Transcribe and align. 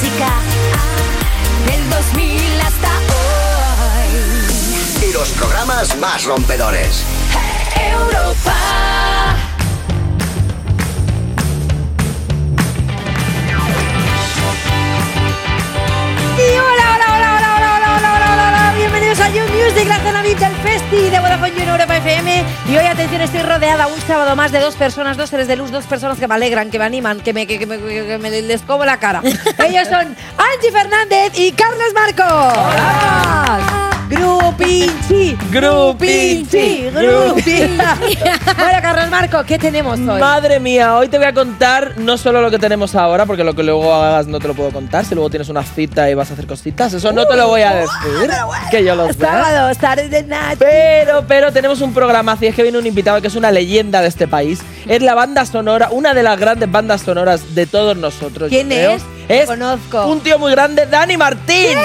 música 0.00 0.28
del 1.66 1.90
2000 1.90 2.60
hasta 2.60 2.88
hoy. 3.10 5.08
Y 5.08 5.12
los 5.12 5.28
programas 5.30 5.96
más 5.96 6.24
rompedores. 6.24 7.04
Europa. 7.74 8.54
Bienvenidos 18.76 19.20
a 19.20 19.28
You 19.30 19.42
Music, 19.48 19.88
la 19.88 19.98
zona 19.98 20.22
VIP 20.22 20.38
del 20.38 20.54
Festi 20.56 21.10
de 21.10 21.18
Vodafone 21.18 21.62
en 21.62 21.68
Europa 21.68 21.94
FM. 21.98 22.44
Y 22.68 22.76
hoy, 22.76 22.86
atención, 22.86 23.20
estoy 23.20 23.42
rodeada 23.42 23.88
un 23.88 24.00
sábado 24.02 24.36
más 24.36 24.52
de 24.52 24.60
dos 24.60 24.76
personas, 24.76 25.16
dos 25.16 25.30
seres 25.30 25.48
de 25.48 25.56
luz, 25.56 25.72
dos 25.72 25.84
personas 25.86 26.18
que 26.18 26.28
me 26.28 26.34
alegran, 26.34 26.70
que 26.70 26.78
me 26.78 26.84
animan, 26.84 27.20
que 27.20 27.32
me, 27.32 27.46
que, 27.46 27.58
que 27.58 27.66
me, 27.66 27.78
que 27.78 28.18
me 28.18 28.30
les 28.42 28.62
como 28.62 28.84
la 28.84 28.98
cara. 28.98 29.20
Ellos 29.66 29.88
son 29.88 30.16
Angie 30.36 30.70
Fernández 30.72 31.32
y 31.34 31.52
Carlos 31.52 31.92
Marcos. 31.94 33.88
Grupinchi, 34.08 35.36
Grupinchi, 35.50 36.88
Grupinchi. 36.90 37.76
bueno, 38.56 38.78
Carlos 38.80 39.10
Marco, 39.10 39.44
¿qué 39.44 39.58
tenemos 39.58 39.98
hoy? 39.98 40.18
Madre 40.18 40.58
mía, 40.60 40.96
hoy 40.96 41.08
te 41.08 41.18
voy 41.18 41.26
a 41.26 41.34
contar 41.34 41.98
no 41.98 42.16
solo 42.16 42.40
lo 42.40 42.50
que 42.50 42.58
tenemos 42.58 42.94
ahora, 42.94 43.26
porque 43.26 43.44
lo 43.44 43.54
que 43.54 43.62
luego 43.62 43.92
hagas 43.92 44.26
no 44.26 44.38
te 44.38 44.48
lo 44.48 44.54
puedo 44.54 44.70
contar. 44.70 45.04
Si 45.04 45.14
luego 45.14 45.28
tienes 45.28 45.50
una 45.50 45.62
cita 45.62 46.08
y 46.08 46.14
vas 46.14 46.30
a 46.30 46.32
hacer 46.32 46.46
cositas, 46.46 46.94
eso 46.94 47.12
no 47.12 47.26
te 47.26 47.36
lo 47.36 47.48
voy 47.48 47.60
a 47.60 47.74
decir. 47.74 48.30
Que 48.70 48.82
yo 48.82 48.94
lo 48.94 49.08
sé. 49.08 49.20
Sábado, 49.20 49.74
Saturday 49.74 50.24
night. 50.24 50.58
Pero, 50.58 51.24
pero 51.28 51.52
tenemos 51.52 51.82
un 51.82 51.87
programa, 51.92 52.32
así 52.32 52.46
es 52.46 52.54
que 52.54 52.62
viene 52.62 52.78
un 52.78 52.86
invitado 52.86 53.20
que 53.20 53.28
es 53.28 53.36
una 53.36 53.50
leyenda 53.50 54.00
de 54.00 54.08
este 54.08 54.26
país. 54.28 54.60
Es 54.86 55.02
la 55.02 55.14
banda 55.14 55.44
sonora, 55.46 55.88
una 55.90 56.14
de 56.14 56.22
las 56.22 56.38
grandes 56.38 56.70
bandas 56.70 57.02
sonoras 57.02 57.54
de 57.54 57.66
todos 57.66 57.96
nosotros. 57.96 58.50
yo 58.50 58.56
¿Quién 58.56 58.68
creo. 58.68 58.92
es? 58.92 59.02
Es 59.28 59.46
Conozco. 59.46 60.06
un 60.06 60.20
tío 60.20 60.38
muy 60.38 60.50
grande, 60.52 60.86
Dani 60.86 61.16
Martín. 61.18 61.76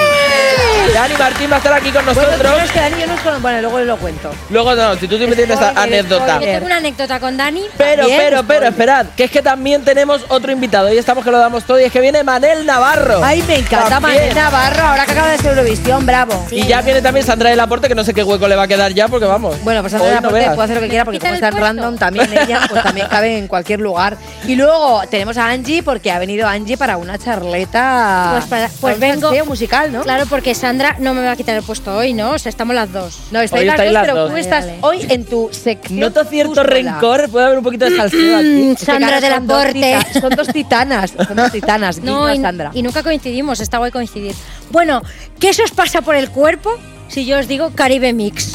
Dani 0.94 1.14
Martín 1.18 1.50
va 1.50 1.56
a 1.56 1.58
estar 1.58 1.72
aquí 1.74 1.90
con 1.90 2.04
Bueno, 2.04 2.20
nosotros. 2.22 2.36
pero 2.40 2.64
es 2.64 2.70
que 2.70 2.80
Dani 2.80 3.00
yo 3.00 3.06
no 3.06 3.16
conozco. 3.16 3.40
Bueno, 3.40 3.60
luego 3.60 3.80
lo 3.80 3.96
cuento. 3.98 4.30
Luego, 4.50 4.74
no, 4.74 4.94
si 4.96 5.08
tú 5.08 5.16
siempre 5.16 5.36
tienes 5.36 5.56
Spoiler, 5.58 5.78
anécdota. 5.78 6.24
spoiler. 6.36 6.40
Yo 6.48 6.52
tengo 6.54 6.66
una 6.66 6.76
anécdota 6.76 7.20
con 7.20 7.36
Dani. 7.36 7.62
Pero, 7.76 8.02
También, 8.02 8.20
pero, 8.22 8.42
pero, 8.44 8.66
esperad, 8.68 9.06
que 9.16 9.24
es 9.24 9.30
que 9.30 9.42
también 9.42 9.84
tenemos 9.84 10.24
otro 10.28 10.52
invitado. 10.52 10.92
Y 10.92 10.96
estamos 10.96 11.22
que 11.24 11.30
lo 11.30 11.38
damos 11.38 11.64
todo. 11.64 11.78
Y 11.80 11.84
es 11.84 11.92
que 11.92 12.00
viene 12.00 12.22
Manel 12.24 12.64
Navarro. 12.64 13.22
Ay, 13.22 13.42
me 13.46 13.56
encanta 13.56 13.88
También. 14.00 14.16
Manel 14.20 14.34
Navarro, 14.34 14.82
ahora 14.82 15.04
que 15.04 15.12
acaba 15.12 15.28
de 15.28 15.38
ser 15.38 15.50
Eurovisión, 15.58 16.06
bravo. 16.06 16.46
Y 16.50 16.66
ya 16.66 16.80
viene 16.80 17.02
también 17.02 17.26
Sandra 17.26 17.50
del 17.50 17.60
Aporte, 17.60 17.88
que 17.88 17.94
no 17.94 18.04
sé 18.04 18.14
qué 18.14 18.22
hueco 18.24 18.48
le 18.48 18.56
va 18.56 18.62
a 18.62 18.68
quedar 18.68 18.92
ya, 18.94 19.08
porque 19.08 19.26
vamos. 19.26 19.62
Bueno, 19.64 19.82
pues 19.82 19.92
hoy 19.94 19.98
Sandra 20.00 20.14
no 20.20 20.28
Laporte 20.28 20.38
veas. 20.44 20.54
puede 20.54 20.64
hacer 20.64 20.76
lo 20.76 20.82
que 20.82 20.88
quiera 20.88 21.04
porque 21.04 21.18
¿Quitan 21.18 21.32
como 21.34 21.44
está 21.46 21.48
en 21.58 21.62
random, 21.62 21.98
también 21.98 22.32
ella 22.32 22.60
pues 22.70 22.82
también 22.82 23.06
cabe 23.08 23.36
en 23.38 23.48
cualquier 23.48 23.80
lugar. 23.80 24.16
Y 24.46 24.54
luego 24.56 25.02
tenemos 25.10 25.36
a 25.36 25.48
Angie 25.50 25.82
porque 25.82 26.10
ha 26.10 26.18
venido 26.18 26.46
Angie 26.48 26.76
para 26.76 26.96
una 26.96 27.18
charleta. 27.34 28.28
Pues 28.32 28.44
para- 28.46 28.68
pues 28.80 28.98
vengo- 28.98 29.28
salseo 29.28 29.44
musical, 29.46 29.92
¿no? 29.92 30.02
Claro, 30.02 30.26
porque 30.26 30.54
Sandra 30.54 30.96
no 30.98 31.14
me 31.14 31.24
va 31.24 31.32
a 31.32 31.36
quitar 31.36 31.56
el 31.56 31.62
puesto 31.62 31.96
hoy, 31.96 32.12
¿no? 32.12 32.30
O 32.32 32.38
sea, 32.38 32.50
estamos 32.50 32.74
las 32.74 32.92
dos. 32.92 33.18
No, 33.30 33.40
estáis 33.40 33.60
Hoy 33.60 33.66
las 33.66 33.74
estáis 33.74 33.88
dos, 33.90 33.94
las 33.94 34.02
pero 34.06 34.16
dos. 34.20 34.30
tú 34.30 34.36
estás 34.36 34.64
Vale, 34.66 34.78
hoy 34.82 35.06
en 35.08 35.24
tu 35.24 35.48
sección. 35.52 36.00
Noto 36.00 36.24
cierto 36.24 36.62
rencor, 36.62 37.28
puede 37.30 37.46
haber 37.46 37.58
un 37.58 37.64
poquito 37.64 37.84
de 37.86 37.96
salseo 37.96 38.36
aquí. 38.38 38.46
Mm, 38.46 38.72
Es 38.72 38.78
que, 38.78 38.84
Sandra 38.86 39.20
dos 39.20 39.30
Aporte. 39.30 39.72
tita- 39.74 40.20
Son 40.20 40.30
dos 40.30 40.48
titanas, 40.48 41.10
son 41.26 41.36
dos 41.36 41.52
titanas. 41.52 41.98
No, 42.04 42.32
y, 42.32 42.38
a 42.38 42.40
Sandra. 42.40 42.70
y 42.74 42.82
nunca 42.82 43.02
coincidimos, 43.02 43.60
está 43.60 43.78
guay 43.78 43.90
coincidir. 43.90 44.34
Bueno, 44.70 45.02
¿qué 45.40 45.52
se 45.54 45.62
os 45.62 45.70
pasa 45.70 46.02
por 46.02 46.14
el 46.14 46.30
cuerpo 46.30 46.70
si 47.08 47.24
yo 47.24 47.38
os 47.38 47.48
digo 47.48 47.70
Caribe 47.74 48.12
Mix? 48.12 48.52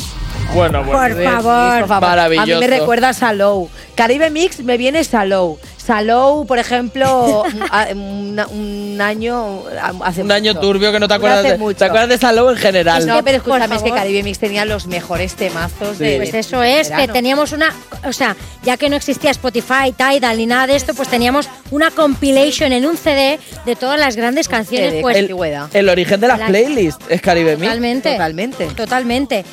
Bueno, 0.53 0.83
Por 0.83 0.95
A 0.95 1.07
ver, 1.09 1.29
favor. 1.29 1.79
por 1.81 1.87
favor. 1.87 2.09
A 2.19 2.27
mí 2.29 2.35
Maravilloso. 2.37 2.59
me 2.61 2.67
recuerda 2.67 3.09
a 3.09 3.13
Salou. 3.13 3.69
Caribe 3.95 4.29
Mix 4.31 4.63
me 4.63 4.77
viene 4.77 5.03
Salou. 5.03 5.59
Salou, 5.89 6.45
por 6.45 6.59
ejemplo, 6.59 7.43
un, 7.93 8.39
un 8.51 9.01
año 9.01 9.63
hace 10.03 10.21
Un 10.21 10.31
año 10.31 10.53
mucho. 10.53 10.61
turbio 10.61 10.91
que 10.91 10.99
no 10.99 11.07
te 11.07 11.15
Hace 11.15 11.17
acuerdas 11.25 11.43
de. 11.51 11.57
mucho. 11.57 11.77
¿Te 11.79 11.85
acuerdas 11.85 12.09
de 12.09 12.17
Salou 12.19 12.49
en 12.51 12.57
general? 12.57 13.07
No, 13.07 13.23
pero 13.23 13.37
escúchame, 13.37 13.75
es 13.75 13.81
que. 13.81 13.89
Caribe 13.89 14.21
Mix 14.21 14.37
tenía 14.37 14.65
los 14.65 14.85
mejores 14.85 15.33
temazos 15.33 15.97
Sí. 15.97 16.03
de. 16.03 16.17
Pues 16.17 16.31
de 16.31 16.39
eso 16.39 16.61
es, 16.61 16.91
que 16.91 17.07
teníamos 17.07 17.53
una, 17.53 17.73
o 18.05 18.13
sea, 18.13 18.35
ya 18.61 18.77
que 18.77 18.87
no 18.87 18.97
existía 18.97 19.31
Spotify, 19.31 19.91
Tidal 19.97 20.37
ni 20.37 20.45
nada 20.45 20.67
de 20.67 20.75
esto, 20.75 20.93
pues 20.93 21.09
teníamos 21.09 21.49
una 21.71 21.89
compilation 21.89 22.71
en 22.71 22.85
un 22.85 22.95
CD 22.95 23.39
de 23.65 23.75
todas 23.75 23.99
las 23.99 24.15
grandes 24.15 24.47
canciones, 24.47 24.91
CD, 24.91 25.01
pues 25.01 25.17
el-. 25.17 25.35
El 25.73 25.89
origen 25.89 26.19
de 26.21 26.27
las 26.27 26.37
La- 26.37 26.45
playlists 26.47 27.03
es 27.09 27.19
Caribe 27.19 27.55
Mix. 27.57 27.63
totalmente, 27.65 28.11
Totalmente. 28.11 28.65
totalmente. 28.75 29.45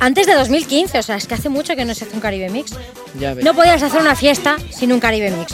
Antes 0.00 0.26
de 0.26 0.34
2015, 0.34 0.98
o 0.98 1.02
sea, 1.02 1.16
es 1.16 1.26
que 1.26 1.34
hace 1.34 1.48
mucho 1.48 1.74
que 1.74 1.84
no 1.84 1.92
se 1.94 2.04
hace 2.04 2.14
un 2.14 2.20
Caribe 2.20 2.48
Mix. 2.50 2.72
Ya 3.18 3.34
ves. 3.34 3.44
No 3.44 3.52
podías 3.54 3.82
hacer 3.82 4.00
una 4.00 4.14
fiesta 4.14 4.56
sin 4.70 4.92
un 4.92 5.00
Caribe 5.00 5.30
Mix. 5.32 5.52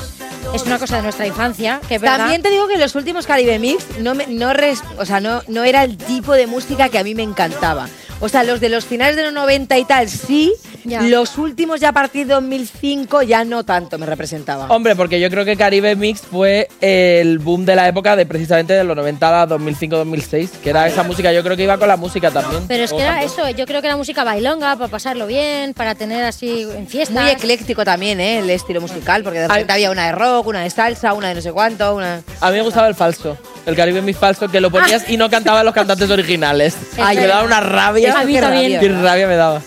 Es 0.55 0.63
una 0.63 0.79
cosa 0.79 0.97
de 0.97 1.03
nuestra 1.03 1.27
infancia, 1.27 1.81
que 1.89 1.99
es. 1.99 2.19
También 2.19 2.43
te 2.43 2.51
digo 2.51 2.69
que 2.69 2.77
los 2.77 2.95
últimos 2.95 3.27
Caribe 3.27 3.59
Mix 3.59 3.99
no, 3.99 4.15
me- 4.15 4.27
no, 4.29 4.53
o 4.99 5.05
sea, 5.05 5.19
no, 5.21 5.43
no 5.49 5.65
era 5.65 5.83
el 5.83 5.97
tipo 5.97 6.33
de 6.33 6.47
música 6.47 6.89
que 6.89 6.99
a 6.99 7.05
mí 7.05 7.15
me 7.15 7.23
encantaba. 7.25 7.89
O 8.25 8.29
sea, 8.31 8.43
los 8.43 8.59
de 8.59 8.71
los 8.71 8.87
finales 8.87 9.17
de 9.17 9.23
los 9.23 9.35
90 9.35 9.77
y 9.77 9.85
tal, 9.85 10.09
sí. 10.09 10.55
Ya. 10.85 11.03
Los 11.03 11.37
últimos 11.37 11.79
ya 11.79 11.91
a 11.91 11.93
partir 11.93 12.27
de 12.27 12.33
2005 12.33 13.21
ya 13.21 13.45
no 13.45 13.65
tanto 13.65 13.99
me 13.99 14.07
representaba. 14.07 14.67
Hombre, 14.69 14.97
porque 14.97 15.21
yo 15.21 15.29
creo 15.29 15.45
que 15.45 15.59
Caribe 15.59 15.95
Mix 15.95 16.23
fue 16.23 16.69
el 16.81 17.39
boom 17.39 17.67
de 17.67 17.77
la 17.77 17.87
época 17.87 18.17
de 18.17 18.25
precisamente 18.25 18.73
de 18.73 18.83
los 18.83 18.97
90 18.97 19.43
a 19.43 19.47
2005-2006, 19.47 20.49
que 20.63 20.71
era 20.71 20.87
esa 20.87 21.03
música, 21.03 21.35
yo 21.35 21.43
creo 21.43 21.55
que 21.55 21.65
iba 21.65 21.77
con 21.77 21.87
la 21.87 21.99
música 21.99 22.31
también. 22.31 22.67
Pero 22.67 22.85
es 22.85 22.93
que 22.95 23.03
era 23.03 23.21
tanto. 23.21 23.27
eso, 23.27 23.51
yo 23.51 23.67
creo 23.67 23.83
que 23.83 23.89
era 23.89 23.97
música 23.99 24.25
bailonga, 24.25 24.77
para 24.77 24.89
pasarlo 24.91 25.27
bien, 25.27 25.75
para 25.75 25.95
tener 25.95 26.25
así 26.25 26.63
en 26.63 26.87
fiestas. 26.87 27.23
Muy 27.23 27.31
ecléctico 27.31 27.85
también, 27.85 28.21
¿eh? 28.21 28.39
El 28.39 28.49
estilo 28.49 28.81
musical, 28.81 29.23
porque 29.23 29.41
de 29.41 29.49
repente 29.49 29.71
había 29.71 29.91
una 29.91 30.07
de 30.07 30.13
rock, 30.13 30.47
una 30.47 30.63
de 30.63 30.71
salsa, 30.71 31.13
una 31.13 31.29
de 31.29 31.35
no 31.35 31.41
sé 31.43 31.53
cuánto, 31.53 31.95
una... 31.95 32.23
A 32.41 32.51
mí 32.51 32.57
me 32.57 32.63
gustaba 32.63 32.89
el 32.89 32.95
falso, 32.95 33.37
el 33.67 33.77
Caribe 33.77 34.03
Mix 34.03 34.19
falso, 34.19 34.49
que 34.49 34.61
lo 34.61 34.71
ponías 34.71 35.09
y 35.09 35.17
no 35.17 35.31
cantaban 35.31 35.65
los 35.65 35.75
cantantes 35.75 36.11
originales. 36.11 36.77
Ay, 36.99 37.17
me 37.17 37.27
daba 37.27 37.45
una 37.45 37.61
rabia. 37.61 38.19
A 38.19 38.25
mí 38.25 38.39
también. 38.39 38.81
Qué 38.81 38.89
rabia 38.89 39.27
me 39.27 39.37
daba. 39.37 39.63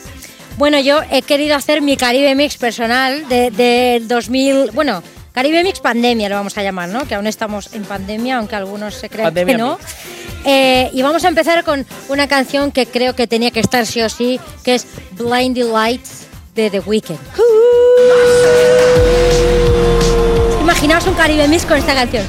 Bueno, 0.58 0.80
yo 0.80 1.02
he 1.12 1.22
querido 1.22 1.56
hacer 1.56 1.81
mi 1.81 1.97
Caribe 1.97 2.34
Mix 2.34 2.57
personal 2.57 3.28
de, 3.30 3.52
del 3.52 4.07
2000, 4.07 4.72
bueno, 4.72 5.03
Caribe 5.31 5.62
Mix 5.63 5.80
pandemia 5.80 6.30
lo 6.30 6.36
vamos 6.36 6.57
a 6.57 6.63
llamar, 6.63 6.90
¿no? 6.90 7.07
Que 7.07 7.13
aún 7.13 7.28
estamos 7.28 7.72
en 7.74 7.84
pandemia, 7.84 8.38
aunque 8.38 8.56
algunos 8.56 8.96
se 8.96 9.07
creen 9.07 9.25
Pandemia 9.25 9.56
que 9.56 9.62
no. 9.62 9.78
Eh, 10.46 10.90
y 10.94 11.03
vamos 11.03 11.25
a 11.25 11.28
empezar 11.28 11.63
con 11.63 11.86
una 12.09 12.28
canción 12.28 12.72
que 12.72 12.88
creo 12.88 13.13
que 13.13 13.28
tenía 13.28 13.52
que 13.52 13.59
estar 13.59 13.86
sí 13.86 14.02
o 14.02 14.09
sí, 14.09 14.40
que 14.63 14.74
es 14.74 14.88
Blinding 15.12 15.72
Lights 15.72 16.25
de 16.56 16.72
The 16.72 16.80
Weeknd. 16.80 17.19
Imaginaos 20.59 21.06
un 21.06 21.13
Caribe 21.13 21.47
Mix 21.47 21.66
con 21.66 21.78
esta 21.78 21.94
canción. 21.94 22.25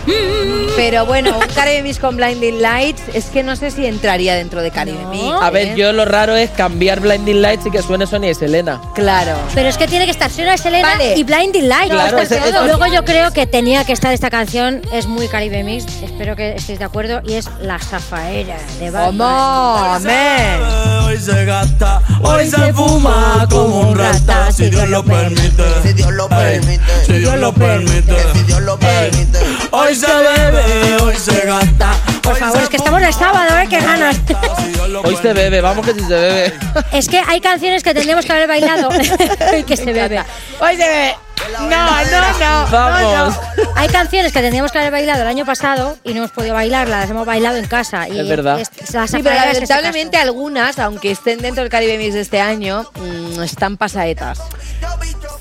Pero 0.79 1.07
bueno, 1.07 1.37
un 1.37 1.47
Caribe 1.57 1.83
Mix 1.83 1.99
con 1.99 2.17
Blinding 2.17 2.63
Lights 2.63 3.03
es 3.13 3.25
que 3.27 3.43
no 3.43 3.57
sé 3.57 3.73
si 3.73 3.85
entraría 3.85 4.37
dentro 4.37 4.63
de 4.63 4.71
Caribe 4.71 5.03
No. 5.03 5.11
Mix. 5.11 5.25
A 5.43 5.49
¿eh? 5.49 5.51
ver, 5.51 5.75
yo 5.75 5.93
lo 5.93 6.05
raro 6.05 6.37
es 6.37 6.51
cambiar 6.51 7.01
Blinding 7.01 7.43
Lights 7.43 7.67
y 7.67 7.71
que 7.73 7.83
suene 7.83 8.07
Sonia 8.07 8.31
y 8.31 8.35
Selena. 8.35 8.81
Claro. 8.95 9.37
Pero 9.57 9.69
es 9.69 9.77
que 9.77 9.89
tiene 9.89 10.05
que 10.05 10.13
estar 10.13 10.31
Siona 10.31 10.57
Selena 10.57 10.91
Vale. 10.93 11.17
y 11.17 11.25
Blinding 11.25 11.69
Lights. 11.69 11.91
Claro, 11.91 12.19
No, 12.53 12.65
Luego 12.67 12.87
yo 12.87 13.05
creo 13.05 13.33
que 13.33 13.47
tenía 13.49 13.85
que 13.85 13.93
estar 13.93 14.13
esta 14.15 14.31
canción, 14.31 14.81
es 14.93 15.09
muy 15.09 15.27
Caribe 15.27 15.65
Mix, 15.65 15.85
espero 16.01 16.37
que 16.37 16.55
estéis 16.55 16.79
de 16.79 16.85
acuerdo, 16.85 17.23
y 17.25 17.35
es 17.35 17.49
La 17.61 17.81
Zafaera 17.81 18.57
de. 18.79 18.97
¡Amén! 18.97 20.61
Hoy 21.05 21.19
se 21.19 21.45
gasta, 21.45 22.01
hoy 22.23 22.49
se 22.49 22.73
fuma 22.73 23.47
como 23.51 23.81
un 23.81 23.99
rata, 23.99 24.53
si 24.53 24.71
Dios 24.71 24.89
lo 24.89 25.05
permite. 25.05 25.65
Si 25.83 25.93
Dios 25.93 26.13
lo 26.13 26.29
permite. 26.29 26.83
Si 27.05 27.13
Dios 27.15 27.37
lo 27.39 27.53
permite. 27.53 28.15
Si 28.33 28.43
Dios 28.45 28.61
lo 28.61 28.79
permite. 28.79 29.39
Hoy 29.71 29.95
se 29.95 30.07
bebe, 30.07 30.63
hoy 31.03 31.17
se 31.17 31.41
gasta. 31.47 31.93
Por 32.23 32.37
favor, 32.37 32.63
es 32.63 32.69
que 32.69 32.77
estamos 32.77 33.01
de 33.01 33.13
sábado, 33.13 33.59
¿eh? 33.59 33.67
¡Qué 33.69 33.81
ganas! 33.81 34.17
Hoy 35.05 35.17
se 35.17 35.33
bebe, 35.33 35.61
vamos 35.61 35.87
que 35.87 35.95
si 35.95 36.01
se 36.01 36.15
bebe. 36.15 36.55
Es 36.93 37.09
que 37.09 37.23
hay 37.27 37.41
canciones 37.41 37.83
que 37.83 37.95
tendríamos 37.95 38.25
que 38.27 38.33
haber 38.33 38.49
bailado 38.49 38.89
y 39.59 39.63
que 39.63 39.77
se 39.77 39.93
bebe. 39.93 40.23
Hoy 40.61 40.77
se 40.77 40.89
ve. 40.89 41.15
No, 41.61 41.69
no, 41.69 42.39
no. 42.39 42.71
Vamos. 42.71 43.37
Hay 43.77 43.89
canciones 43.89 44.33
que 44.33 44.41
tendríamos 44.41 44.73
que 44.73 44.79
haber 44.79 44.91
bailado 44.91 45.23
el 45.23 45.29
año 45.29 45.47
pasado 45.47 45.97
y 46.05 46.11
no 46.11 46.19
hemos 46.19 46.31
podido 46.33 46.55
bailarlas, 46.55 47.01
las 47.01 47.11
hemos 47.11 47.27
bailado 47.27 47.57
en 47.57 47.67
casa. 47.67 48.09
Y 48.09 48.19
Es 48.19 48.29
verdad. 48.29 48.61
Sí, 48.65 48.93
pero 48.93 49.01
es 49.01 49.07
ese 49.13 49.55
lamentablemente 49.55 50.17
algunas, 50.17 50.79
aunque 50.79 51.13
estén 51.13 51.41
dentro 51.41 51.63
del 51.63 51.71
Caribe 51.71 51.97
Mix 51.97 52.15
de 52.15 52.21
este 52.21 52.41
año, 52.41 52.91
mm, 52.95 53.43
están 53.43 53.77
pasaetas. 53.77 54.41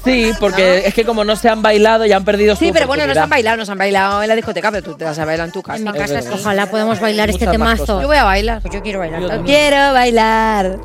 Sí, 0.07 0.31
porque 0.39 0.83
es 0.85 0.93
que 0.93 1.05
como 1.05 1.23
no 1.23 1.35
se 1.35 1.49
han 1.49 1.61
bailado 1.61 2.05
ya 2.05 2.17
han 2.17 2.25
perdido 2.25 2.55
su 2.55 2.63
Sí, 2.65 2.71
pero 2.73 2.87
bueno, 2.87 3.05
nos 3.07 3.17
han 3.17 3.29
bailado, 3.29 3.57
nos 3.57 3.69
han 3.69 3.77
bailado 3.77 4.21
en 4.21 4.27
la 4.29 4.35
discoteca, 4.35 4.71
pero 4.71 4.83
tú 4.83 4.95
te 4.95 5.05
vas 5.05 5.17
a 5.19 5.25
bailar 5.25 5.47
en 5.47 5.51
tu 5.53 5.61
casa. 5.61 5.77
En 5.77 5.83
mi 5.83 5.93
casa 5.93 6.21
sí. 6.21 6.29
Ojalá 6.31 6.65
podamos 6.67 6.99
bailar 6.99 7.29
este 7.29 7.47
temazo. 7.47 8.01
Yo 8.01 8.07
voy 8.07 8.17
a 8.17 8.23
bailar. 8.23 8.61
Pues 8.61 8.73
yo 8.73 8.81
quiero 8.81 8.99
bailar. 8.99 9.21
Yo 9.21 9.43
quiero 9.43 9.93
bailar. 9.93 10.77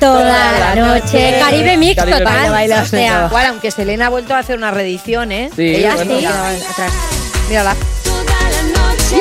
Toda 0.00 0.58
la 0.58 0.74
noche. 0.74 1.36
Caribe 1.38 1.76
Mix 1.76 1.96
Caribe. 1.96 2.24
Baila, 2.24 2.82
o 2.82 2.86
sea, 2.86 3.26
Igual, 3.26 3.46
aunque 3.46 3.70
Selena 3.70 4.06
ha 4.06 4.10
vuelto 4.10 4.34
a 4.34 4.38
hacer 4.38 4.58
una 4.58 4.70
reedición, 4.70 5.32
¿eh? 5.32 5.50
Sí, 5.54 5.76
Ella 5.76 5.94
bueno. 5.94 6.10
sí. 6.10 6.16
Mírala, 6.18 6.48
atrás. 6.48 6.92
Mírala. 7.48 7.76
Toda 8.04 8.24
la 8.24 8.62
noche. 8.62 9.20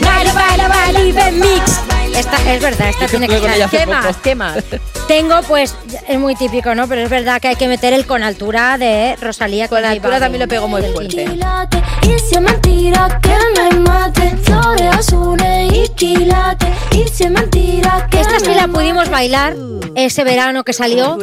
Baila, 0.00 0.32
baila, 0.32 0.68
baila, 0.68 0.92
Caribe 0.98 1.32
Mix. 1.32 1.80
Baila 1.88 2.03
Esta 2.16 2.52
es 2.54 2.62
verdad, 2.62 2.88
esta 2.90 3.06
tiene 3.06 3.28
que 3.28 3.38
con 3.38 3.50
estar. 3.50 3.70
¿Qué 3.70 3.78
poco. 3.80 3.90
más? 3.90 4.16
¿Qué 4.18 4.34
más? 4.34 4.56
Tengo, 5.08 5.40
pues, 5.48 5.74
es 6.08 6.18
muy 6.18 6.34
típico, 6.34 6.74
¿no? 6.74 6.86
Pero 6.88 7.02
es 7.02 7.10
verdad 7.10 7.40
que 7.40 7.48
hay 7.48 7.56
que 7.56 7.68
meter 7.68 7.92
el 7.92 8.06
con 8.06 8.22
altura 8.22 8.78
de 8.78 9.16
Rosalía. 9.20 9.68
Con 9.68 9.78
J 9.78 9.90
altura 9.90 10.20
también 10.20 10.42
lo 10.42 10.48
pego 10.48 10.68
muy 10.68 10.82
fuerte. 10.82 11.24
Quilate, 11.26 11.82
Y 12.02 12.18
si 12.20 12.34
es 12.36 12.40
mentira 12.40 13.20
que 13.22 13.34
me 13.70 13.80
mate, 13.80 14.36
flores 14.44 14.94
azules 14.96 15.72
y 15.72 15.88
quilate. 15.94 16.66
Y 16.92 17.08
si 17.08 17.24
es 17.24 17.30
mentira 17.30 18.06
que 18.10 18.20
Esta 18.20 18.38
sí 18.40 18.54
la 18.54 18.68
pudimos 18.68 19.10
bailar 19.10 19.54
ese 19.96 20.24
verano 20.24 20.64
que 20.64 20.72
salió, 20.72 21.18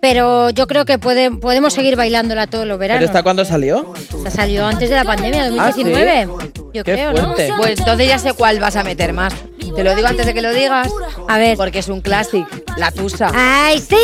pero 0.00 0.50
yo 0.50 0.66
creo 0.66 0.84
que 0.84 0.98
puede- 0.98 1.30
podemos 1.30 1.72
seguir 1.72 1.96
bailándola 1.96 2.46
todos 2.46 2.66
los 2.66 2.74
¿Pero 2.78 2.92
veranos. 2.94 3.04
esta 3.04 3.22
cuándo 3.22 3.44
salió? 3.44 3.92
Esta 4.16 4.30
salió 4.30 4.66
antes 4.66 4.88
de 4.90 4.96
la 4.96 5.04
pandemia, 5.04 5.44
Ah, 5.58 5.72
¿sí? 5.74 5.82
2019. 5.84 6.28
Yo 6.72 6.82
Qué 6.84 6.92
creo, 6.92 7.10
fuerte. 7.12 7.48
¿no? 7.48 7.56
Pues 7.56 7.78
entonces 7.78 8.08
ya 8.08 8.18
sé 8.18 8.32
cuál 8.34 8.60
vas 8.60 8.76
a 8.76 8.82
meter 8.84 9.12
más. 9.12 9.32
Te 9.74 9.82
lo 9.84 9.94
digo 9.94 10.08
antes 10.08 10.26
de 10.26 10.34
que 10.34 10.42
lo 10.42 10.52
digas. 10.52 10.88
A 11.28 11.38
ver. 11.38 11.56
Porque 11.56 11.80
es 11.80 11.88
un 11.88 12.00
clásico. 12.00 12.48
La 12.76 12.90
Tusa. 12.90 13.30
¡Ay, 13.34 13.80
sí! 13.80 13.96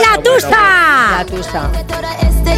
¡La 0.00 0.22
tusa! 0.22 1.18
La 1.18 1.24
Tusa. 1.26 1.70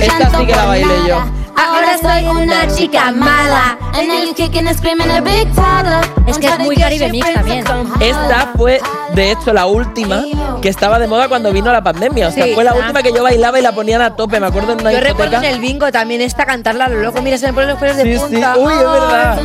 Esta 0.00 0.38
sí 0.38 0.46
que 0.46 0.52
la 0.52 0.64
bailé 0.64 0.94
yo. 1.08 1.39
Ahora 1.60 1.98
soy 2.00 2.24
una 2.26 2.66
chica 2.74 3.10
mala. 3.12 3.76
And 3.92 4.08
then 4.08 4.26
you 4.26 4.34
kicking 4.34 4.66
and 4.66 4.76
screaming 4.78 5.10
a 5.10 5.20
big 5.20 5.46
toddler. 5.54 6.00
Es 6.26 6.38
que 6.38 6.46
es 6.46 6.58
muy 6.60 6.76
Caribe 6.76 7.10
Mix 7.10 7.32
también. 7.34 7.64
Esta 8.00 8.52
fue, 8.56 8.80
de 9.14 9.32
hecho, 9.32 9.52
la 9.52 9.66
última 9.66 10.22
que 10.62 10.68
estaba 10.68 10.98
de 10.98 11.06
moda 11.06 11.28
cuando 11.28 11.52
vino 11.52 11.70
la 11.72 11.82
pandemia. 11.82 12.28
O 12.28 12.30
sea, 12.30 12.44
Sí. 12.44 12.54
fue 12.54 12.64
la 12.64 12.70
Ah. 12.72 12.76
última 12.76 13.02
que 13.02 13.12
yo 13.12 13.22
bailaba 13.22 13.58
y 13.58 13.62
la 13.62 13.72
ponían 13.72 14.00
a 14.00 14.14
tope. 14.16 14.38
Me 14.40 14.46
acuerdo 14.46 14.72
en 14.72 14.80
una 14.80 14.92
Yo 14.92 15.00
recuerdo 15.00 15.30
discoteca. 15.32 15.48
en 15.48 15.54
el 15.54 15.60
bingo 15.60 15.90
también 15.92 16.20
esta 16.22 16.46
cantarla 16.46 16.84
a 16.84 16.88
lo 16.88 17.00
loco. 17.00 17.20
Mira, 17.20 17.36
se 17.36 17.46
me 17.48 17.52
ponen 17.52 17.70
los 17.70 17.78
pelos 17.78 17.96
de 17.96 18.04
Sí, 18.04 18.12
sí. 18.14 18.18
punta. 18.20 18.56
Uy, 18.56 18.72
es 18.72 18.78
verdad. 18.78 19.38
Ay, 19.38 19.44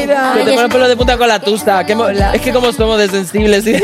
Mira. 0.00 0.32
Que 0.36 0.44
te 0.44 0.52
ponen 0.54 0.70
pelo 0.70 0.88
de 0.88 0.96
punta 0.96 1.16
con 1.18 1.28
la 1.28 1.40
tusta. 1.40 1.84
que 1.84 1.94
mo- 1.94 2.08
es 2.08 2.40
que 2.40 2.52
como 2.52 2.72
somos 2.72 2.98
de 2.98 3.08
sensibles. 3.08 3.64
¿sí? 3.64 3.74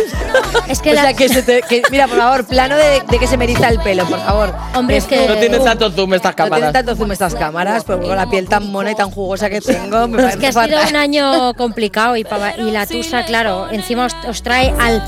Es 0.68 0.80
que 0.80 0.90
O 0.90 0.94
la- 0.94 1.12
que 1.14 1.28
se 1.28 1.42
te, 1.42 1.62
que- 1.62 1.82
mira, 1.90 2.06
por 2.08 2.16
favor, 2.18 2.44
plano 2.46 2.76
de, 2.76 3.02
de 3.08 3.18
que 3.18 3.26
se 3.26 3.36
me 3.36 3.44
eriza 3.44 3.68
el 3.68 3.78
pelo, 3.80 4.04
por 4.06 4.18
favor. 4.20 4.52
Hombre, 4.74 4.96
es 4.96 5.04
que- 5.04 5.26
No 5.28 5.34
tienen 5.36 5.62
tanto 5.62 5.90
zoom 5.90 6.14
estas 6.14 6.32
No 6.32 6.36
tienen 6.36 6.50
cámaras. 6.52 6.72
tanto 6.72 6.96
zoom 6.96 7.12
estas 7.12 7.34
cámaras, 7.64 7.84
pero 7.84 8.00
con 8.02 8.16
la 8.16 8.28
piel 8.28 8.48
tan 8.48 8.70
mona 8.70 8.90
y 8.92 8.94
tan 8.94 9.10
jugosa 9.10 9.48
que 9.50 9.60
tengo, 9.60 10.08
me 10.08 10.26
Es 10.28 10.36
que 10.36 10.46
ha 10.48 10.52
sido 10.52 10.78
un 10.88 10.96
año 10.96 11.54
complicado 11.54 12.16
y, 12.16 12.26
y 12.58 12.70
la 12.70 12.86
tusa, 12.86 13.24
claro, 13.24 13.68
encima 13.70 14.06
os, 14.06 14.14
os 14.28 14.42
trae 14.42 14.72
al, 14.80 15.02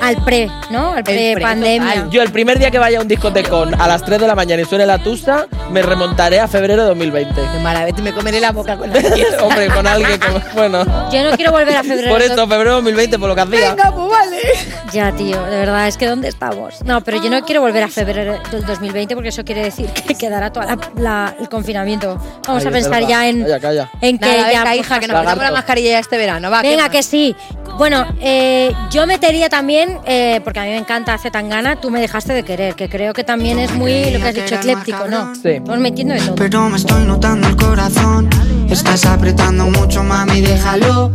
al 0.00 0.16
pre, 0.24 0.50
¿no? 0.70 0.92
Al 0.92 1.04
pre, 1.04 1.34
pre-pandemia. 1.34 1.94
total. 1.94 2.10
Yo 2.10 2.22
el 2.22 2.30
primer 2.32 2.58
día 2.58 2.70
que 2.70 2.78
vaya 2.78 2.98
a 2.98 3.02
un 3.02 3.08
discotecón 3.08 3.80
a 3.80 3.86
las 3.88 4.04
3 4.04 4.20
de 4.20 4.26
la 4.26 4.34
mañana 4.34 4.62
y 4.62 4.64
suene 4.64 4.86
la 4.86 4.98
tusta, 4.98 5.46
me 5.70 5.82
remontaré 5.82 6.40
a 6.40 6.48
febrero 6.48 6.82
de 6.82 6.88
2020. 6.88 7.34
Qué 7.34 7.58
maravilla, 7.62 8.02
me 8.02 8.12
comeré 8.12 8.40
la 8.40 8.52
boca 8.52 8.76
con 8.76 8.90
la 8.92 9.00
piel. 9.14 9.26
Hombre, 9.40 9.68
con 9.68 9.86
alguien 9.86 10.18
como... 10.18 10.40
Bueno, 10.54 10.84
Yo 11.10 11.22
no 11.28 11.36
quiero 11.36 11.52
volver 11.52 11.76
a 11.76 11.82
febrero. 11.82 12.10
por 12.10 12.22
esto, 12.22 12.46
febrero 12.48 12.70
de 12.70 12.76
2020, 12.76 13.18
por 13.18 13.28
lo 13.28 13.34
que 13.34 13.40
hacía. 13.42 13.70
Venga, 13.70 13.92
pues 13.94 14.10
vale. 14.10 14.38
Ya, 14.92 15.12
tío, 15.12 15.40
de 15.44 15.56
verdad, 15.56 15.86
es 15.86 15.96
que 15.96 16.06
¿dónde 16.06 16.28
estamos? 16.28 16.82
No, 16.84 17.00
pero 17.02 17.22
yo 17.22 17.30
no 17.30 17.44
quiero 17.44 17.60
volver 17.60 17.84
a 17.84 17.88
febrero 17.88 18.38
del 18.50 18.64
2020 18.64 19.14
porque 19.14 19.28
eso 19.28 19.44
quiere 19.44 19.62
decir 19.62 19.86
que 19.90 20.14
quedará 20.14 20.52
todo 20.52 20.64
el 20.64 21.48
confinamiento. 21.48 21.79
Vamos 22.46 22.62
Ay, 22.62 22.68
a 22.68 22.70
pensar 22.70 23.06
ya 23.06 23.28
en, 23.28 23.42
Calla, 23.42 23.60
calla. 23.60 23.90
en 24.00 24.18
que 24.18 24.26
Nada, 24.26 24.52
ya... 24.52 24.58
venga, 24.60 24.76
hija, 24.76 25.00
que 25.00 25.06
nos 25.08 25.16
ponemos 25.18 25.44
la 25.44 25.50
mascarilla 25.50 25.90
ya 25.90 25.98
este 25.98 26.16
verano. 26.16 26.50
Va, 26.50 26.62
¿qué 26.62 26.70
Venga, 26.70 26.88
que 26.88 27.02
sí. 27.02 27.34
Bueno, 27.78 28.06
eh, 28.20 28.72
yo 28.90 29.06
metería 29.06 29.48
también, 29.48 29.98
eh, 30.06 30.40
porque 30.44 30.60
a 30.60 30.64
mí 30.64 30.70
me 30.70 30.76
encanta 30.78 31.14
hace 31.14 31.30
tan 31.30 31.48
gana, 31.48 31.76
tú 31.76 31.90
me 31.90 32.00
dejaste 32.00 32.32
de 32.34 32.42
querer, 32.42 32.74
que 32.74 32.88
creo 32.88 33.12
que 33.14 33.24
también 33.24 33.58
es 33.58 33.72
muy 33.72 34.10
lo 34.10 34.18
que 34.20 34.28
has 34.28 34.34
dicho, 34.34 34.54
ecléptico, 34.56 35.06
¿no? 35.08 35.34
Sí. 35.34 35.60
Vamos 35.60 35.78
metiendo 35.78 36.14
de 36.14 36.20
todo. 36.20 36.34
Pero 36.34 36.68
me 36.68 36.76
estoy 36.76 37.04
notando 37.04 37.48
el 37.48 37.56
corazón. 37.56 38.28
Estás 38.68 39.06
apretando 39.06 39.66
mucho, 39.66 40.02
mami, 40.02 40.40
déjalo. 40.42 41.12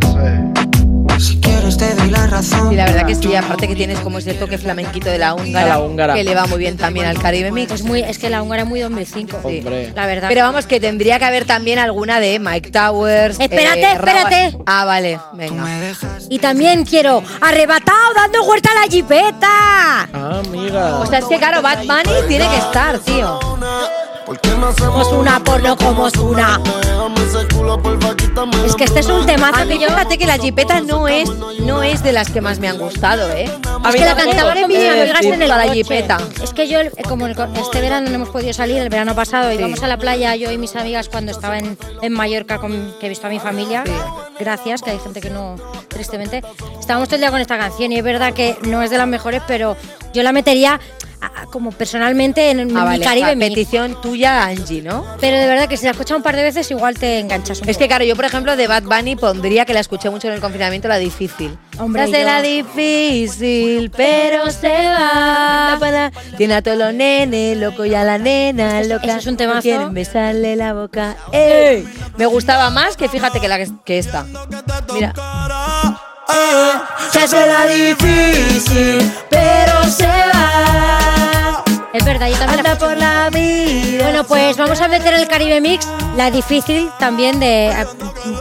Si 1.20 1.40
quieres 1.40 1.78
te 1.78 1.94
doy 1.96 2.10
la 2.12 2.28
razón. 2.28 2.72
Y 2.72 2.76
la 2.76 2.86
verdad 2.86 3.06
que 3.06 3.16
sí, 3.16 3.34
aparte 3.36 3.68
que 3.68 3.76
tienes 3.76 4.00
como 4.00 4.18
ese 4.20 4.34
toque 4.34 4.58
flamenquito 4.58 5.10
de 5.10 5.18
la 5.18 5.34
húngara, 5.34 5.66
A 5.66 5.70
la 5.78 5.80
húngara. 5.80 6.14
que 6.14 6.24
le 6.24 6.36
va 6.36 6.46
muy 6.46 6.60
bien 6.60 6.78
también 6.78 7.06
al 7.06 7.18
Caribe 7.20 7.52
Mix. 7.52 7.72
Es, 7.72 7.84
muy, 7.84 8.02
es 8.02 8.20
que 8.20 8.30
la 8.30 8.42
húngara 8.42 8.64
es 8.64 8.70
muy 8.70 8.80
2005, 8.82 9.40
Sí. 9.48 9.60
Hombre. 9.60 9.92
la 9.96 10.06
verdad. 10.06 10.28
Pero 10.30 10.42
vamos, 10.44 10.66
que 10.66 10.80
tendría 10.80 11.18
que 11.20 11.26
haber 11.26 11.46
también 11.46 11.80
alguna 11.80 12.20
de 12.20 12.40
Mike 12.40 12.72
Towers. 12.72 13.40
Espérate, 13.40 13.82
eh, 13.82 13.92
espérate. 13.94 14.58
Ah, 14.66 14.86
vale, 14.86 15.20
venga. 15.34 15.64
me 15.64 15.80
dejas. 15.82 16.28
Y 16.30 16.40
también 16.40 16.84
quiero 16.86 17.24
arrebatado 17.42 18.14
dando 18.16 18.44
vuelta 18.46 18.70
a 18.72 18.86
la 18.86 18.92
jipeta. 18.92 20.10
Ah, 20.14 20.42
amiga. 20.46 21.00
O 21.00 21.06
sea, 21.06 21.20
es 21.20 21.26
que 21.26 21.38
claro, 21.38 21.62
Bad 21.62 21.80
Bunny 21.86 22.28
tiene 22.28 22.48
que 22.50 22.58
estar, 22.58 23.00
tío. 23.00 23.40
Somos 24.77 25.12
una 25.12 25.39
porno 25.44 25.77
como 25.77 26.07
una. 26.24 26.60
Es 28.66 28.75
que 28.75 28.86
este 28.86 29.00
es 29.01 29.07
un 29.07 29.25
temazo 29.25 29.56
A 29.57 29.60
que 29.60 29.66
mí, 29.75 29.80
yo... 29.80 29.88
fíjate 29.88 30.18
que 30.18 30.25
la 30.25 30.38
jipeta 30.38 30.81
no 30.81 31.07
es, 31.07 31.30
no 31.60 31.83
es 31.83 32.01
de 32.01 32.12
las 32.12 32.31
que 32.31 32.42
más 32.42 32.57
me 32.60 32.68
han 32.68 32.77
gustado, 32.80 33.30
¿eh? 33.31 33.50
A 33.83 33.89
Es 33.89 33.95
que 33.95 34.06
la 34.06 34.16
cantaban 34.16 34.57
en 34.57 34.68
mis 34.68 34.80
de 34.80 34.89
amigas 34.89 35.22
en 35.25 35.42
el 35.42 35.48
la 35.48 35.72
jipeta. 35.72 36.18
Es 36.44 36.54
que 36.54 36.68
yo, 36.68 36.80
el- 36.80 36.92
como 37.07 37.27
este 37.27 37.81
verano 37.81 38.10
no 38.10 38.16
hemos 38.16 38.30
podido 38.30 38.51
salir, 38.54 38.77
el 38.77 38.89
verano 38.89 39.13
pasado 39.13 39.51
íbamos 39.51 39.83
a 39.83 39.88
la 39.88 39.98
playa, 39.98 40.36
yo 40.36 40.51
y 40.51 40.57
mis 40.57 40.75
amigas 40.75 41.07
cuando 41.10 41.31
estaba 41.31 41.60
en, 41.60 41.77
en 42.01 42.12
Mallorca, 42.13 42.57
con, 42.57 42.95
que 43.00 43.06
he 43.06 43.10
visto 43.10 43.27
a 43.27 43.30
mi 43.30 43.39
familia, 43.39 43.83
gracias, 44.39 44.81
que 44.81 44.89
hay 44.92 45.00
gente 45.00 45.22
que 45.22 45.30
no, 45.30 45.56
tristemente, 45.88 46.42
estábamos 46.80 47.07
todo 47.10 47.16
el 47.18 47.22
día 47.22 47.31
con 47.31 47.42
esta 47.42 47.57
canción 47.60 47.92
y 47.92 47.98
es 47.98 48.04
verdad 48.04 48.33
que 48.33 48.57
no 48.63 48.81
es 48.81 48.89
de 48.89 48.98
las 48.98 49.07
mejores, 49.07 49.44
pero 49.48 49.77
yo 50.13 50.24
la 50.24 50.31
metería 50.31 50.80
como 51.51 51.72
personalmente 51.72 52.50
en, 52.51 52.60
Ah, 52.62 52.66
mi 52.66 52.74
vale, 52.74 53.04
Caribe 53.04 53.31
a 53.31 53.36
Mix. 53.36 53.50
petición 53.50 54.01
tuya, 54.01 54.44
Angie, 54.45 54.81
¿no? 54.81 55.06
Pero 55.22 55.38
de 55.38 55.48
verdad 55.48 55.68
que 55.68 55.77
si 55.77 55.86
la 55.86 55.92
escuchas 55.92 56.18
un 56.18 56.24
par 56.24 56.36
de 56.36 56.44
veces 56.44 56.69
igual 56.72 56.95
te 56.98 57.19
enganchas 57.19 57.62
un 57.62 57.69
Es 57.69 57.77
que 57.77 57.88
claro, 57.88 58.04
yo 58.06 58.16
por 58.16 58.25
ejemplo 58.25 58.56
de 58.56 58.68
Bad 58.68 58.83
Bunny 58.83 59.16
pondría 59.16 59.66
que 59.66 59.74
la 59.74 59.80
escuché 59.80 60.10
mucho 60.10 60.27
en 60.27 60.33
el 60.33 60.42
confinamiento, 60.42 60.88
la 60.88 60.98
difícil. 60.98 61.57
Hombre, 61.80 62.10
yo- 62.12 62.18
la 62.25 62.42
difícil, 62.42 63.92
pero 63.92 64.50
se 64.51 64.69
va. 64.69 65.80
Tiene 66.38 66.56
a 66.56 66.62
todos 66.62 66.77
los 66.77 66.94
nenes, 66.94 67.57
loco 67.57 67.86
y 67.86 67.94
a 67.95 68.04
la 68.04 68.18
nena, 68.18 68.68
Eso 68.69 68.81
es- 68.81 68.88
loca. 68.89 69.07
eso 69.07 69.18
es 69.18 69.27
un 69.27 69.38
temazo. 69.38 69.62
Quieren 69.62 69.94
besarle 69.94 70.56
la 70.56 70.74
boca. 70.74 71.16
¡Ey! 71.31 71.88
Me 72.18 72.25
gustaba 72.25 72.69
más 72.69 72.95
que 72.98 73.10
fíjate 73.10 73.39
que 73.39 73.48
la 73.48 73.57
que, 73.57 73.69
que 73.83 73.98
esta. 74.00 74.25
Mira. 74.94 75.13
Se 77.12 77.19
hace 77.19 77.48
la 77.48 77.66
difícil, 77.68 79.12
pero 79.30 79.83
se 79.89 80.06
va. 80.07 81.63
Es 81.94 82.04
verdad, 82.04 82.27
yo 82.27 82.38
también 82.38 82.63
la 82.63 82.72
Anda 82.72 82.74
escucho 82.74 82.88
por 82.88 82.98
la 82.98 83.30
vida. 83.30 84.04
Bueno, 84.04 84.24
pues 84.25 84.57
vamos 84.57 84.81
a 84.81 84.88
meter 84.89 85.13
el 85.13 85.27
Caribe 85.27 85.62
Mix, 85.62 85.88
la 86.18 86.30
difícil 86.30 86.89
también 87.00 87.39
de 87.39 87.68
eh, 87.68 87.86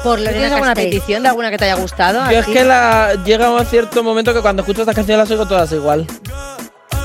por 0.03 0.19
¿Tienes 0.19 0.35
Lorena 0.35 0.55
alguna 0.57 0.75
Castell. 0.75 0.91
petición 0.91 1.23
de 1.23 1.29
alguna 1.29 1.51
que 1.51 1.59
te 1.59 1.65
haya 1.67 1.75
gustado? 1.77 2.31
Yo 2.33 2.41
es 2.41 2.47
que 2.47 2.65
la, 2.65 3.15
llega 3.25 3.51
un 3.51 3.65
cierto 3.67 4.03
momento 4.03 4.35
que 4.35 4.41
cuando 4.41 4.63
escucho 4.63 4.83
estas 4.83 4.97
canciones 4.97 5.29
las 5.29 5.31
oigo 5.31 5.47
todas 5.47 5.71
igual. 5.73 6.05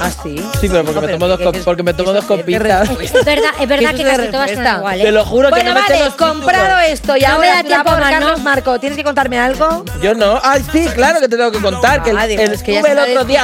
¿Ah, 0.01 0.09
sí? 0.23 0.37
Sí, 0.61 0.67
pero 0.69 0.83
porque 0.85 1.01
No, 1.01 1.07
me 1.07 1.13
tomo 1.13 1.27
dos, 1.27 1.37
que- 1.37 1.43
co- 1.45 1.51
que- 1.51 1.59
porque 1.59 1.83
me 1.83 1.93
tomo 1.93 2.09
que 2.09 2.15
dos 2.15 2.25
que 2.25 2.37
copitas. 2.37 2.89
Es 2.89 3.13
verdad, 3.25 3.49
es 3.59 3.67
verdad 3.67 3.91
que 3.95 4.01
es 4.01 4.07
casi 4.17 4.27
todas 4.31 4.51
son 4.51 4.65
iguales. 4.77 5.05
Te 5.05 5.11
lo 5.11 5.25
juro 5.25 5.47
que 5.49 5.55
Bueno, 5.55 5.73
no 5.73 5.79
me 5.81 5.85
sé 5.87 5.93
vale, 5.93 6.05
los 6.05 6.13
títulos. 6.13 6.33
comprado 6.37 6.79
esto 6.79 7.17
y 7.17 7.21
No 7.21 7.27
me 7.27 7.33
ahora 7.33 7.47
da 7.49 7.61
te 7.61 7.67
tiempo 7.67 7.89
por 7.89 7.99
Carlos 7.99 8.37
¿no? 8.37 8.43
Marco. 8.43 8.79
¿Tienes 8.79 8.97
que 8.97 9.03
contarme 9.03 9.39
algo? 9.39 9.83
Yo 10.01 10.13
no. 10.13 10.39
Ay, 10.43 10.63
sí, 10.71 10.85
claro 10.95 11.19
que 11.19 11.27
te 11.27 11.35
tengo 11.37 11.51
que 11.51 11.59
contar. 11.59 12.01
Que 12.03 12.11
el, 12.11 12.17
Ah, 12.17 12.25
es 12.27 12.63
que 12.63 12.73
ya 12.73 12.79
estuve 12.79 12.91
el 12.91 12.95
me 12.97 13.11
otro 13.17 13.25
día. 13.25 13.43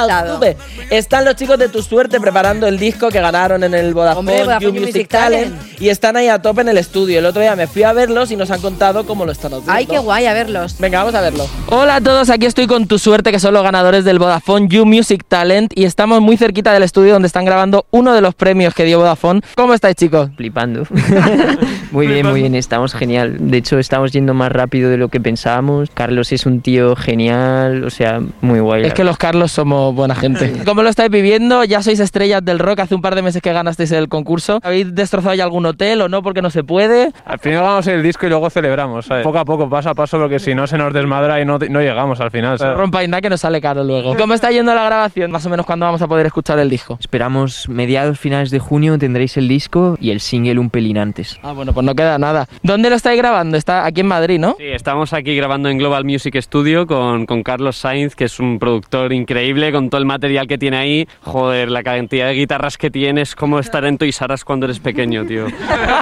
Están 0.90 1.24
los 1.24 1.34
chicos 1.36 1.58
de 1.58 1.68
Tu 1.68 1.82
Suerte 1.82 2.20
preparando 2.20 2.66
el 2.66 2.78
disco 2.78 3.08
que 3.10 3.20
ganaron 3.20 3.62
en 3.64 3.74
el 3.74 3.92
Vodafone, 3.92 4.18
Hombre, 4.30 4.44
Vodafone 4.44 4.72
Music, 4.72 4.86
Music 4.94 5.08
Talent. 5.08 5.54
Talent. 5.56 5.80
Y 5.82 5.88
están 5.90 6.16
ahí 6.16 6.28
a 6.28 6.40
tope 6.40 6.60
en 6.62 6.68
el 6.68 6.78
estudio. 6.78 7.18
El 7.18 7.26
otro 7.26 7.42
día 7.42 7.54
me 7.56 7.66
fui 7.66 7.82
a 7.82 7.92
verlos 7.92 8.30
y 8.30 8.36
nos 8.36 8.50
han 8.50 8.60
contado 8.60 9.04
cómo 9.06 9.24
lo 9.26 9.32
están 9.32 9.52
haciendo. 9.52 9.72
Ay, 9.72 9.86
qué 9.86 9.98
guay, 9.98 10.26
a 10.26 10.32
verlos. 10.32 10.78
Venga, 10.78 10.98
vamos 11.00 11.14
a 11.14 11.20
verlo. 11.20 11.46
Hola 11.68 11.96
a 11.96 12.00
todos, 12.00 12.30
aquí 12.30 12.46
estoy 12.46 12.66
con 12.66 12.86
Tu 12.86 12.98
Suerte, 12.98 13.30
que 13.32 13.40
son 13.40 13.52
los 13.52 13.62
ganadores 13.62 14.04
del 14.04 14.18
Vodafone 14.18 14.68
You 14.68 14.86
Music 14.86 15.24
Talent. 15.28 15.72
Y 15.74 15.84
estamos 15.84 16.20
muy 16.20 16.36
cerquita 16.46 16.72
del 16.72 16.84
estudio 16.84 17.12
donde 17.12 17.26
están 17.26 17.44
grabando 17.44 17.86
uno 17.90 18.14
de 18.14 18.20
los 18.20 18.32
premios 18.36 18.72
que 18.72 18.84
dio 18.84 18.98
Vodafone. 19.00 19.40
¿Cómo 19.56 19.74
estáis, 19.74 19.96
chicos? 19.96 20.30
flipando. 20.36 20.84
muy 21.90 22.06
bien, 22.06 22.24
muy 22.24 22.40
bien, 22.40 22.54
estamos 22.54 22.94
genial. 22.94 23.36
De 23.50 23.56
hecho, 23.56 23.80
estamos 23.80 24.12
yendo 24.12 24.32
más 24.32 24.52
rápido 24.52 24.88
de 24.90 24.96
lo 24.96 25.08
que 25.08 25.20
pensábamos. 25.20 25.90
Carlos 25.92 26.30
es 26.30 26.46
un 26.46 26.60
tío 26.60 26.94
genial, 26.94 27.82
o 27.82 27.90
sea, 27.90 28.20
muy 28.42 28.60
guay. 28.60 28.84
Es 28.84 28.94
que 28.94 29.02
los 29.02 29.18
Carlos 29.18 29.50
somos 29.50 29.92
buena 29.92 30.14
gente. 30.14 30.52
¿Cómo 30.64 30.84
lo 30.84 30.88
estáis 30.88 31.10
viviendo? 31.10 31.64
Ya 31.64 31.82
sois 31.82 31.98
estrellas 31.98 32.44
del 32.44 32.60
rock. 32.60 32.78
Hace 32.80 32.94
un 32.94 33.02
par 33.02 33.16
de 33.16 33.22
meses 33.22 33.42
que 33.42 33.52
ganasteis 33.52 33.90
el 33.90 34.08
concurso. 34.08 34.60
¿Habéis 34.62 34.94
destrozado 34.94 35.34
ya 35.34 35.42
algún 35.42 35.66
hotel 35.66 36.00
o 36.02 36.08
no? 36.08 36.22
Porque 36.22 36.42
no 36.42 36.50
se 36.50 36.62
puede. 36.62 37.10
Al 37.24 37.40
final 37.40 37.62
ganamos 37.62 37.86
el 37.88 38.04
disco 38.04 38.26
y 38.26 38.28
luego 38.28 38.48
celebramos, 38.50 39.06
¿sabes? 39.06 39.24
Poco 39.24 39.38
a 39.38 39.44
poco, 39.44 39.68
paso 39.68 39.90
a 39.90 39.94
paso, 39.94 40.16
porque 40.18 40.38
si 40.38 40.54
no 40.54 40.68
se 40.68 40.78
nos 40.78 40.92
desmadra 40.92 41.40
y 41.40 41.44
no, 41.44 41.58
no 41.58 41.80
llegamos 41.80 42.20
al 42.20 42.30
final. 42.30 42.56
¿sabes? 42.56 42.76
rompáis 42.76 43.08
nada 43.08 43.20
que 43.20 43.30
nos 43.30 43.40
sale 43.40 43.60
caro 43.60 43.82
luego. 43.82 44.16
¿Cómo 44.16 44.32
está 44.32 44.52
yendo 44.52 44.72
la 44.74 44.84
grabación? 44.84 45.32
Más 45.32 45.44
o 45.44 45.50
menos 45.50 45.66
cuándo 45.66 45.86
vamos 45.86 46.02
a 46.02 46.06
poder 46.06 46.26
escuchar 46.26 46.35
el 46.58 46.70
disco? 46.70 46.96
Esperamos 47.00 47.68
mediados, 47.68 48.18
finales 48.18 48.50
de 48.50 48.58
junio 48.58 48.98
tendréis 48.98 49.36
el 49.36 49.48
disco 49.48 49.96
y 50.00 50.10
el 50.10 50.20
single 50.20 50.58
un 50.58 50.70
pelín 50.70 50.98
antes. 50.98 51.38
Ah, 51.42 51.52
bueno, 51.52 51.72
pues 51.72 51.84
no 51.84 51.94
queda 51.94 52.18
nada. 52.18 52.46
¿Dónde 52.62 52.88
lo 52.90 52.96
estáis 52.96 53.18
grabando? 53.18 53.56
Está 53.56 53.84
aquí 53.84 54.02
en 54.02 54.06
Madrid, 54.06 54.38
¿no? 54.38 54.54
Sí, 54.58 54.66
estamos 54.66 55.12
aquí 55.12 55.34
grabando 55.34 55.68
en 55.68 55.78
Global 55.78 56.04
Music 56.04 56.36
Studio 56.40 56.86
con, 56.86 57.26
con 57.26 57.42
Carlos 57.42 57.76
Sainz, 57.76 58.14
que 58.14 58.24
es 58.24 58.38
un 58.38 58.58
productor 58.58 59.12
increíble 59.12 59.72
con 59.72 59.90
todo 59.90 60.00
el 60.00 60.06
material 60.06 60.46
que 60.46 60.58
tiene 60.58 60.76
ahí. 60.76 61.08
Joder, 61.22 61.70
la 61.70 61.82
cantidad 61.82 62.26
de 62.26 62.34
guitarras 62.34 62.78
que 62.78 62.90
tienes, 62.90 63.34
como 63.34 63.58
estar 63.58 63.84
en 63.84 63.98
Toys 63.98 64.20
R 64.20 64.36
cuando 64.44 64.66
eres 64.66 64.80
pequeño, 64.80 65.24
tío. 65.24 65.46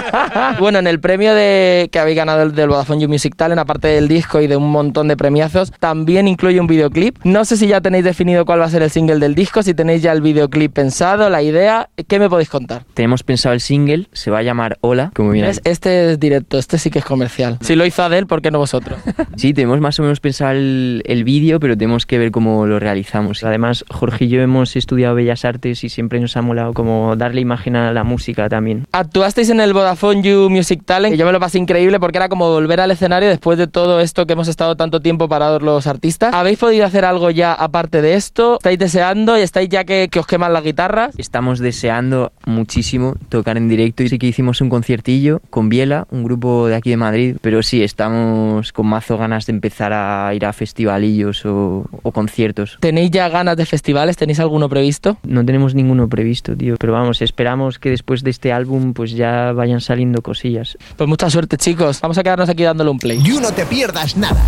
bueno, 0.58 0.78
en 0.78 0.86
el 0.86 1.00
premio 1.00 1.34
de 1.34 1.88
que 1.92 1.98
habéis 1.98 2.16
ganado 2.16 2.40
del, 2.40 2.54
del 2.54 2.68
Vodafone 2.68 3.02
You 3.02 3.08
Music 3.08 3.34
Talent, 3.36 3.60
aparte 3.60 3.88
del 3.88 4.08
disco 4.08 4.40
y 4.40 4.46
de 4.46 4.56
un 4.56 4.70
montón 4.70 5.08
de 5.08 5.16
premiazos, 5.16 5.72
también 5.78 6.26
incluye 6.26 6.60
un 6.60 6.66
videoclip. 6.66 7.18
No 7.24 7.44
sé 7.44 7.56
si 7.56 7.66
ya 7.66 7.80
tenéis 7.80 8.04
definido 8.04 8.44
cuál 8.44 8.60
va 8.60 8.64
a 8.64 8.70
ser 8.70 8.82
el 8.82 8.90
single 8.90 9.18
del 9.18 9.34
disco, 9.34 9.62
si 9.62 9.74
tenéis 9.74 10.02
ya 10.02 10.12
el 10.12 10.20
videoclip 10.24 10.72
pensado, 10.72 11.30
la 11.30 11.42
idea. 11.42 11.88
¿Qué 12.08 12.18
me 12.18 12.28
podéis 12.28 12.48
contar? 12.48 12.82
Tenemos 12.94 13.22
pensado 13.22 13.52
el 13.52 13.60
single, 13.60 14.08
se 14.12 14.32
va 14.32 14.38
a 14.38 14.42
llamar 14.42 14.78
Hola, 14.80 15.12
como 15.14 15.30
bien 15.30 15.46
¿Ves? 15.46 15.60
Este 15.62 16.10
es 16.10 16.18
directo, 16.18 16.58
este 16.58 16.78
sí 16.78 16.90
que 16.90 16.98
es 16.98 17.04
comercial. 17.04 17.58
Si 17.60 17.76
lo 17.76 17.86
hizo 17.86 18.02
Adele, 18.02 18.26
¿por 18.26 18.42
qué 18.42 18.50
no 18.50 18.58
vosotros? 18.58 18.98
Sí, 19.36 19.52
tenemos 19.52 19.80
más 19.80 19.98
o 19.98 20.02
menos 20.02 20.20
pensado 20.20 20.52
el, 20.52 21.02
el 21.06 21.24
vídeo, 21.24 21.58
pero 21.60 21.76
tenemos 21.76 22.06
que 22.06 22.18
ver 22.18 22.30
cómo 22.30 22.66
lo 22.66 22.78
realizamos. 22.78 23.44
Además, 23.44 23.84
Jorge 23.90 24.24
y 24.24 24.28
yo 24.28 24.40
hemos 24.40 24.76
estudiado 24.76 25.14
Bellas 25.14 25.44
Artes 25.44 25.84
y 25.84 25.88
siempre 25.88 26.20
nos 26.20 26.36
ha 26.36 26.42
molado 26.42 26.72
como 26.72 27.16
darle 27.16 27.40
imagen 27.40 27.76
a 27.76 27.92
la 27.92 28.04
música 28.04 28.48
también. 28.48 28.86
Actuasteis 28.92 29.50
en 29.50 29.60
el 29.60 29.72
Vodafone 29.72 30.22
You 30.22 30.48
Music 30.50 30.82
Talent, 30.84 31.12
que 31.12 31.18
yo 31.18 31.26
me 31.26 31.32
lo 31.32 31.40
pasé 31.40 31.58
increíble 31.58 32.00
porque 32.00 32.18
era 32.18 32.28
como 32.28 32.48
volver 32.48 32.80
al 32.80 32.90
escenario 32.90 33.28
después 33.28 33.58
de 33.58 33.66
todo 33.66 34.00
esto 34.00 34.26
que 34.26 34.32
hemos 34.32 34.48
estado 34.48 34.76
tanto 34.76 35.00
tiempo 35.00 35.28
parados 35.28 35.62
los 35.62 35.86
artistas. 35.86 36.32
¿Habéis 36.32 36.58
podido 36.58 36.86
hacer 36.86 37.04
algo 37.04 37.30
ya 37.30 37.52
aparte 37.52 38.00
de 38.02 38.14
esto? 38.14 38.54
¿Estáis 38.54 38.78
deseando 38.78 39.36
y 39.38 39.42
estáis 39.42 39.68
ya 39.68 39.84
que, 39.84 40.03
que 40.08 40.18
os 40.18 40.26
queman 40.26 40.52
las 40.52 40.62
guitarras? 40.62 41.14
Estamos 41.18 41.58
deseando 41.58 42.32
muchísimo 42.46 43.14
tocar 43.28 43.56
en 43.56 43.68
directo 43.68 44.02
y 44.02 44.08
sí 44.08 44.18
que 44.18 44.26
hicimos 44.26 44.60
un 44.60 44.68
conciertillo 44.68 45.40
con 45.50 45.68
Biela, 45.68 46.06
un 46.10 46.24
grupo 46.24 46.66
de 46.66 46.76
aquí 46.76 46.90
de 46.90 46.96
Madrid, 46.96 47.36
pero 47.40 47.62
sí, 47.62 47.82
estamos 47.82 48.72
con 48.72 48.86
mazo 48.86 49.16
ganas 49.18 49.46
de 49.46 49.52
empezar 49.52 49.92
a 49.92 50.32
ir 50.34 50.44
a 50.46 50.52
festivalillos 50.52 51.44
o, 51.46 51.86
o 52.02 52.12
conciertos. 52.12 52.78
¿Tenéis 52.80 53.10
ya 53.10 53.28
ganas 53.28 53.56
de 53.56 53.66
festivales? 53.66 54.16
¿Tenéis 54.16 54.40
alguno 54.40 54.68
previsto? 54.68 55.18
No 55.22 55.44
tenemos 55.44 55.74
ninguno 55.74 56.08
previsto, 56.08 56.56
tío, 56.56 56.76
pero 56.78 56.92
vamos, 56.92 57.22
esperamos 57.22 57.78
que 57.78 57.90
después 57.90 58.22
de 58.22 58.30
este 58.30 58.52
álbum 58.52 58.92
pues 58.92 59.12
ya 59.12 59.52
vayan 59.52 59.80
saliendo 59.80 60.22
cosillas. 60.22 60.76
Pues 60.96 61.08
mucha 61.08 61.30
suerte, 61.30 61.56
chicos. 61.56 62.00
Vamos 62.00 62.18
a 62.18 62.22
quedarnos 62.22 62.48
aquí 62.48 62.62
dándole 62.62 62.90
un 62.90 62.98
play. 62.98 63.22
You 63.22 63.40
no 63.40 63.52
te 63.52 63.64
pierdas 63.66 64.16
nada. 64.16 64.42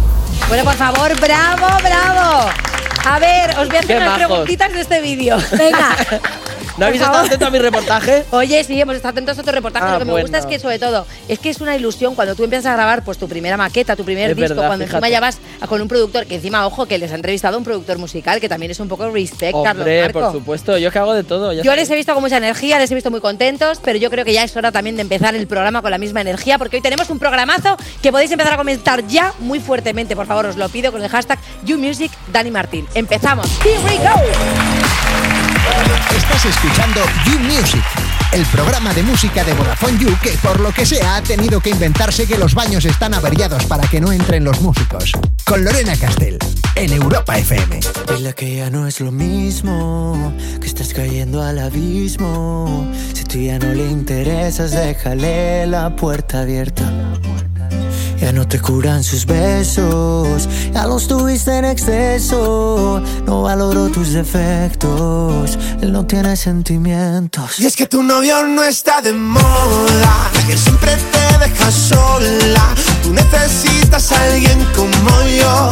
Bueno, 0.49 0.65
por 0.65 0.75
favor, 0.75 1.11
bravo, 1.21 1.67
bravo. 1.83 2.75
A 3.09 3.19
ver, 3.21 3.51
os 3.59 3.69
voy 3.69 3.77
a 3.77 3.81
hacer 3.81 3.87
Qué 3.87 3.97
unas 3.97 4.09
majos. 4.09 4.27
preguntitas 4.27 4.73
de 4.73 4.81
este 4.81 5.01
vídeo. 5.01 5.37
Venga. 5.53 5.97
¿No 6.78 6.87
habéis 6.87 7.00
estado 7.00 7.14
favor. 7.14 7.26
atentos 7.28 7.49
a 7.49 7.50
mi 7.50 7.59
reportaje? 7.59 8.25
Oye, 8.33 8.62
sí, 8.64 8.78
hemos 8.80 8.97
estado 8.97 9.12
atentos 9.12 9.38
a 9.38 9.42
tu 9.42 9.50
reportaje. 9.50 9.87
Ah, 9.88 9.92
Lo 9.95 9.99
que 10.00 10.04
me 10.04 10.21
gusta 10.21 10.38
es 10.38 10.47
que, 10.47 10.59
sobre 10.59 10.78
todo, 10.78 11.06
es 11.26 11.38
que 11.38 11.49
es 11.50 11.61
una 11.61 11.75
ilusión 11.75 12.14
cuando 12.14 12.35
tú 12.35 12.45
empiezas 12.45 12.66
a 12.66 12.75
grabar 12.75 13.02
pues 13.02 13.16
tu 13.18 13.28
primera 13.28 13.56
maqueta, 13.56 13.97
tu 13.97 14.04
primer 14.04 14.30
Es 14.30 14.37
disco, 14.37 14.50
verdad, 14.54 14.66
cuando 14.68 14.85
encima 14.85 14.99
fíjate. 15.00 15.12
ya 15.12 15.21
vas 15.21 15.38
a- 15.61 15.66
con 15.66 15.80
un 15.80 15.88
productor, 15.88 16.26
que 16.26 16.35
encima, 16.35 16.66
ojo, 16.66 16.87
que 16.87 16.99
les 16.99 17.11
ha 17.12 17.14
entrevistado 17.14 17.56
un 17.56 17.64
productor 17.64 17.97
musical, 17.99 18.40
que 18.40 18.49
también 18.49 18.71
es 18.73 18.80
un 18.80 18.88
poco 18.88 19.09
respect, 19.11 19.52
Carlos 19.54 19.78
Hombre, 19.83 20.02
Marco. 20.02 20.21
por 20.21 20.33
supuesto. 20.33 20.76
Yo 20.76 20.90
que 20.90 20.99
hago 20.99 21.14
de 21.14 21.25
todo. 21.25 21.52
ya 21.52 21.62
Yo 21.62 21.75
les 21.75 21.88
he 21.90 21.95
visto 21.97 22.12
con 22.12 22.23
mucha 22.23 22.37
energía, 22.37 22.78
les 22.78 22.90
he 22.90 22.95
visto 22.95 23.11
muy 23.11 23.21
contentos, 23.21 23.80
pero 23.83 23.99
yo 23.99 24.11
creo 24.11 24.25
que 24.26 24.35
ya 24.35 24.45
es 24.45 24.54
hora 24.56 24.71
también 24.71 24.97
de 24.97 25.02
empezar 25.02 25.35
el 25.35 25.47
programa 25.47 25.80
con 25.80 25.90
la 25.90 25.99
misma 25.99 26.21
energía, 26.21 26.59
porque 26.59 26.76
hoy 26.76 26.83
tenemos 26.83 27.09
un 27.09 27.18
programazo 27.18 27.76
que 28.02 28.12
podéis 28.12 28.30
empezar 28.33 28.52
a 28.52 28.56
comentar 28.59 29.06
ya 29.06 29.33
muy 29.38 29.61
fuertemente, 29.61 30.14
por 30.14 30.26
favor, 30.26 30.47
os 30.47 30.56
lo 30.56 30.68
pido 30.68 30.92
con 30.92 31.02
el 31.02 31.09
hashtag 31.09 31.38
YouMusic 31.64 32.12
Dani 32.33 32.50
Martín. 32.50 32.87
Empezamos. 32.95 33.47
Here 33.64 33.78
we 33.85 33.97
go. 33.99 35.46
Estás 36.17 36.45
escuchando 36.47 37.01
You 37.27 37.39
Music, 37.41 37.83
el 38.33 38.45
programa 38.47 38.93
de 38.95 39.03
música 39.03 39.45
de 39.45 39.53
Vodafone 39.55 39.99
You 39.99 40.17
que 40.23 40.31
por 40.43 40.61
lo 40.61 40.73
que 40.73 40.87
sea 40.87 41.17
ha 41.17 41.23
tenido 41.23 41.61
que 41.61 41.71
inventarse 41.71 42.27
que 42.27 42.39
los 42.39 42.55
baños 42.55 42.85
están 42.85 43.15
averiados 43.15 43.65
para 43.67 43.87
que 43.89 44.01
no 44.01 44.13
entren 44.13 44.45
los 44.45 44.61
músicos. 44.61 45.13
Con 45.45 45.65
Lorena 45.65 45.97
Castell, 45.97 46.39
en 46.75 46.93
Europa 46.93 47.39
FM. 47.39 47.81
Dile 48.15 48.35
que 48.35 48.57
ya 48.57 48.71
no 48.71 48.87
es 48.87 49.01
lo 49.01 49.13
mismo, 49.13 50.33
que 50.61 50.67
estás 50.67 50.93
cayendo 50.93 51.43
al 51.43 51.59
abismo. 51.59 52.91
Si 53.13 53.25
tú 53.25 53.39
ya 53.39 53.59
no 53.59 53.73
le 53.73 53.89
interesas, 53.91 54.73
déjale 54.73 55.67
la 55.67 55.95
puerta 55.95 56.41
abierta. 56.41 56.85
Ya 58.21 58.33
no 58.33 58.49
te 58.49 58.59
curan 58.61 59.05
sus 59.05 59.27
besos, 59.27 60.49
ya 60.73 60.87
los 60.87 61.07
tuviste 61.07 61.57
en 61.59 61.65
exceso. 61.67 63.03
No 63.27 63.43
valoró 63.43 63.89
tus 63.89 64.13
defectos, 64.13 65.59
él 65.81 65.93
no 65.93 66.07
tiene 66.07 66.37
sentimientos. 66.37 67.61
Y 67.61 67.67
es 67.67 67.77
que 67.77 67.87
tu 67.87 68.03
novio 68.03 68.43
no 68.45 68.65
está 68.65 69.03
de 69.03 69.13
moda, 69.13 70.31
que 70.47 70.57
siempre 70.57 70.97
te 71.13 71.39
deja 71.47 71.71
sola. 71.71 72.75
Tú 73.03 73.13
necesitas 73.13 74.13
a 74.13 74.23
alguien 74.25 74.67
como 74.75 75.11
yo, 75.39 75.71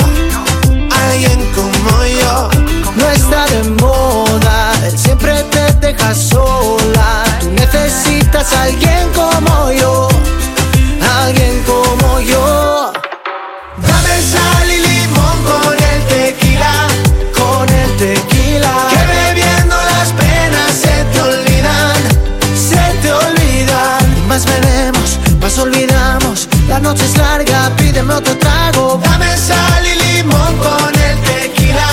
noche 26.85 27.07
es 27.07 27.17
larga, 27.17 27.75
pídeme 27.77 28.15
otro 28.15 28.37
trago. 28.37 29.01
Dame 29.03 29.37
sal 29.39 29.85
y 29.87 29.95
limón 30.05 30.55
con 30.59 30.95
el 31.09 31.17
tequila. 31.23 31.89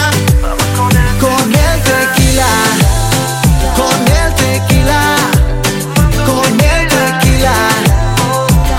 Con 1.20 1.48
el 1.68 1.78
tequila, 1.90 2.52
con 3.80 4.02
el 4.20 4.30
tequila, 4.36 5.02
con 6.26 6.60
el 6.60 6.88
tequila, 6.96 7.56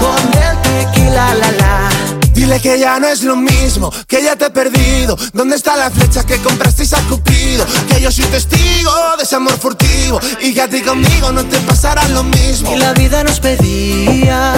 con 0.02 0.24
el 0.44 0.54
tequila, 0.68 1.34
la 1.34 1.50
la. 1.52 1.88
Dile 2.34 2.60
que 2.60 2.78
ya 2.78 3.00
no 3.00 3.08
es 3.08 3.22
lo 3.22 3.36
mismo, 3.36 3.90
que 4.06 4.22
ya 4.22 4.36
te 4.36 4.46
he 4.46 4.50
perdido. 4.50 5.16
¿Dónde 5.32 5.56
está 5.56 5.76
la 5.76 5.90
flecha 5.90 6.24
que 6.24 6.38
comprasteis 6.42 6.92
a 6.92 7.00
Cupido? 7.08 7.64
Que 7.88 8.00
yo 8.00 8.12
soy 8.12 8.24
testigo 8.26 8.92
de 9.16 9.24
ese 9.24 9.36
amor 9.36 9.58
furtivo 9.58 10.20
y 10.40 10.52
que 10.52 10.60
a 10.60 10.68
ti 10.68 10.82
conmigo 10.82 11.32
no 11.32 11.42
te 11.44 11.58
pasará 11.60 12.06
lo 12.08 12.22
mismo. 12.22 12.74
Y 12.74 12.78
la 12.78 12.92
vida 12.92 13.24
nos 13.24 13.40
pedía 13.40 14.52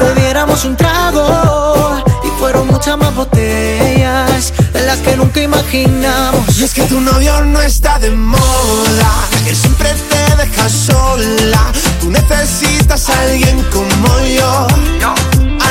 bebiéramos 0.00 0.64
un 0.64 0.76
trago. 0.76 2.02
Y 2.24 2.28
fueron 2.38 2.66
muchas 2.66 2.96
más 2.98 3.14
botellas 3.14 4.52
de 4.72 4.86
las 4.86 4.98
que 4.98 5.16
nunca 5.16 5.40
imaginamos. 5.40 6.58
Y 6.58 6.64
es 6.64 6.74
que 6.74 6.82
tu 6.82 7.00
novio 7.00 7.40
no 7.44 7.60
está 7.60 7.98
de 7.98 8.10
moda, 8.10 9.12
que 9.44 9.54
siempre 9.54 9.94
te 10.08 10.36
deja 10.36 10.68
sola. 10.68 11.72
Tú 12.00 12.10
necesitas 12.10 13.08
a 13.08 13.20
alguien 13.20 13.62
como 13.72 14.20
yo, 14.20 14.66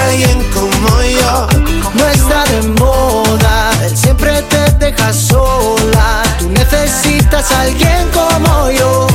alguien 0.05 0.43
como 0.53 1.01
yo. 1.03 1.47
No 1.93 2.07
está 2.07 2.43
de 2.45 2.61
moda, 2.79 3.71
él 3.83 3.97
siempre 3.97 4.41
te 4.43 4.71
deja 4.85 5.11
sola. 5.11 6.23
Tú 6.37 6.49
necesitas 6.49 7.51
a 7.51 7.61
alguien 7.61 8.09
como 8.13 8.69
yo, 8.71 9.07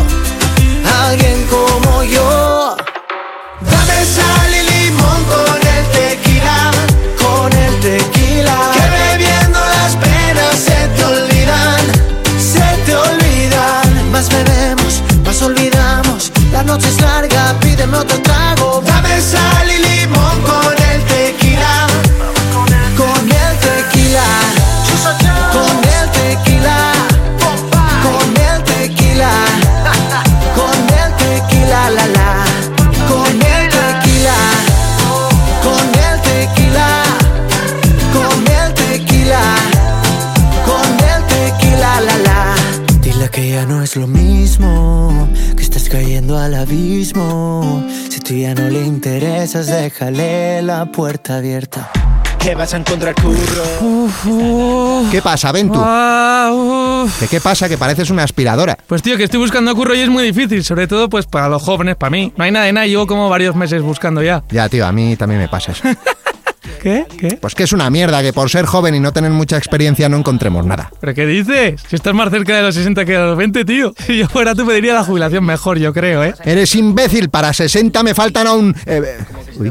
alguien 1.06 1.46
como 1.46 2.02
yo. 2.02 2.76
Dame 3.60 4.04
sal 4.04 4.73
noche 16.74 16.88
es 16.88 17.00
larga, 17.00 17.54
pídeme 17.60 17.96
otro 17.96 18.20
trago. 18.22 18.33
Déjale 49.62 50.62
la 50.62 50.86
puerta 50.86 51.36
abierta. 51.36 51.90
que 52.38 52.54
vas 52.54 52.74
a 52.74 52.76
encontrar 52.78 53.14
curro. 53.14 55.04
¿Qué 55.10 55.22
pasa, 55.22 55.50
Ventu? 55.52 55.80
Ah, 55.82 56.50
Uf. 56.52 57.18
¿Qué, 57.20 57.28
¿Qué 57.28 57.40
pasa? 57.40 57.68
Que 57.68 57.78
pareces 57.78 58.10
una 58.10 58.22
aspiradora. 58.24 58.76
Pues 58.86 59.02
tío, 59.02 59.16
que 59.16 59.24
estoy 59.24 59.40
buscando 59.40 59.74
curro 59.74 59.94
y 59.94 60.00
es 60.00 60.08
muy 60.10 60.24
difícil, 60.24 60.62
sobre 60.64 60.86
todo 60.86 61.08
pues 61.08 61.24
para 61.26 61.48
los 61.48 61.62
jóvenes, 61.62 61.96
para 61.96 62.10
mí. 62.10 62.32
No 62.36 62.44
hay 62.44 62.50
nada 62.50 62.66
de 62.66 62.72
nada, 62.72 62.86
llevo 62.86 63.06
como 63.06 63.28
varios 63.30 63.54
meses 63.56 63.80
buscando 63.82 64.22
ya. 64.22 64.42
Ya, 64.50 64.68
tío, 64.68 64.86
a 64.86 64.92
mí 64.92 65.16
también 65.16 65.40
me 65.40 65.48
pasa 65.48 65.72
eso. 65.72 65.82
¿Qué? 66.84 67.06
¿Qué? 67.16 67.38
Pues 67.40 67.54
que 67.54 67.62
es 67.62 67.72
una 67.72 67.88
mierda 67.88 68.20
que 68.20 68.34
por 68.34 68.50
ser 68.50 68.66
joven 68.66 68.94
y 68.94 69.00
no 69.00 69.10
tener 69.10 69.30
mucha 69.30 69.56
experiencia 69.56 70.06
no 70.10 70.18
encontremos 70.18 70.66
nada. 70.66 70.90
¿Pero 71.00 71.14
qué 71.14 71.24
dices? 71.24 71.80
Si 71.88 71.96
estás 71.96 72.12
más 72.12 72.28
cerca 72.28 72.54
de 72.54 72.60
los 72.60 72.74
60 72.74 73.06
que 73.06 73.12
de 73.12 73.18
los 73.20 73.38
20, 73.38 73.64
tío. 73.64 73.94
Si 74.06 74.18
yo 74.18 74.28
fuera 74.28 74.54
tú 74.54 74.66
pediría 74.66 74.92
la 74.92 75.02
jubilación 75.02 75.46
mejor, 75.46 75.78
yo 75.78 75.94
creo, 75.94 76.22
¿eh? 76.22 76.34
Eres 76.44 76.74
imbécil, 76.74 77.30
para 77.30 77.54
60 77.54 78.02
me 78.02 78.14
faltan 78.14 78.46
aún... 78.48 78.76
eh. 78.84 79.00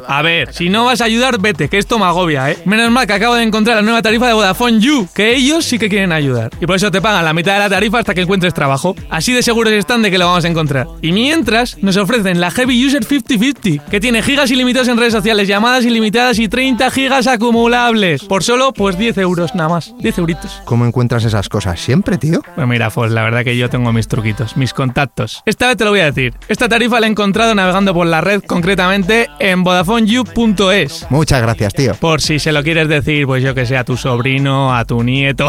A 0.07 0.21
ver, 0.21 0.53
si 0.53 0.69
no 0.69 0.85
vas 0.85 1.01
a 1.01 1.05
ayudar, 1.05 1.39
vete, 1.39 1.67
que 1.67 1.77
esto 1.77 1.99
me 1.99 2.05
agobia, 2.05 2.49
¿eh? 2.49 2.57
Menos 2.65 2.89
mal 2.89 3.05
que 3.05 3.13
acabo 3.13 3.35
de 3.35 3.43
encontrar 3.43 3.75
la 3.75 3.81
nueva 3.83 4.01
tarifa 4.01 4.27
de 4.27 4.33
Vodafone 4.33 4.79
You, 4.79 5.07
que 5.13 5.35
ellos 5.35 5.65
sí 5.65 5.77
que 5.77 5.89
quieren 5.89 6.13
ayudar. 6.13 6.49
Y 6.59 6.65
por 6.65 6.77
eso 6.77 6.89
te 6.89 7.01
pagan 7.01 7.25
la 7.25 7.33
mitad 7.33 7.53
de 7.53 7.59
la 7.59 7.69
tarifa 7.69 7.99
hasta 7.99 8.13
que 8.15 8.21
encuentres 8.21 8.53
trabajo. 8.55 8.95
Así 9.09 9.33
de 9.33 9.43
seguros 9.43 9.73
están 9.73 10.01
de 10.01 10.09
que 10.09 10.17
lo 10.17 10.25
vamos 10.25 10.45
a 10.45 10.47
encontrar. 10.47 10.87
Y 11.01 11.11
mientras, 11.11 11.77
nos 11.83 11.97
ofrecen 11.97 12.39
la 12.39 12.49
Heavy 12.49 12.85
User 12.87 13.03
5050, 13.03 13.91
que 13.91 13.99
tiene 13.99 14.23
gigas 14.23 14.49
ilimitados 14.49 14.87
en 14.87 14.97
redes 14.97 15.13
sociales, 15.13 15.47
llamadas 15.47 15.85
ilimitadas 15.85 16.39
y 16.39 16.47
30 16.47 16.89
gigas 16.89 17.02
acumulables. 17.11 18.23
Por 18.23 18.43
solo, 18.43 18.73
pues 18.73 18.97
10 18.97 19.17
euros 19.19 19.55
nada 19.55 19.69
más. 19.69 19.93
10 19.99 20.17
euritos. 20.19 20.61
¿Cómo 20.65 20.85
encuentras 20.85 21.23
esas 21.25 21.49
cosas? 21.49 21.79
¿Siempre, 21.79 22.17
tío? 22.17 22.41
Pues 22.55 22.67
mira, 22.67 22.89
pues 22.89 23.11
la 23.11 23.23
verdad 23.23 23.43
que 23.43 23.57
yo 23.57 23.69
tengo 23.69 23.91
mis 23.93 24.07
truquitos, 24.07 24.57
mis 24.57 24.73
contactos. 24.73 25.41
Esta 25.45 25.67
vez 25.67 25.77
te 25.77 25.85
lo 25.85 25.91
voy 25.91 25.99
a 26.01 26.05
decir. 26.05 26.33
Esta 26.47 26.69
tarifa 26.69 26.99
la 26.99 27.07
he 27.07 27.09
encontrado 27.09 27.53
navegando 27.55 27.93
por 27.93 28.07
la 28.07 28.21
red, 28.21 28.41
concretamente 28.43 29.29
en 29.39 29.63
VodafoneYou.es. 29.63 31.07
Muchas 31.09 31.41
gracias, 31.41 31.73
tío. 31.73 31.93
Por 31.95 32.21
si 32.21 32.39
se 32.39 32.51
lo 32.51 32.63
quieres 32.63 32.87
decir, 32.87 33.25
pues 33.25 33.43
yo 33.43 33.53
que 33.53 33.65
sé, 33.65 33.77
a 33.77 33.83
tu 33.83 33.97
sobrino, 33.97 34.75
a 34.75 34.85
tu 34.85 35.03
nieto. 35.03 35.47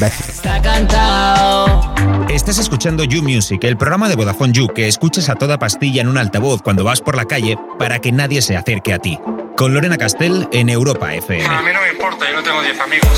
Está 0.00 0.60
cantado. 0.62 1.94
Estás 2.28 2.58
escuchando 2.58 3.04
You 3.04 3.22
Music, 3.22 3.62
el 3.64 3.76
programa 3.76 4.08
de 4.08 4.16
Vodafone 4.16 4.52
You 4.52 4.68
que 4.68 4.88
escuchas 4.88 5.28
a 5.28 5.36
toda 5.36 5.58
pastilla 5.58 6.00
en 6.02 6.08
un 6.08 6.18
altavoz 6.18 6.62
cuando 6.62 6.84
vas 6.84 7.00
por 7.00 7.16
la 7.16 7.24
calle 7.24 7.56
para 7.78 7.98
que 8.00 8.12
nadie 8.12 8.42
se 8.42 8.56
acerque 8.56 8.92
a 8.92 8.98
ti. 8.98 9.18
Con 9.56 9.72
Lorena 9.72 9.96
Castell 9.96 10.48
en 10.50 10.68
Europa 10.68 11.14
FM. 11.14 11.44
A 11.46 11.62
mí 11.62 11.70
no 11.72 11.80
me 11.80 11.90
importa, 11.90 12.26
yo 12.28 12.36
no 12.36 12.42
tengo 12.42 12.60
10 12.60 12.80
amigos. 12.80 13.08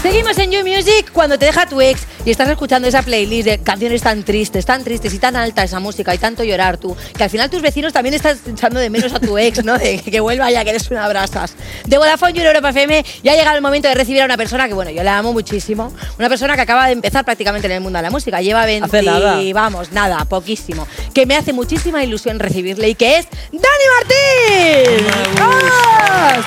Seguimos 0.00 0.36
en 0.38 0.50
You 0.50 0.64
Music 0.66 1.10
cuando 1.12 1.38
te 1.38 1.44
deja 1.46 1.66
tu 1.66 1.80
ex 1.80 2.02
y 2.24 2.30
estás 2.30 2.48
escuchando 2.48 2.88
esa 2.88 3.02
playlist 3.02 3.46
de 3.48 3.58
canciones 3.58 4.00
tan 4.02 4.22
tristes, 4.22 4.64
tan 4.64 4.82
tristes 4.82 5.12
y 5.12 5.18
tan 5.18 5.36
alta 5.36 5.62
esa 5.62 5.80
música 5.80 6.14
y 6.14 6.18
tanto 6.18 6.42
llorar 6.42 6.78
tú, 6.78 6.96
que 7.16 7.24
al 7.24 7.28
final 7.30 7.50
tus 7.50 7.60
vecinos 7.60 7.92
también 7.92 8.14
están 8.14 8.38
echando 8.50 8.80
de 8.80 8.88
menos 8.88 9.12
a 9.12 9.20
tu 9.20 9.36
ex, 9.36 9.62
¿no? 9.64 9.76
De 9.78 9.98
que 10.00 10.20
vuelva 10.20 10.50
ya, 10.50 10.64
que 10.64 10.70
eres 10.70 10.90
una 10.90 11.06
brasas. 11.06 11.54
De 11.84 11.98
Vodafone 11.98 12.32
You 12.32 12.40
en 12.40 12.46
Europa 12.46 12.70
FM 12.70 13.04
ya 13.22 13.32
ha 13.32 13.36
llegado 13.36 13.56
el 13.56 13.62
momento 13.62 13.88
de 13.88 13.94
recibir 13.94 14.22
a 14.22 14.24
una 14.24 14.38
persona 14.38 14.68
que, 14.68 14.74
bueno, 14.74 14.90
yo 14.90 15.02
la 15.02 15.18
amo 15.18 15.34
muchísimo. 15.34 15.92
Una 16.18 16.30
persona 16.30 16.54
que 16.54 16.62
acaba 16.62 16.86
de 16.86 16.92
empezar 16.92 17.26
prácticamente 17.26 17.66
en 17.66 17.74
el 17.74 17.80
mundo 17.82 17.98
de 17.98 18.04
la 18.04 18.10
música. 18.10 18.40
Lleva 18.40 18.64
20, 18.64 18.86
Hace 18.86 19.02
nada. 19.02 19.38
vamos, 19.52 19.92
nada, 19.92 20.24
poquísimo. 20.24 20.88
Que 21.12 21.26
me 21.26 21.36
hace 21.36 21.52
muchísima 21.52 22.02
ilusión 22.02 22.38
recibirle 22.38 22.88
y 22.88 22.94
que 22.94 23.18
es 23.18 23.28
Dani 23.52 23.84
Martín. 23.98 25.73
¡Vamos! 26.08 26.44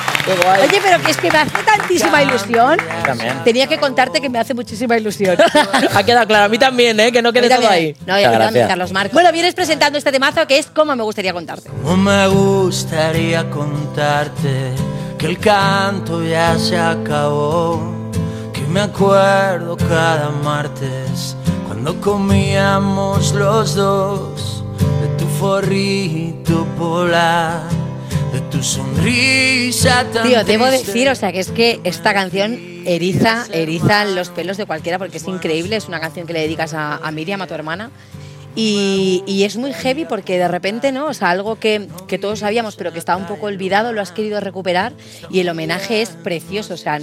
Oye, 0.62 0.80
pero 0.82 1.02
que 1.02 1.10
es 1.10 1.16
que 1.16 1.30
me 1.30 1.38
hace 1.38 1.62
tantísima 1.64 2.22
ilusión. 2.22 2.78
También. 3.04 3.42
Tenía 3.44 3.66
que 3.66 3.78
contarte 3.78 4.20
que 4.20 4.28
me 4.28 4.38
hace 4.38 4.54
muchísima 4.54 4.96
ilusión. 4.96 5.36
ha 5.94 6.02
quedado 6.02 6.26
claro. 6.26 6.44
A 6.44 6.48
mí 6.48 6.58
también, 6.58 6.98
¿eh? 7.00 7.10
Que 7.12 7.22
no 7.22 7.32
quede 7.32 7.48
todo 7.48 7.68
ahí. 7.68 7.96
No, 8.06 8.18
y 8.18 8.24
a 8.24 8.30
mí 8.30 8.38
también, 8.38 8.68
Carlos 8.68 8.92
Marcos. 8.92 9.12
Bueno, 9.14 9.32
vienes 9.32 9.54
presentando 9.54 9.98
este 9.98 10.12
temazo 10.12 10.46
que 10.46 10.58
es 10.58 10.66
como 10.66 10.94
me 10.94 11.02
gustaría 11.02 11.32
contarte. 11.32 11.70
No 11.82 11.96
me 11.96 12.26
gustaría 12.28 13.48
contarte 13.50 14.72
que 15.18 15.26
el 15.26 15.38
canto 15.38 16.22
ya 16.22 16.58
se 16.58 16.78
acabó, 16.78 18.10
que 18.52 18.60
me 18.62 18.80
acuerdo 18.80 19.76
cada 19.76 20.30
martes 20.30 21.36
cuando 21.66 22.00
comíamos 22.00 23.32
los 23.32 23.74
dos 23.74 24.64
de 25.00 25.08
tu 25.16 25.26
forrito 25.38 26.66
polar, 26.78 27.62
de 28.32 28.40
tu 28.50 28.62
sonrisa 28.62 30.04
tan 30.12 30.26
Tío, 30.26 30.44
debo 30.44 30.66
decir, 30.66 31.08
o 31.08 31.14
sea, 31.14 31.32
que 31.32 31.40
es 31.40 31.50
que 31.50 31.80
esta 31.84 32.12
canción 32.12 32.58
eriza, 32.84 33.46
eriza 33.52 34.04
los 34.04 34.30
pelos 34.30 34.56
de 34.56 34.66
cualquiera 34.66 34.98
porque 34.98 35.18
es 35.18 35.28
increíble. 35.28 35.76
Es 35.76 35.88
una 35.88 36.00
canción 36.00 36.26
que 36.26 36.32
le 36.32 36.40
dedicas 36.40 36.74
a, 36.74 36.96
a 36.96 37.10
Miriam, 37.12 37.40
a 37.42 37.46
tu 37.46 37.54
hermana. 37.54 37.90
Y, 38.60 39.22
y 39.24 39.44
es 39.44 39.56
muy 39.56 39.72
heavy 39.72 40.04
porque 40.04 40.36
de 40.36 40.48
repente, 40.48 40.90
¿no? 40.90 41.06
O 41.06 41.14
sea, 41.14 41.30
algo 41.30 41.60
que, 41.60 41.86
que 42.08 42.18
todos 42.18 42.40
sabíamos 42.40 42.74
pero 42.74 42.92
que 42.92 42.98
estaba 42.98 43.20
un 43.20 43.28
poco 43.28 43.46
olvidado, 43.46 43.92
lo 43.92 44.00
has 44.00 44.10
querido 44.10 44.40
recuperar 44.40 44.94
y 45.30 45.38
el 45.38 45.48
homenaje 45.48 46.02
es 46.02 46.10
precioso. 46.10 46.74
O 46.74 46.76
sea, 46.76 46.98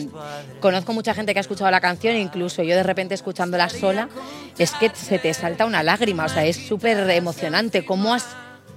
conozco 0.59 0.91
mucha 0.91 1.13
gente 1.13 1.31
que 1.31 1.39
ha 1.39 1.41
escuchado 1.41 1.71
la 1.71 1.79
canción, 1.79 2.17
incluso 2.17 2.61
yo 2.61 2.75
de 2.75 2.83
repente 2.83 3.15
escuchándola 3.15 3.69
sola, 3.69 4.09
es 4.57 4.71
que 4.71 4.91
se 4.93 5.17
te 5.17 5.33
salta 5.33 5.65
una 5.65 5.81
lágrima. 5.81 6.25
O 6.25 6.29
sea, 6.29 6.45
es 6.45 6.57
súper 6.57 7.09
emocionante. 7.09 7.85
¿Cómo 7.85 8.13
has, 8.13 8.27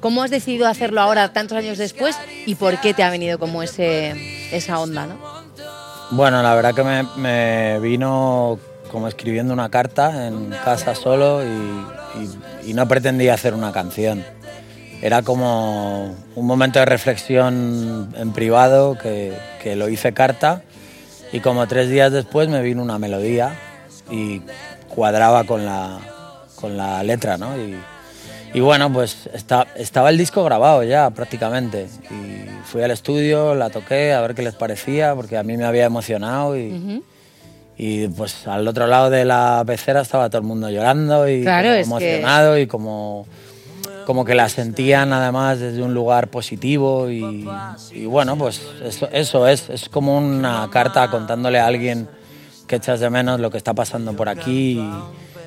¿Cómo 0.00 0.22
has 0.22 0.30
decidido 0.30 0.66
hacerlo 0.68 1.00
ahora, 1.00 1.32
tantos 1.32 1.58
años 1.58 1.76
después? 1.78 2.16
¿Y 2.46 2.54
por 2.54 2.80
qué 2.80 2.94
te 2.94 3.02
ha 3.02 3.10
venido 3.10 3.38
como 3.38 3.62
ese, 3.62 4.14
esa 4.56 4.78
onda, 4.78 5.06
no? 5.06 5.16
Bueno, 6.10 6.42
la 6.42 6.54
verdad 6.54 6.74
que 6.74 6.84
me, 6.84 7.02
me 7.16 7.80
vino 7.80 8.58
como 8.90 9.08
escribiendo 9.08 9.52
una 9.52 9.68
carta 9.70 10.26
en 10.28 10.50
casa 10.64 10.94
solo 10.94 11.42
y, 11.44 11.48
y- 12.22 12.70
y 12.70 12.74
no 12.74 12.86
pretendía 12.88 13.34
hacer 13.34 13.54
una 13.54 13.72
canción. 13.72 14.24
Era 15.02 15.22
como 15.22 16.14
un 16.34 16.46
momento 16.46 16.78
de 16.78 16.84
reflexión 16.86 18.12
en 18.16 18.32
privado 18.32 18.96
que, 18.96 19.36
que 19.62 19.76
lo 19.76 19.88
hice 19.88 20.12
carta 20.14 20.62
y 21.32 21.40
como 21.40 21.66
tres 21.68 21.90
días 21.90 22.10
después 22.12 22.48
me 22.48 22.62
vino 22.62 22.82
una 22.82 22.98
melodía 22.98 23.54
y 24.10 24.40
cuadraba 24.88 25.44
con 25.44 25.66
la, 25.66 25.98
con 26.56 26.76
la 26.76 27.02
letra, 27.02 27.36
¿no? 27.36 27.56
Y, 27.56 27.76
y 28.54 28.60
bueno, 28.60 28.92
pues 28.92 29.28
está- 29.32 29.66
estaba 29.76 30.10
el 30.10 30.18
disco 30.18 30.42
grabado 30.44 30.82
ya 30.82 31.10
prácticamente. 31.10 31.86
Y 32.10 32.48
fui 32.64 32.82
al 32.82 32.90
estudio, 32.90 33.54
la 33.54 33.70
toqué 33.70 34.12
a 34.12 34.20
ver 34.20 34.34
qué 34.34 34.42
les 34.42 34.54
parecía, 34.54 35.14
porque 35.14 35.36
a 35.36 35.42
mí 35.42 35.56
me 35.56 35.64
había 35.64 35.84
emocionado 35.84 36.56
y, 36.56 37.02
y 37.76 38.08
pues 38.08 38.46
al 38.46 38.66
otro 38.66 38.86
lado 38.86 39.10
de 39.10 39.24
la 39.24 39.62
pecera 39.66 40.00
estaba 40.00 40.28
todo 40.30 40.40
el 40.40 40.46
mundo 40.46 40.68
llorando 40.70 41.28
y 41.28 41.42
Claro, 41.42 41.68
que- 41.70 41.80
emocionado 41.80 42.58
y 42.58 42.66
como, 42.66 43.26
como 44.06 44.24
que 44.24 44.34
la 44.34 44.48
sentían 44.48 45.12
además 45.12 45.60
desde 45.60 45.82
un 45.82 45.94
lugar 45.94 46.28
positivo 46.28 47.10
y, 47.10 47.46
y 47.92 48.06
bueno, 48.06 48.36
pues 48.36 48.60
eso, 48.82 49.08
eso 49.12 49.46
es, 49.46 49.68
es 49.70 49.88
como 49.88 50.16
una 50.18 50.68
carta 50.72 51.08
contándole 51.10 51.58
a 51.60 51.66
alguien 51.66 52.08
que 52.66 52.76
echas 52.76 53.00
de 53.00 53.10
menos 53.10 53.38
lo 53.40 53.50
que 53.50 53.58
está 53.58 53.74
pasando 53.74 54.14
por 54.14 54.28
aquí 54.28 54.80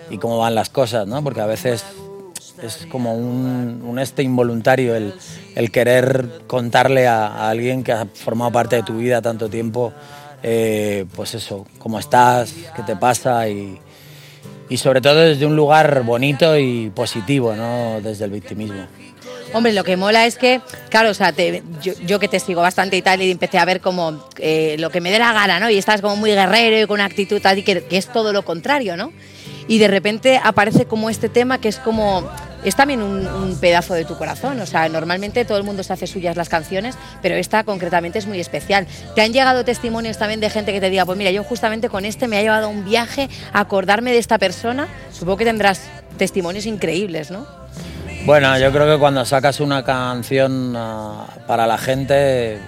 y, 0.09 0.13
y 0.15 0.17
cómo 0.17 0.37
van 0.39 0.55
las 0.55 0.69
cosas, 0.69 1.05
¿no? 1.07 1.23
Porque 1.23 1.41
a 1.41 1.45
veces 1.45 1.83
es 2.61 2.85
como 2.87 3.15
un, 3.15 3.81
un 3.83 3.99
este 3.99 4.23
involuntario 4.23 4.95
el, 4.95 5.13
el 5.55 5.71
querer 5.71 6.27
contarle 6.47 7.07
a, 7.07 7.49
alguien 7.49 7.83
que 7.83 7.91
ha 7.91 8.05
formado 8.05 8.51
parte 8.51 8.75
de 8.77 8.83
tu 8.83 8.97
vida 8.97 9.21
tanto 9.21 9.49
tiempo, 9.49 9.93
eh, 10.43 11.05
pues 11.15 11.33
eso, 11.35 11.65
cómo 11.77 11.99
estás, 11.99 12.53
qué 12.75 12.83
te 12.83 12.95
pasa 12.95 13.47
y, 13.49 13.79
y 14.69 14.77
sobre 14.77 15.01
todo 15.01 15.19
desde 15.19 15.45
un 15.45 15.55
lugar 15.55 16.03
bonito 16.03 16.57
y 16.57 16.89
positivo, 16.89 17.55
no 17.55 17.99
desde 18.01 18.25
el 18.25 18.31
victimismo. 18.31 18.85
Hombre, 19.53 19.73
lo 19.73 19.83
que 19.83 19.97
mola 19.97 20.25
es 20.25 20.37
que, 20.37 20.61
claro, 20.89 21.09
o 21.09 21.13
sea, 21.13 21.33
yo, 21.81 21.93
yo 22.05 22.19
que 22.19 22.29
te 22.29 22.39
sigo 22.39 22.61
bastante 22.61 22.95
y 22.95 23.01
tal, 23.01 23.21
y 23.21 23.29
empecé 23.29 23.57
a 23.57 23.65
ver 23.65 23.81
como 23.81 24.25
eh, 24.37 24.77
lo 24.79 24.89
que 24.89 25.01
me 25.01 25.11
dé 25.11 25.19
la 25.19 25.33
gana, 25.33 25.59
¿no? 25.59 25.69
Y 25.69 25.77
estás 25.77 25.99
como 25.99 26.15
muy 26.15 26.31
guerrero 26.31 26.79
y 26.79 26.87
con 26.87 26.95
una 26.95 27.05
actitud 27.05 27.41
y 27.57 27.63
que, 27.63 27.83
que 27.83 27.97
es 27.97 28.07
todo 28.07 28.31
lo 28.31 28.45
contrario, 28.45 28.95
¿no? 28.95 29.11
Y 29.67 29.77
de 29.77 29.87
repente 29.87 30.39
aparece 30.43 30.85
como 30.85 31.09
este 31.09 31.29
tema 31.29 31.59
que 31.59 31.69
es 31.69 31.77
como. 31.77 32.29
Es 32.63 32.75
también 32.75 33.01
un, 33.01 33.57
pedazo 33.59 33.95
de 33.95 34.05
tu 34.05 34.15
corazón. 34.17 34.59
O 34.59 34.67
sea, 34.67 34.87
normalmente 34.87 35.45
todo 35.45 35.57
el 35.57 35.63
mundo 35.63 35.81
se 35.81 35.93
hace 35.93 36.05
suyas 36.05 36.37
las 36.37 36.47
canciones, 36.47 36.95
pero 37.23 37.33
esta 37.35 37.63
concretamente 37.63 38.19
es 38.19 38.27
muy 38.27 38.39
especial. 38.39 38.85
¿Te 39.15 39.21
han 39.21 39.33
llegado 39.33 39.65
testimonios 39.65 40.19
también 40.19 40.39
de 40.39 40.49
gente 40.51 40.71
que 40.71 40.79
te 40.79 40.91
diga, 40.91 41.05
pues 41.05 41.17
mira, 41.17 41.31
yo 41.31 41.43
justamente 41.43 41.89
con 41.89 42.05
este 42.05 42.27
me 42.27 42.37
ha 42.37 42.41
llevado 42.41 42.69
un 42.69 42.85
viaje 42.85 43.29
a 43.51 43.61
acordarme 43.61 44.11
de 44.11 44.19
esta 44.19 44.37
persona? 44.37 44.87
Supongo 45.11 45.37
que 45.37 45.45
tendrás 45.45 45.81
testimonios 46.17 46.67
increíbles, 46.67 47.31
¿no? 47.31 47.47
Bueno, 48.25 48.55
yo 48.59 48.71
creo 48.71 48.93
que 48.93 48.99
cuando 48.99 49.25
sacas 49.25 49.59
una 49.59 49.83
canción 49.83 50.75
ah, 50.75 51.25
para 51.47 51.65
la 51.65 51.79
gente, 51.79 52.53
eh, 52.53 52.59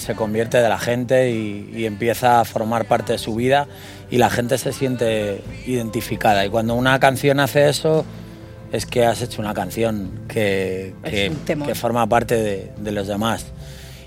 se 0.00 0.16
convierte 0.16 0.58
de 0.58 0.68
la 0.68 0.78
gente 0.78 1.30
y 1.30 1.86
empieza 1.86 2.40
a 2.40 2.44
formar 2.44 2.86
parte 2.86 3.12
de 3.12 3.18
su 3.18 3.36
vida 3.36 3.68
y 4.10 4.18
la 4.18 4.30
gente 4.30 4.58
se 4.58 4.72
siente 4.72 5.42
identificada. 5.66 6.44
Y 6.46 6.48
cuando 6.50 6.74
una 6.74 6.98
canción 7.00 7.40
hace 7.40 7.68
eso, 7.68 8.04
es 8.72 8.86
que 8.86 9.04
has 9.04 9.22
hecho 9.22 9.40
una 9.42 9.54
canción 9.54 10.20
que, 10.28 10.94
que- 11.04 11.32
que 11.66 11.74
forma 11.74 12.06
parte 12.08 12.34
de, 12.36 12.72
de 12.78 12.92
los 12.92 13.06
demás. 13.06 13.46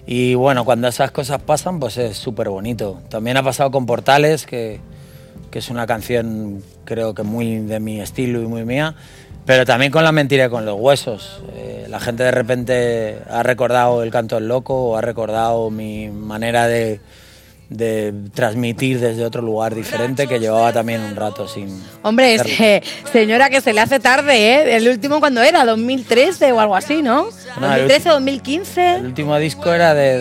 Y 0.06 0.34
bueno, 0.36 0.66
cuando 0.66 0.88
esas 0.88 1.12
cosas 1.12 1.42
pasan, 1.42 1.80
pues 1.80 1.98
es 1.98 2.18
súper 2.18 2.50
bonito. 2.50 3.00
También 3.10 3.38
ha 3.38 3.44
pasado 3.44 3.70
con 3.72 3.86
Portales, 3.86 4.46
que, 4.46 4.80
que 5.52 5.60
es 5.60 5.70
una 5.70 5.86
canción 5.86 6.64
creo 6.86 7.14
que 7.14 7.24
muy 7.24 7.60
de 7.60 7.80
mi 7.80 8.02
estilo 8.02 8.42
y 8.42 8.48
muy 8.48 8.66
mía, 8.66 8.96
pero 9.46 9.66
también 9.66 9.92
con 9.92 10.04
La 10.04 10.12
mentira 10.12 10.46
y 10.46 10.50
con 10.50 10.66
los 10.66 10.80
huesos. 10.80 11.42
Eh, 11.56 11.86
la 11.90 12.00
gente 12.00 12.24
de 12.24 12.32
repente 12.32 13.20
ha 13.30 13.44
recordado 13.44 14.02
el 14.04 14.10
canto 14.12 14.36
del 14.36 14.48
loco 14.48 14.90
o 14.90 14.98
ha 14.98 15.02
recordado 15.02 15.70
mi 15.70 16.10
manera 16.10 16.68
de, 16.68 17.00
de 17.70 18.14
transmitir 18.34 19.00
desde 19.00 19.24
otro 19.24 19.42
lugar 19.42 19.76
diferente 19.76 20.28
que 20.28 20.40
llevaba 20.40 20.74
también 20.74 21.02
un 21.02 21.16
rato 21.16 21.48
sin... 21.48 21.70
Hombre, 22.02 22.34
es 22.34 22.42
hacerlo. 22.42 22.58
que, 22.58 22.84
señora, 23.12 23.50
que 23.50 23.62
se 23.62 23.74
le 23.74 23.82
hace 23.82 24.00
tarde, 24.00 24.34
¿eh? 24.34 24.76
El 24.76 24.88
último 24.88 25.20
cuando 25.20 25.42
era, 25.42 25.66
2013 25.66 26.52
o 26.52 26.60
algo 26.60 26.76
así, 26.76 27.02
¿no? 27.02 27.28
No, 27.60 27.74
el 27.76 27.88
2013 27.88 28.10
o 28.10 28.14
2015. 28.14 28.96
El 28.96 29.06
último 29.06 29.38
disco 29.38 29.72
era 29.72 29.94
de 29.94 30.18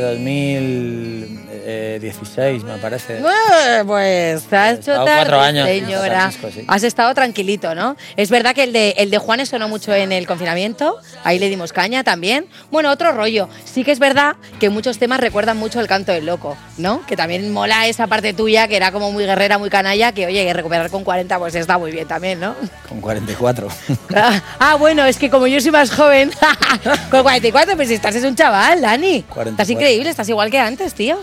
2016, 1.69 2.65
me 2.65 2.79
parece. 2.79 3.19
Eh, 3.19 3.83
Pues 3.87 4.43
te 4.45 4.57
has 4.57 4.79
hecho 4.79 4.93
tarde, 4.93 5.11
cuatro 5.17 5.41
años 5.41 5.69
señora. 5.69 6.31
sí. 6.31 6.65
Has 6.67 6.83
estado 6.83 7.15
tranquilito, 7.15 7.75
¿no? 7.75 7.97
Es 8.17 8.31
verdad 8.31 8.55
que 8.55 8.65
el 8.65 8.73
de, 8.73 8.91
el 8.99 9.11
de 9.11 9.19
Juanes 9.19 9.49
sonó 9.51 9.69
mucho 9.69 9.95
en 9.95 10.13
el 10.13 10.27
confinamiento, 10.27 10.97
ahí 11.25 11.39
le 11.39 11.49
dimos 11.49 11.73
caña 11.73 12.05
también. 12.05 12.47
Bueno, 12.71 12.91
otro 12.91 13.13
rollo. 13.13 13.49
Sí 13.65 13.85
que 13.85 13.93
es 13.93 13.99
verdad 13.99 14.37
que 14.59 14.71
muchos 14.71 14.99
temas 14.99 15.21
recuerdan 15.21 15.57
mucho 15.57 15.81
el 15.81 15.87
canto 15.87 16.13
del 16.13 16.27
loco, 16.27 16.57
¿no? 16.79 17.05
Que 17.07 17.17
también 17.17 17.53
mola 17.53 17.87
esa 17.87 18.07
parte 18.07 18.33
tuya, 18.33 18.69
que 18.69 18.77
era 18.77 18.93
como 18.93 19.13
muy 19.13 19.25
guerrera, 19.25 19.59
muy 19.59 19.71
canalla, 19.71 20.13
que 20.13 20.27
oye, 20.27 20.45
que 20.45 20.53
recuperar 20.53 20.91
con 20.91 21.05
40 21.05 21.39
pues 21.39 21.55
está 21.55 21.79
muy 21.79 21.91
bien 21.93 22.09
también, 22.09 22.41
¿no? 22.41 22.55
Con 22.89 23.01
44. 23.01 23.69
Ah, 24.15 24.43
ah, 24.59 24.75
bueno, 24.77 25.05
es 25.05 25.17
que 25.17 25.31
como 25.31 25.47
yo 25.47 25.61
soy 25.61 25.71
más 25.71 25.91
joven, 25.91 26.31
con 27.11 27.23
44, 27.23 27.77
pues 27.77 27.91
estás 27.91 28.15
es 28.17 28.25
un 28.25 28.35
chaval, 28.35 28.81
Dani. 28.81 29.23
44. 29.23 29.51
Estás 29.53 29.71
increíble, 29.71 30.11
estás 30.11 30.29
igual 30.29 30.51
que 30.51 30.59
antes, 30.59 30.95
tío. 30.95 31.19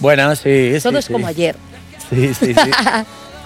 Bueno, 0.00 0.34
sí, 0.36 0.72
sí, 0.76 0.82
Todo 0.82 0.98
es 0.98 1.04
sí. 1.06 1.12
como 1.12 1.26
ayer. 1.26 1.56
Sí, 2.10 2.34
sí, 2.34 2.54
sí. 2.54 2.70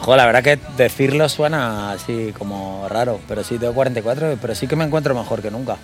Jo, 0.03 0.17
la 0.17 0.25
verdad 0.25 0.43
que 0.43 0.59
decirlo 0.79 1.29
suena 1.29 1.93
así 1.93 2.33
como 2.39 2.87
raro, 2.89 3.21
pero 3.29 3.45
sí, 3.45 3.59
tengo 3.59 3.75
44, 3.75 4.39
pero 4.41 4.55
sí 4.55 4.67
que 4.67 4.75
me 4.75 4.85
encuentro 4.85 5.15
mejor 5.15 5.43
que 5.43 5.51
nunca. 5.51 5.77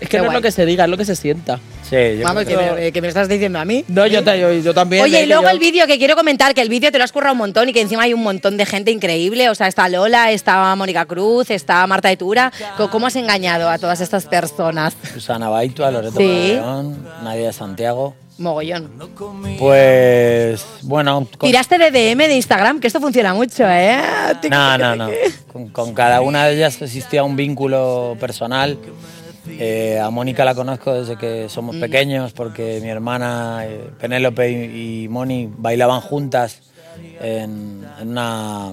Es 0.00 0.08
que 0.08 0.18
no 0.18 0.26
es 0.26 0.32
lo 0.32 0.40
que 0.42 0.52
se 0.52 0.64
diga, 0.64 0.84
es 0.84 0.90
lo 0.90 0.96
que 0.96 1.04
se 1.04 1.16
sienta. 1.16 1.58
Sí, 1.82 1.96
yo 2.18 2.22
Vamos, 2.24 2.44
que 2.44 2.56
me, 2.56 2.92
que 2.92 3.00
me 3.00 3.08
estás 3.08 3.28
diciendo 3.28 3.58
a 3.58 3.64
mí. 3.64 3.84
No, 3.88 4.06
yo, 4.06 4.22
te- 4.22 4.38
yo, 4.38 4.52
yo 4.52 4.72
también. 4.74 5.02
Oye, 5.02 5.22
y 5.22 5.26
luego 5.26 5.42
yo- 5.44 5.48
el 5.48 5.58
vídeo 5.58 5.86
que 5.88 5.98
quiero 5.98 6.14
comentar, 6.14 6.54
que 6.54 6.60
el 6.60 6.68
vídeo 6.68 6.92
te 6.92 6.98
lo 6.98 7.04
has 7.04 7.10
currado 7.12 7.32
un 7.32 7.38
montón 7.38 7.68
y 7.68 7.72
que 7.72 7.80
encima 7.80 8.02
hay 8.04 8.14
un 8.14 8.22
montón 8.22 8.56
de 8.56 8.64
gente 8.66 8.92
increíble. 8.92 9.48
O 9.50 9.54
sea, 9.56 9.66
está 9.66 9.88
Lola, 9.88 10.30
está 10.30 10.72
Mónica 10.76 11.04
Cruz, 11.06 11.50
está 11.50 11.84
Marta 11.88 12.08
de 12.08 12.16
Tura. 12.16 12.52
Co- 12.76 12.90
¿Cómo 12.90 13.06
has 13.08 13.16
engañado 13.16 13.68
a 13.68 13.78
todas 13.78 14.00
estas 14.00 14.26
personas? 14.26 14.94
Susana 15.14 15.48
Baitua, 15.48 15.90
Loreto 15.90 16.16
Sí. 16.18 16.26
León, 16.54 17.08
Nadia 17.24 17.52
Santiago. 17.52 18.14
Mogollón. 18.38 18.90
Pues, 19.58 20.64
bueno, 20.82 21.26
con- 21.38 21.48
Tiraste 21.48 21.78
de 21.78 21.90
DM 21.90 22.26
de 22.28 22.34
Instagram, 22.36 22.80
que 22.80 22.86
esto 22.88 23.00
funciona 23.00 23.32
mucho, 23.34 23.64
¿eh? 23.68 23.98
No, 24.50 24.76
no, 24.78 24.96
no. 24.96 25.08
Con, 25.52 25.68
con 25.68 25.94
cada 25.94 26.20
una 26.20 26.46
de 26.46 26.54
ellas 26.56 26.80
existía 26.82 27.22
un 27.24 27.36
vínculo 27.36 28.16
personal. 28.18 28.78
Eh, 29.46 30.00
a 30.02 30.08
Mónica 30.10 30.44
la 30.44 30.54
conozco 30.54 30.94
desde 30.94 31.16
que 31.18 31.48
somos 31.50 31.76
pequeños 31.76 32.32
porque 32.32 32.80
mi 32.82 32.88
hermana 32.88 33.60
eh, 33.66 33.90
Penélope 34.00 34.50
y, 34.50 35.04
y 35.04 35.08
Moni 35.08 35.50
bailaban 35.54 36.00
juntas 36.00 36.60
en, 37.20 37.84
en 38.00 38.08
una, 38.08 38.72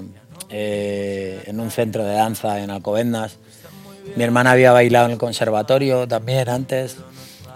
eh, 0.49 1.43
en 1.45 1.59
un 1.59 1.71
centro 1.71 2.05
de 2.05 2.13
danza 2.13 2.59
en 2.61 2.69
Alcobendas. 2.71 3.37
Mi 4.15 4.23
hermana 4.23 4.51
había 4.51 4.71
bailado 4.71 5.05
en 5.07 5.11
el 5.13 5.17
conservatorio 5.17 6.07
también 6.07 6.47
antes. 6.49 6.97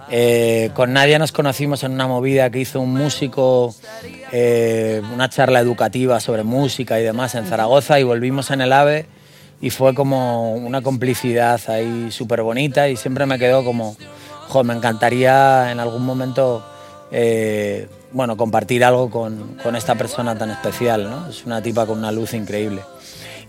Eh, 0.10 0.70
con 0.74 0.94
Nadia 0.94 1.18
nos 1.18 1.32
conocimos 1.32 1.84
en 1.84 1.94
una 1.94 2.08
movida 2.08 2.50
que 2.50 2.60
hizo 2.60 2.80
un 2.80 2.94
músico, 2.94 3.74
eh, 4.32 5.02
una 5.14 5.30
charla 5.30 5.60
educativa 5.60 6.20
sobre 6.20 6.44
música 6.44 7.00
y 7.00 7.04
demás 7.04 7.36
en 7.36 7.46
Zaragoza 7.46 8.00
y 8.00 8.04
volvimos 8.04 8.52
en 8.52 8.62
el 8.62 8.72
AVE 8.72 9.08
y 9.62 9.72
fue 9.72 9.96
como 9.96 10.54
una 10.54 10.82
complicidad 10.82 11.60
ahí 11.70 12.12
súper 12.12 12.44
bonita 12.44 12.88
y 12.88 12.98
siempre 12.98 13.26
me 13.26 13.40
quedó 13.40 13.64
como, 13.64 13.96
jo, 14.50 14.64
me 14.64 14.76
encantaría 14.76 15.72
en 15.72 15.80
algún 15.80 16.06
momento, 16.06 16.64
eh, 17.12 17.88
bueno, 18.12 18.38
compartir 18.38 18.84
algo 18.84 19.10
con, 19.10 19.58
esta 19.76 19.96
persona 19.96 20.38
tan 20.38 20.52
especial. 20.52 21.28
Es 21.30 21.46
una 21.46 21.62
tipa 21.62 21.86
con 21.86 21.98
una 21.98 22.12
luz 22.12 22.34
increíble. 22.34 22.82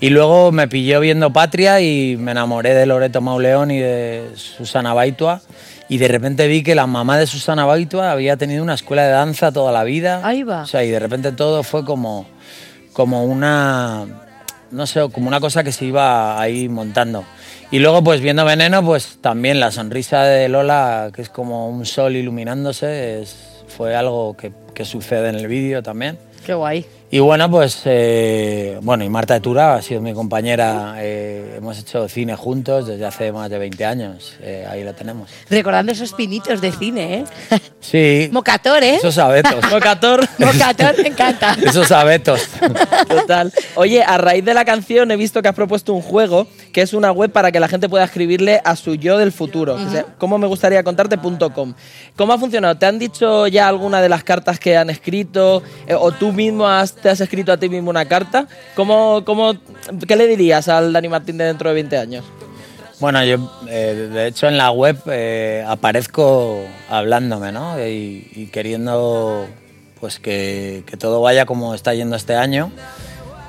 Y 0.00 0.10
luego 0.10 0.52
me 0.52 0.68
pilló 0.68 1.00
viendo 1.00 1.32
Patria 1.32 1.80
y 1.80 2.16
me 2.18 2.32
enamoré 2.32 2.74
de 2.74 2.84
Loreto 2.86 3.20
Mauleón 3.20 3.70
y 3.70 3.78
de 3.78 4.30
Susana 4.34 4.92
Baitua. 4.92 5.40
Y 5.88 5.98
de 5.98 6.08
repente 6.08 6.46
vi 6.48 6.62
que 6.62 6.74
la 6.74 6.86
mamá 6.86 7.16
de 7.18 7.26
Susana 7.26 7.64
Baitua 7.64 8.10
había 8.10 8.36
tenido 8.36 8.62
una 8.62 8.74
escuela 8.74 9.04
de 9.04 9.12
danza 9.12 9.52
toda 9.52 9.72
la 9.72 9.84
vida. 9.84 10.20
Ahí 10.24 10.42
va. 10.42 10.62
O 10.62 10.66
sea, 10.66 10.84
y 10.84 10.90
de 10.90 10.98
repente 10.98 11.32
todo 11.32 11.62
fue 11.62 11.84
como, 11.84 12.26
como 12.92 13.24
una, 13.24 14.04
no 14.70 14.86
sé, 14.86 15.00
como 15.12 15.28
una 15.28 15.40
cosa 15.40 15.64
que 15.64 15.72
se 15.72 15.86
iba 15.86 16.38
ahí 16.40 16.68
montando. 16.68 17.24
Y 17.70 17.78
luego, 17.78 18.02
pues 18.04 18.20
viendo 18.20 18.44
Veneno, 18.44 18.84
pues 18.84 19.18
también 19.20 19.60
la 19.60 19.70
sonrisa 19.70 20.24
de 20.24 20.48
Lola, 20.48 21.10
que 21.14 21.22
es 21.22 21.28
como 21.30 21.68
un 21.68 21.86
sol 21.86 22.16
iluminándose, 22.16 23.22
es- 23.22 23.36
fue 23.68 23.96
algo 23.96 24.36
que, 24.36 24.52
que 24.74 24.84
sucede 24.84 25.28
en 25.28 25.34
el 25.36 25.48
vídeo 25.48 25.82
también. 25.82 26.18
Qué 26.44 26.54
guay. 26.54 26.86
Y 27.16 27.18
bueno, 27.18 27.50
pues 27.50 27.80
eh, 27.86 28.78
bueno, 28.82 29.02
y 29.02 29.08
Marta 29.08 29.32
de 29.32 29.40
Tura 29.40 29.76
ha 29.76 29.80
sido 29.80 30.02
mi 30.02 30.12
compañera, 30.12 30.96
eh, 30.98 31.54
hemos 31.56 31.78
hecho 31.78 32.06
cine 32.10 32.36
juntos 32.36 32.86
desde 32.86 33.06
hace 33.06 33.32
más 33.32 33.48
de 33.48 33.56
20 33.58 33.86
años, 33.86 34.34
eh, 34.42 34.66
ahí 34.70 34.84
la 34.84 34.92
tenemos. 34.92 35.30
Recordando 35.48 35.92
esos 35.92 36.12
pinitos 36.12 36.60
de 36.60 36.72
cine, 36.72 37.24
¿eh? 37.50 37.58
Sí, 37.80 38.28
Mocator, 38.32 38.82
¿eh? 38.82 38.96
esos 38.96 39.16
abetos, 39.16 39.64
Mocator. 39.70 40.28
Mocator, 40.38 40.94
me 41.00 41.08
encanta. 41.08 41.56
esos 41.64 41.90
abetos. 41.90 42.40
Total. 43.08 43.50
Oye, 43.76 44.02
a 44.02 44.18
raíz 44.18 44.44
de 44.44 44.52
la 44.52 44.64
canción 44.66 45.10
he 45.10 45.16
visto 45.16 45.40
que 45.40 45.48
has 45.48 45.54
propuesto 45.54 45.94
un 45.94 46.02
juego 46.02 46.46
que 46.72 46.82
es 46.82 46.92
una 46.92 47.12
web 47.12 47.30
para 47.32 47.50
que 47.50 47.60
la 47.60 47.68
gente 47.68 47.88
pueda 47.88 48.04
escribirle 48.04 48.60
a 48.62 48.76
su 48.76 48.96
yo 48.96 49.16
del 49.16 49.32
futuro. 49.32 49.76
que 49.78 49.88
sea, 49.88 50.04
¿Cómo 50.18 50.36
me 50.36 50.46
gustaría 50.48 50.82
contarte.com? 50.82 51.72
¿Cómo 52.16 52.32
ha 52.34 52.38
funcionado? 52.38 52.76
¿Te 52.76 52.84
han 52.86 52.98
dicho 52.98 53.46
ya 53.46 53.68
alguna 53.68 54.02
de 54.02 54.08
las 54.10 54.22
cartas 54.24 54.58
que 54.58 54.76
han 54.76 54.90
escrito? 54.90 55.62
Eh, 55.86 55.94
¿O 55.94 56.10
tú 56.12 56.32
mismo 56.32 56.66
has- 56.68 56.94
te 57.06 57.10
has 57.10 57.20
escrito 57.20 57.52
a 57.52 57.56
ti 57.56 57.68
mismo 57.68 57.88
una 57.88 58.06
carta? 58.06 58.48
¿Cómo, 58.74 59.22
cómo, 59.24 59.54
¿Qué 60.08 60.16
le 60.16 60.26
dirías 60.26 60.66
al 60.66 60.92
Dani 60.92 61.08
Martín 61.08 61.38
de 61.38 61.44
dentro 61.44 61.68
de 61.68 61.74
20 61.76 61.98
años? 61.98 62.24
Bueno, 62.98 63.24
yo 63.24 63.48
eh, 63.68 64.08
de 64.12 64.26
hecho 64.26 64.48
en 64.48 64.56
la 64.56 64.72
web 64.72 64.96
eh, 65.06 65.64
aparezco 65.68 66.64
hablándome, 66.90 67.52
¿no? 67.52 67.78
Y, 67.78 68.50
queriendo 68.52 69.46
pues 70.00 70.18
que, 70.18 70.82
todo 70.98 71.20
vaya 71.20 71.46
como 71.46 71.76
está 71.76 71.94
yendo 71.94 72.16
este 72.16 72.34
año, 72.34 72.72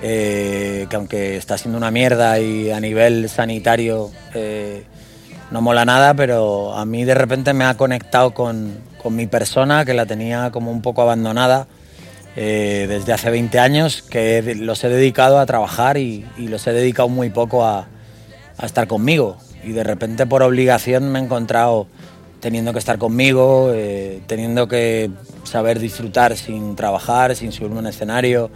eh, 0.04 0.86
que 0.88 0.96
aunque 0.96 1.36
está 1.38 1.58
siendo 1.58 1.80
una 1.80 1.89
mierda 1.89 2.39
y 2.39 2.70
a 2.70 2.80
nivel 2.80 3.28
sanitario 3.28 4.12
no 5.50 5.62
mola 5.62 5.84
nada, 5.84 6.13
pero 6.13 6.76
a 6.76 6.86
mí 6.86 7.06
de 7.06 7.15
repente 7.15 7.54
me 7.54 7.65
ha 7.65 7.76
conectado 7.76 8.36
con, 8.36 8.78
con 9.02 9.15
mi 9.15 9.26
persona 9.26 9.84
que 9.84 9.96
la 9.96 10.06
tenía 10.06 10.52
como 10.52 10.70
un 10.70 10.84
poco 10.84 11.02
abandonada 11.02 11.65
eh, 12.39 12.86
desde 12.88 13.13
hace 13.13 13.32
20 13.32 13.58
años, 13.58 14.04
que 14.04 14.56
los 14.56 14.84
he 14.84 14.89
dedicado 14.89 15.39
a 15.39 15.45
trabajar 15.47 15.97
y, 15.97 16.23
los 16.38 16.67
he 16.67 16.71
dedicado 16.71 17.10
muy 17.10 17.32
poco 17.32 17.65
a, 17.65 17.88
a 18.60 18.65
estar 18.65 18.88
conmigo. 18.88 19.38
Y 19.63 19.71
de 19.71 19.84
repente 19.84 20.28
por 20.28 20.43
obligación 20.43 21.12
me 21.12 21.17
he 21.17 21.23
encontrado 21.23 21.88
teniendo 22.39 22.73
que 22.73 22.80
estar 22.80 23.00
conmigo, 23.00 23.71
eh, 23.73 24.21
teniendo 24.28 24.67
que 24.67 25.10
saber 25.45 25.80
disfrutar 25.80 26.38
sin 26.38 26.76
trabajar, 26.76 27.36
sin 27.36 27.52
subirme 27.52 27.78
a 27.78 27.80
un 27.80 27.88
escenario, 27.88 28.52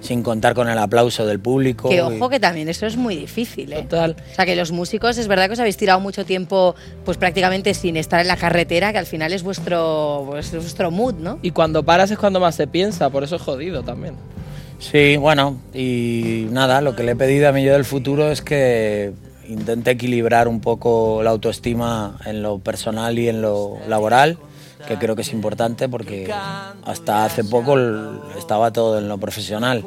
sin 0.00 0.22
contar 0.22 0.54
con 0.54 0.68
el 0.68 0.78
aplauso 0.78 1.26
del 1.26 1.40
público. 1.40 1.88
Que 1.88 1.96
y- 1.96 2.00
ojo 2.00 2.28
que 2.28 2.38
también 2.40 2.68
eso 2.68 2.86
es 2.86 2.96
muy 2.96 3.16
difícil, 3.16 3.72
¿eh? 3.72 3.82
Total. 3.82 4.16
O 4.32 4.34
sea, 4.34 4.46
que 4.46 4.54
los 4.56 4.70
músicos 4.72 5.18
es 5.18 5.26
verdad 5.28 5.46
que 5.46 5.54
os 5.54 5.58
habéis 5.58 5.76
tirado 5.76 5.98
mucho 6.00 6.24
tiempo, 6.24 6.74
pues 7.04 7.16
prácticamente 7.18 7.74
sin 7.74 7.96
estar 7.96 8.20
en 8.20 8.28
la 8.28 8.36
carretera, 8.36 8.92
que 8.92 8.98
al 8.98 9.06
final 9.06 9.32
es 9.32 9.42
vuestro, 9.42 10.24
pues, 10.28 10.46
es 10.52 10.62
vuestro 10.62 10.90
mood, 10.90 11.14
¿no? 11.14 11.38
Y 11.42 11.50
cuando 11.50 11.82
paras 11.82 12.10
es 12.10 12.18
cuando 12.18 12.38
más 12.40 12.54
se 12.54 12.66
piensa, 12.66 13.10
por 13.10 13.24
eso 13.24 13.36
es 13.36 13.42
jodido 13.42 13.82
también. 13.82 14.14
Sí, 14.78 15.16
bueno, 15.16 15.58
y 15.74 16.46
nada, 16.50 16.80
lo 16.80 16.94
que 16.94 17.02
le 17.02 17.12
he 17.12 17.16
pedido 17.16 17.48
a 17.48 17.52
mi 17.52 17.64
yo 17.64 17.72
del 17.72 17.84
futuro 17.84 18.30
es 18.30 18.42
que 18.42 19.12
intente 19.48 19.90
equilibrar 19.90 20.46
un 20.46 20.60
poco 20.60 21.20
la 21.24 21.30
autoestima 21.30 22.18
en 22.26 22.42
lo 22.42 22.58
personal 22.60 23.18
y 23.18 23.28
en 23.28 23.42
lo 23.42 23.78
laboral, 23.88 24.38
que 24.88 24.96
creo 24.96 25.14
que 25.14 25.20
es 25.20 25.32
importante 25.34 25.86
porque 25.86 26.32
hasta 26.84 27.26
hace 27.26 27.44
poco 27.44 27.76
estaba 28.38 28.72
todo 28.72 28.98
en 28.98 29.06
lo 29.06 29.18
profesional 29.18 29.84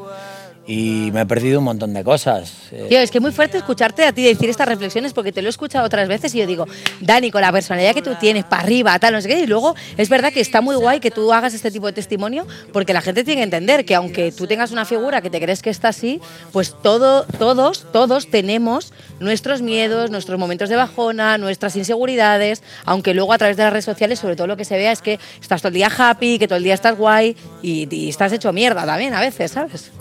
y 0.67 1.09
me 1.11 1.21
he 1.21 1.25
perdido 1.25 1.59
un 1.59 1.65
montón 1.65 1.93
de 1.93 2.03
cosas. 2.03 2.53
Tío, 2.69 2.99
es 2.99 3.09
que 3.09 3.17
es 3.17 3.21
muy 3.21 3.31
fuerte 3.31 3.57
escucharte 3.57 4.05
a 4.05 4.13
ti 4.13 4.23
decir 4.23 4.49
estas 4.49 4.67
reflexiones 4.67 5.13
porque 5.13 5.31
te 5.31 5.41
lo 5.41 5.47
he 5.47 5.49
escuchado 5.49 5.85
otras 5.85 6.07
veces 6.07 6.35
y 6.35 6.39
yo 6.39 6.47
digo, 6.47 6.67
Dani, 6.99 7.31
con 7.31 7.41
la 7.41 7.51
personalidad 7.51 7.93
que 7.93 8.01
tú 8.01 8.11
tienes, 8.19 8.43
para 8.45 8.63
arriba, 8.63 8.97
tal, 8.99 9.13
no 9.13 9.21
sé 9.21 9.27
qué, 9.27 9.39
y 9.39 9.47
luego 9.47 9.75
es 9.97 10.09
verdad 10.09 10.31
que 10.31 10.39
está 10.39 10.61
muy 10.61 10.75
guay 10.75 10.99
que 10.99 11.09
tú 11.09 11.33
hagas 11.33 11.53
este 11.53 11.71
tipo 11.71 11.87
de 11.87 11.93
testimonio 11.93 12.45
porque 12.71 12.93
la 12.93 13.01
gente 13.01 13.23
tiene 13.23 13.39
que 13.39 13.43
entender 13.43 13.85
que 13.85 13.95
aunque 13.95 14.31
tú 14.31 14.45
tengas 14.45 14.71
una 14.71 14.85
figura 14.85 15.21
que 15.21 15.29
te 15.29 15.41
crees 15.41 15.61
que 15.61 15.71
está 15.71 15.89
así, 15.89 16.21
pues 16.51 16.75
todo, 16.81 17.25
todos, 17.39 17.91
todos 17.91 18.27
tenemos 18.27 18.93
nuestros 19.19 19.61
miedos, 19.61 20.11
nuestros 20.11 20.37
momentos 20.37 20.69
de 20.69 20.75
bajona, 20.75 21.37
nuestras 21.37 21.75
inseguridades, 21.75 22.61
aunque 22.85 23.13
luego 23.13 23.33
a 23.33 23.37
través 23.37 23.57
de 23.57 23.63
las 23.63 23.73
redes 23.73 23.85
sociales 23.85 24.19
sobre 24.19 24.35
todo 24.35 24.47
lo 24.47 24.57
que 24.57 24.65
se 24.65 24.77
vea 24.77 24.91
es 24.91 25.01
que 25.01 25.19
estás 25.41 25.61
todo 25.61 25.69
el 25.69 25.75
día 25.75 25.91
happy, 25.95 26.37
que 26.37 26.47
todo 26.47 26.57
el 26.57 26.63
día 26.63 26.75
estás 26.75 26.95
guay 26.95 27.35
y, 27.63 27.87
y 27.93 28.09
estás 28.09 28.31
hecho 28.31 28.53
mierda 28.53 28.85
también 28.85 29.13
a 29.13 29.21
veces, 29.21 29.51
¿sabes? 29.51 29.91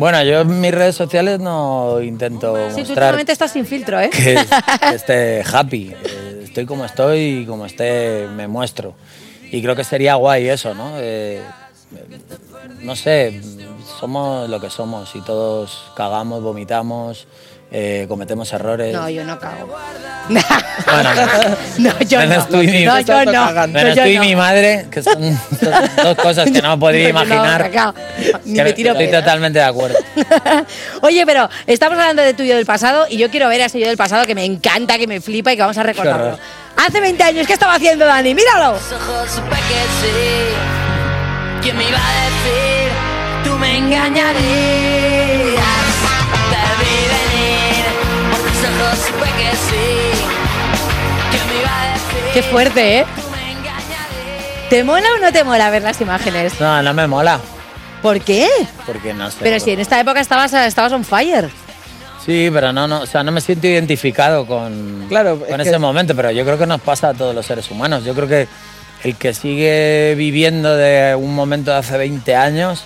Bueno, 0.00 0.22
yo 0.22 0.40
en 0.40 0.60
mis 0.62 0.72
redes 0.72 0.96
sociales 0.96 1.40
no 1.40 2.00
intento 2.00 2.56
Sí, 2.70 2.78
mostrar 2.78 2.88
últimamente 2.88 3.32
estás 3.32 3.52
sin 3.52 3.66
filtro, 3.66 4.00
¿eh? 4.00 4.08
que, 4.08 4.34
que 4.88 4.94
esté 4.94 5.44
happy. 5.52 5.94
Estoy 6.42 6.64
como 6.64 6.86
estoy 6.86 7.18
y 7.42 7.46
como 7.46 7.66
esté 7.66 8.26
me 8.34 8.48
muestro. 8.48 8.94
Y 9.52 9.60
creo 9.60 9.76
que 9.76 9.84
sería 9.84 10.14
guay 10.14 10.48
eso, 10.48 10.72
¿no? 10.74 10.92
Eh, 10.96 11.42
no 12.80 12.96
sé, 12.96 13.42
somos 14.00 14.48
lo 14.48 14.58
que 14.58 14.70
somos 14.70 15.14
y 15.16 15.20
todos 15.20 15.92
cagamos, 15.94 16.42
vomitamos, 16.42 17.26
eh, 17.72 18.06
cometemos 18.08 18.52
errores. 18.52 18.92
No, 18.92 19.08
yo 19.08 19.24
no 19.24 19.38
cago. 19.38 19.66
Bueno, 19.68 21.10
No, 21.78 21.98
yo 22.00 22.18
menos 22.18 22.38
no. 22.50 22.56
tú 22.56 22.62
y 22.62 22.66
mi, 22.68 22.84
No, 22.84 23.00
yo 23.00 23.24
no. 23.24 23.66
menos 23.68 23.96
Yo 23.96 24.02
tú 24.02 24.08
y 24.08 24.16
no. 24.16 24.22
mi 24.22 24.36
madre, 24.36 24.86
que 24.90 25.02
son 25.02 25.20
dos, 25.60 25.74
dos 26.02 26.16
cosas 26.16 26.50
que 26.50 26.60
no 26.62 26.78
podría 26.78 27.04
No, 27.12 27.22
imaginar. 27.22 27.70
cacao. 27.70 27.94
Ni 28.44 28.60
me 28.60 28.72
tiro 28.72 28.92
Estoy 28.92 29.08
totalmente 29.10 29.58
de 29.60 29.64
acuerdo. 29.64 29.96
Oye, 31.02 31.24
pero 31.26 31.48
estamos 31.66 31.98
hablando 31.98 32.22
de 32.22 32.34
tuyo 32.34 32.56
del 32.56 32.66
pasado 32.66 33.06
y 33.08 33.18
yo 33.18 33.30
quiero 33.30 33.48
ver 33.48 33.62
a 33.62 33.66
ese 33.66 33.78
yo 33.80 33.86
del 33.86 33.96
pasado 33.96 34.26
que 34.26 34.34
me 34.34 34.44
encanta, 34.44 34.98
que 34.98 35.06
me 35.06 35.20
flipa 35.20 35.52
y 35.52 35.56
que 35.56 35.62
vamos 35.62 35.78
a 35.78 35.82
recordarlo. 35.82 36.38
Hace 36.76 37.00
20 37.00 37.22
años, 37.22 37.46
¿qué 37.46 37.52
estaba 37.52 37.74
haciendo 37.74 38.04
Dani? 38.06 38.34
¡Míralo! 38.34 38.70
ojos 38.72 39.30
supe 39.34 39.56
que 39.56 39.80
sí. 40.00 40.54
¿Quién 41.62 41.76
me 41.76 41.88
iba 41.88 41.98
a 41.98 42.24
decir? 42.24 42.90
Tú 43.44 43.58
me 43.58 43.76
engañarías. 43.78 45.09
Qué 52.32 52.42
fuerte, 52.42 53.00
¿eh? 53.00 53.04
¿Te 54.68 54.84
mola 54.84 55.06
o 55.16 55.20
no 55.20 55.32
te 55.32 55.42
mola 55.42 55.68
ver 55.70 55.82
las 55.82 56.00
imágenes? 56.00 56.60
No, 56.60 56.80
no 56.82 56.94
me 56.94 57.06
mola. 57.08 57.40
¿Por 58.02 58.20
qué? 58.20 58.48
Porque 58.86 59.12
no 59.12 59.30
sé. 59.30 59.38
Pero 59.40 59.58
si 59.58 59.72
en 59.72 59.80
esta 59.80 59.98
época 60.00 60.20
estabas, 60.20 60.52
estabas 60.52 60.92
on 60.92 61.04
fire. 61.04 61.50
Sí, 62.24 62.48
pero 62.52 62.72
no, 62.72 62.86
no, 62.86 63.00
o 63.00 63.06
sea, 63.06 63.22
no 63.24 63.32
me 63.32 63.40
siento 63.40 63.66
identificado 63.66 64.46
con, 64.46 65.06
Claro, 65.08 65.40
con 65.40 65.60
es 65.60 65.66
ese 65.66 65.72
que- 65.72 65.78
momento, 65.78 66.14
pero 66.14 66.30
yo 66.30 66.44
creo 66.44 66.56
que 66.58 66.66
nos 66.66 66.80
pasa 66.80 67.08
a 67.08 67.14
todos 67.14 67.34
los 67.34 67.44
seres 67.44 67.68
humanos. 67.70 68.04
Yo 68.04 68.14
creo 68.14 68.28
que 68.28 68.46
el 69.02 69.16
que 69.16 69.34
sigue 69.34 70.14
viviendo 70.16 70.76
de 70.76 71.14
un 71.16 71.34
momento 71.34 71.72
de 71.72 71.78
hace 71.78 71.98
20 71.98 72.36
años 72.36 72.84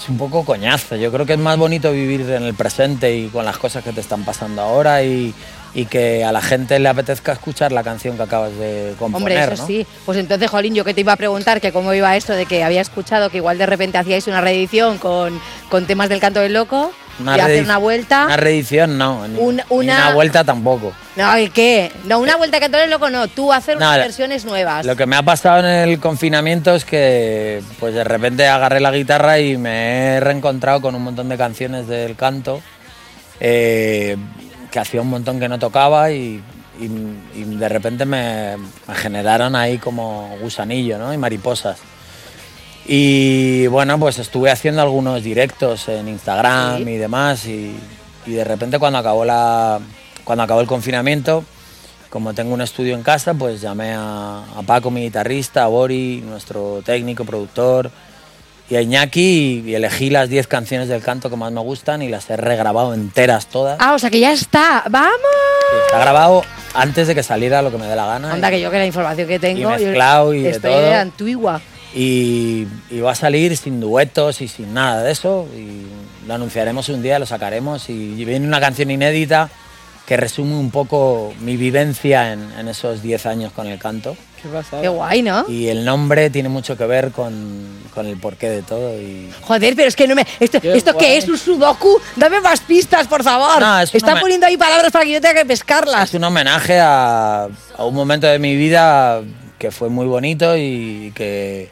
es 0.00 0.08
un 0.08 0.16
poco 0.16 0.44
coñazo. 0.44 0.94
Yo 0.94 1.10
creo 1.10 1.26
que 1.26 1.32
es 1.32 1.38
más 1.38 1.56
bonito 1.58 1.90
vivir 1.90 2.20
en 2.30 2.44
el 2.44 2.54
presente 2.54 3.12
y 3.16 3.28
con 3.28 3.44
las 3.44 3.58
cosas 3.58 3.82
que 3.82 3.92
te 3.92 4.00
están 4.00 4.24
pasando 4.24 4.62
ahora 4.62 5.02
y, 5.02 5.34
y 5.72 5.84
que 5.86 6.24
a 6.24 6.32
la 6.32 6.42
gente 6.42 6.78
le 6.80 6.88
apetezca 6.88 7.32
escuchar 7.32 7.70
la 7.70 7.84
canción 7.84 8.16
que 8.16 8.22
acabas 8.24 8.56
de 8.56 8.94
componer, 8.98 9.38
Hombre, 9.38 9.54
eso 9.54 9.62
¿no? 9.62 9.66
sí. 9.68 9.86
Pues 10.04 10.18
entonces, 10.18 10.50
Jolín, 10.50 10.74
yo 10.74 10.84
que 10.84 10.94
te 10.94 11.00
iba 11.02 11.12
a 11.12 11.16
preguntar 11.16 11.60
que 11.60 11.70
cómo 11.72 11.94
iba 11.94 12.16
esto 12.16 12.32
de 12.32 12.46
que 12.46 12.64
había 12.64 12.80
escuchado 12.80 13.30
que 13.30 13.36
igual 13.36 13.56
de 13.58 13.66
repente 13.66 13.96
hacíais 13.98 14.26
una 14.26 14.40
reedición 14.40 14.98
con, 14.98 15.40
con 15.68 15.86
temas 15.86 16.08
del 16.08 16.18
canto 16.18 16.40
del 16.40 16.54
loco 16.54 16.92
Una 17.20 17.36
y 17.36 17.40
hacer 17.40 17.62
una 17.64 17.78
vuelta. 17.78 18.24
Una 18.26 18.36
reedición 18.36 18.98
no, 18.98 19.28
ni, 19.28 19.38
Un- 19.38 19.56
ni 19.56 19.62
una- 19.70 20.12
vuelta 20.12 20.42
tampoco. 20.42 20.92
No, 21.14 21.38
¿y 21.38 21.50
¿qué? 21.50 21.92
No, 22.06 22.18
una 22.18 22.34
vuelta 22.36 22.56
al 22.56 22.62
canto 22.62 22.78
del 22.78 22.90
loco 22.90 23.08
no. 23.08 23.28
Tú 23.28 23.52
hacer 23.52 23.76
unas 23.76 23.96
versiones 23.98 24.44
nuevas. 24.44 24.84
Lo 24.84 24.96
que 24.96 25.06
me 25.06 25.14
ha 25.14 25.22
pasado 25.22 25.60
en 25.60 25.66
el 25.66 26.00
confinamiento 26.00 26.74
es 26.74 26.84
que 26.84 27.62
pues 27.78 27.94
de 27.94 28.02
repente 28.02 28.48
agarré 28.48 28.80
la 28.80 28.90
guitarra 28.90 29.38
y 29.38 29.56
me 29.56 30.16
he 30.16 30.20
reencontrado 30.20 30.80
con 30.80 30.96
un 30.96 31.02
montón 31.04 31.28
de 31.28 31.36
canciones 31.36 31.86
del 31.86 32.16
canto 32.16 32.60
eh, 33.40 34.16
que 34.70 34.78
hacía 34.78 35.00
un 35.02 35.08
montón 35.08 35.38
que 35.40 35.48
no 35.48 35.58
tocaba 35.58 36.10
y, 36.12 36.42
y- 36.80 37.38
y 37.38 37.44
de 37.56 37.68
repente 37.68 38.04
me, 38.06 38.56
me 38.86 38.94
generaron 38.94 39.54
ahí 39.56 39.78
como 39.78 40.36
gusanillo 40.40 40.98
¿no? 40.98 41.12
y 41.12 41.18
mariposas. 41.18 41.78
Y 42.86 43.66
bueno, 43.68 43.98
pues 43.98 44.18
estuve 44.18 44.50
haciendo 44.50 44.82
algunos 44.82 45.22
directos 45.22 45.88
en 45.88 46.08
Instagram 46.08 46.78
Sí. 46.78 46.82
y 46.90 46.96
demás 46.96 47.46
y, 47.46 47.76
y 48.26 48.32
de 48.32 48.44
repente 48.44 48.78
cuando 48.78 48.98
acabó, 48.98 49.24
la, 49.24 49.78
cuando 50.24 50.42
acabó 50.44 50.60
el 50.60 50.66
confinamiento, 50.66 51.44
como 52.08 52.32
tengo 52.34 52.54
un 52.54 52.60
estudio 52.62 52.94
en 52.94 53.02
casa, 53.02 53.34
pues 53.34 53.60
llamé 53.60 53.92
a, 53.92 54.42
a 54.56 54.62
Paco, 54.66 54.90
mi 54.90 55.02
guitarrista, 55.02 55.64
a 55.64 55.66
Bori, 55.68 56.22
nuestro 56.26 56.80
técnico, 56.84 57.24
productor, 57.24 57.90
y 58.70 58.76
a 58.76 58.82
Iñaki 58.82 59.64
y, 59.66 59.74
elegí 59.74 60.10
las 60.10 60.28
10 60.28 60.46
canciones 60.46 60.88
del 60.88 61.02
canto 61.02 61.28
que 61.28 61.36
más 61.36 61.50
me 61.50 61.60
gustan 61.60 62.02
y 62.02 62.08
las 62.08 62.30
he 62.30 62.36
regrabado 62.36 62.94
enteras 62.94 63.46
todas. 63.48 63.76
Ah, 63.80 63.94
o 63.94 63.98
sea 63.98 64.10
que 64.10 64.20
ya 64.20 64.32
está. 64.32 64.84
¡Vamos! 64.88 65.18
Está 65.86 65.98
grabado 65.98 66.44
antes 66.72 67.08
de 67.08 67.16
que 67.16 67.24
saliera 67.24 67.62
lo 67.62 67.72
que 67.72 67.78
me 67.78 67.86
dé 67.86 67.96
la 67.96 68.06
gana. 68.06 68.32
Anda, 68.32 68.48
que 68.48 68.60
yo 68.60 68.70
que 68.70 68.78
la 68.78 68.86
información 68.86 69.26
que 69.26 69.40
tengo. 69.40 69.76
Y 69.76 69.84
mezclado 69.84 70.32
y 70.32 70.42
de 70.42 70.50
estoy 70.50 70.70
todo. 70.70 70.94
antigua. 70.94 71.60
Y, 71.92 72.68
y 72.90 73.00
va 73.00 73.10
a 73.10 73.16
salir 73.16 73.56
sin 73.56 73.80
duetos 73.80 74.40
y 74.40 74.46
sin 74.46 74.72
nada 74.72 75.02
de 75.02 75.10
eso. 75.10 75.48
Y 75.56 76.28
lo 76.28 76.34
anunciaremos 76.34 76.88
un 76.90 77.02
día, 77.02 77.18
lo 77.18 77.26
sacaremos. 77.26 77.90
Y 77.90 78.24
viene 78.24 78.46
una 78.46 78.60
canción 78.60 78.92
inédita 78.92 79.50
que 80.06 80.16
resume 80.16 80.54
un 80.54 80.70
poco 80.70 81.34
mi 81.40 81.56
vivencia 81.56 82.32
en, 82.32 82.52
en 82.56 82.68
esos 82.68 83.02
10 83.02 83.26
años 83.26 83.52
con 83.52 83.66
el 83.66 83.80
canto. 83.80 84.16
¿Qué? 84.42 84.80
Qué 84.82 84.88
guay, 84.88 85.22
¿no? 85.22 85.44
Y 85.48 85.68
el 85.68 85.84
nombre 85.84 86.30
tiene 86.30 86.48
mucho 86.48 86.76
que 86.76 86.86
ver 86.86 87.10
con, 87.12 87.80
con 87.94 88.06
el 88.06 88.16
porqué 88.16 88.48
de 88.50 88.62
todo. 88.62 88.98
Y 89.00 89.30
Joder, 89.42 89.74
pero 89.76 89.88
es 89.88 89.96
que 89.96 90.06
no 90.08 90.14
me. 90.14 90.26
¿Esto, 90.38 90.60
Qué 90.60 90.76
¿esto 90.76 90.96
qué 90.96 91.16
es? 91.18 91.28
¿Un 91.28 91.38
sudoku? 91.38 92.00
Dame 92.16 92.40
más 92.40 92.60
pistas, 92.60 93.06
por 93.06 93.22
favor. 93.22 93.60
No, 93.60 93.80
es 93.80 93.94
Está 93.94 94.18
poniendo 94.20 94.46
ahí 94.46 94.56
palabras 94.56 94.90
para 94.92 95.04
que 95.04 95.12
yo 95.12 95.20
tenga 95.20 95.40
que 95.42 95.46
pescarlas. 95.46 96.08
es 96.08 96.14
un 96.14 96.24
homenaje 96.24 96.78
a, 96.80 97.44
a 97.76 97.84
un 97.84 97.94
momento 97.94 98.26
de 98.26 98.38
mi 98.38 98.56
vida 98.56 99.20
que 99.58 99.70
fue 99.70 99.88
muy 99.90 100.06
bonito 100.06 100.56
y 100.56 101.12
que, 101.14 101.68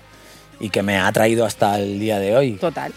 y 0.61 0.69
que 0.69 0.83
me 0.83 0.99
ha 0.99 1.11
traído 1.13 1.45
hasta 1.47 1.79
el 1.79 1.99
día 1.99 2.19
de 2.19 2.37
hoy. 2.37 2.53
Total. 2.53 2.93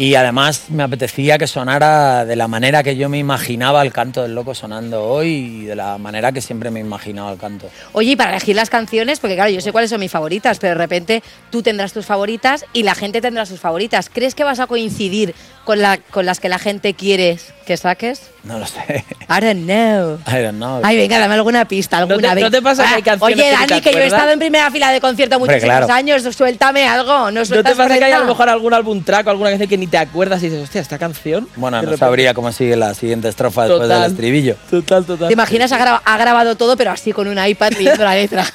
Y 0.00 0.14
además 0.14 0.70
me 0.70 0.82
apetecía 0.82 1.36
que 1.36 1.46
sonara 1.46 2.24
de 2.24 2.34
la 2.34 2.48
manera 2.48 2.82
que 2.82 2.96
yo 2.96 3.10
me 3.10 3.18
imaginaba 3.18 3.82
el 3.82 3.92
canto 3.92 4.22
del 4.22 4.34
loco 4.34 4.54
sonando 4.54 5.04
hoy 5.04 5.28
y 5.28 5.64
de 5.66 5.76
la 5.76 5.98
manera 5.98 6.32
que 6.32 6.40
siempre 6.40 6.70
me 6.70 6.80
imaginaba 6.80 7.30
el 7.30 7.36
canto. 7.38 7.68
Oye, 7.92 8.12
y 8.12 8.16
para 8.16 8.30
elegir 8.30 8.56
las 8.56 8.70
canciones, 8.70 9.20
porque 9.20 9.34
claro, 9.34 9.50
yo 9.50 9.60
sé 9.60 9.72
cuáles 9.72 9.90
son 9.90 10.00
mis 10.00 10.10
favoritas, 10.10 10.58
pero 10.58 10.70
de 10.70 10.78
repente 10.78 11.22
tú 11.50 11.60
tendrás 11.60 11.92
tus 11.92 12.06
favoritas 12.06 12.64
y 12.72 12.82
la 12.82 12.94
gente 12.94 13.20
tendrá 13.20 13.44
sus 13.44 13.60
favoritas. 13.60 14.08
¿Crees 14.08 14.34
que 14.34 14.42
vas 14.42 14.58
a 14.58 14.66
coincidir 14.66 15.34
con, 15.66 15.82
la, 15.82 15.98
con 15.98 16.24
las 16.24 16.40
que 16.40 16.48
la 16.48 16.58
gente 16.58 16.94
quiere 16.94 17.36
que 17.66 17.76
saques? 17.76 18.22
No 18.42 18.58
lo 18.58 18.66
sé. 18.66 19.04
I 19.28 19.40
don't 19.40 19.64
know. 19.66 20.18
I 20.26 20.42
don't 20.42 20.56
know. 20.56 20.80
Ay, 20.82 20.96
venga, 20.96 21.18
dame 21.18 21.34
alguna 21.34 21.66
pista, 21.66 21.98
alguna. 21.98 22.30
te- 22.30 22.34
vez. 22.36 22.44
no 22.44 22.50
te 22.50 22.62
pasa 22.62 22.88
que 22.88 22.94
hay 22.94 23.02
canciones 23.02 23.36
Oye, 23.38 23.44
que 23.44 23.50
Dani, 23.50 23.80
que 23.82 23.92
yo 23.92 23.98
he 23.98 24.06
estado 24.06 24.30
en 24.30 24.38
primera 24.38 24.70
fila 24.70 24.90
de 24.92 25.00
concierto 25.00 25.36
Hombre, 25.36 25.56
muchísimos 25.56 25.76
claro. 25.86 25.92
años, 25.92 26.22
suéltame 26.34 26.88
algo, 26.88 27.30
no 27.30 27.40
¿No 27.42 27.62
te 27.62 27.62
pasa 27.62 27.98
que 27.98 28.04
hay 28.04 28.12
a 28.12 28.20
lo 28.20 28.24
mejor 28.24 28.48
algún 28.48 28.72
álbum 28.72 29.02
track 29.04 29.26
o 29.26 29.30
alguna 29.30 29.50
canción 29.50 29.68
que 29.68 29.76
ni 29.76 29.86
te 29.86 29.98
acuerdas 29.98 30.42
y 30.42 30.48
dices, 30.48 30.64
hostia, 30.64 30.80
esta 30.80 30.98
canción? 30.98 31.48
Bueno, 31.56 31.76
no 31.76 31.82
repente- 31.82 31.98
sabría 31.98 32.32
cómo 32.32 32.50
sigue 32.50 32.76
la 32.76 32.94
siguiente 32.94 33.28
estrofa 33.28 33.68
después 33.68 33.88
del 33.88 34.04
estribillo. 34.04 34.56
Total, 34.70 35.04
total. 35.04 35.28
¿Te 35.28 35.34
imaginas? 35.34 35.70
Ha, 35.72 35.76
graba- 35.78 36.02
ha 36.04 36.16
grabado 36.16 36.56
todo, 36.56 36.78
pero 36.78 36.92
así 36.92 37.12
con 37.12 37.28
un 37.28 37.44
iPad 37.44 37.72
leyendo 37.72 38.04
la 38.04 38.14
letra. 38.14 38.46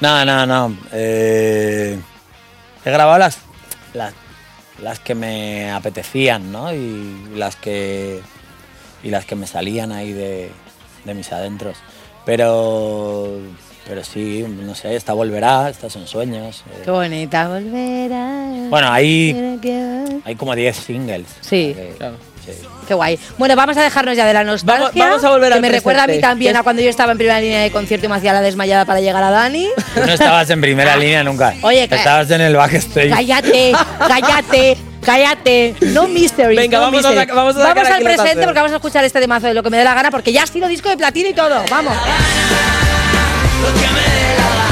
No, 0.00 0.24
no, 0.26 0.44
no. 0.44 0.76
Eh, 0.92 1.98
he 2.84 2.90
grabado 2.90 3.18
las, 3.18 3.38
las, 3.94 4.12
las 4.82 4.98
que 5.00 5.14
me 5.14 5.70
apetecían, 5.72 6.52
¿no? 6.52 6.70
Y 6.74 7.30
las 7.34 7.56
que, 7.56 8.20
y 9.02 9.10
las 9.10 9.24
que 9.24 9.34
me 9.36 9.46
salían 9.46 9.92
ahí 9.92 10.12
de, 10.12 10.50
de 11.04 11.14
mis 11.14 11.30
adentros. 11.32 11.76
Pero, 12.24 13.38
pero 13.88 14.02
sí, 14.04 14.44
no 14.48 14.74
sé, 14.74 14.96
esta 14.96 15.12
volverá, 15.12 15.70
estas 15.70 15.92
son 15.92 16.06
sueños. 16.06 16.64
eh. 16.70 16.82
Qué 16.84 16.90
bonita, 16.90 17.48
volverá. 17.48 18.42
Bueno, 18.68 18.92
que- 19.62 20.20
hay 20.24 20.34
como 20.34 20.54
10 20.54 20.76
singles. 20.76 21.26
Sí. 21.40 21.72
Que- 21.74 21.94
sí. 22.44 22.52
Qué 22.88 22.94
guay. 22.94 23.18
Bueno, 23.38 23.54
vamos 23.56 23.76
a 23.76 23.82
dejarnos 23.82 24.16
ya 24.16 24.26
de 24.26 24.32
la 24.34 24.44
nostalgia. 24.44 24.86
Vamos- 24.88 24.94
vamos 24.96 25.24
a 25.24 25.30
volver 25.30 25.48
que 25.50 25.54
al 25.54 25.60
me 25.60 25.68
recuerda 25.68 26.04
a 26.04 26.06
mí 26.06 26.20
también 26.20 26.56
a 26.56 26.62
cuando 26.62 26.82
yo 26.82 26.90
estaba 26.90 27.12
en 27.12 27.18
primera 27.18 27.40
línea 27.40 27.60
de 27.62 27.70
concierto 27.70 28.06
y 28.06 28.08
me 28.08 28.16
hacía 28.16 28.32
la 28.32 28.40
desmayada 28.42 28.84
para 28.84 29.00
llegar 29.00 29.22
a 29.22 29.30
Dani. 29.30 29.68
Tú 29.94 30.00
no 30.00 30.12
estabas 30.12 30.50
en 30.50 30.60
primera 30.60 30.96
línea 30.96 31.22
nunca. 31.24 31.54
Oye, 31.62 31.84
estabas 31.84 32.30
en 32.30 32.40
el 32.40 32.54
backstage. 32.56 33.10
Cállate, 33.10 33.72
cállate, 34.08 34.76
cállate. 35.06 35.76
No 35.80 36.08
mystery. 36.08 36.56
Venga, 36.56 36.78
no 36.78 36.84
vamos 36.84 37.04
a 37.04 37.10
mystery. 37.10 37.32
vamos 37.32 37.56
a 37.56 37.62
sacar 37.62 37.86
al 37.86 38.02
presente 38.02 38.44
porque 38.44 38.58
vamos 38.58 38.72
a 38.72 38.76
escuchar 38.76 39.04
este 39.04 39.20
temazo 39.20 39.46
de 39.46 39.54
lo 39.54 39.62
que 39.62 39.70
me 39.70 39.78
dé 39.78 39.84
la 39.84 39.94
gana 39.94 40.10
porque 40.10 40.32
ya 40.32 40.42
ha 40.42 40.46
sido 40.46 40.68
disco 40.68 40.88
de 40.88 40.96
platino 40.96 41.28
y 41.28 41.34
todo. 41.34 41.62
Vamos. 41.70 41.94
Lo 43.62 43.68
que 43.72 43.86
me 43.86 44.00
dé 44.00 44.36
la 44.36 44.48
gana, 44.48 44.65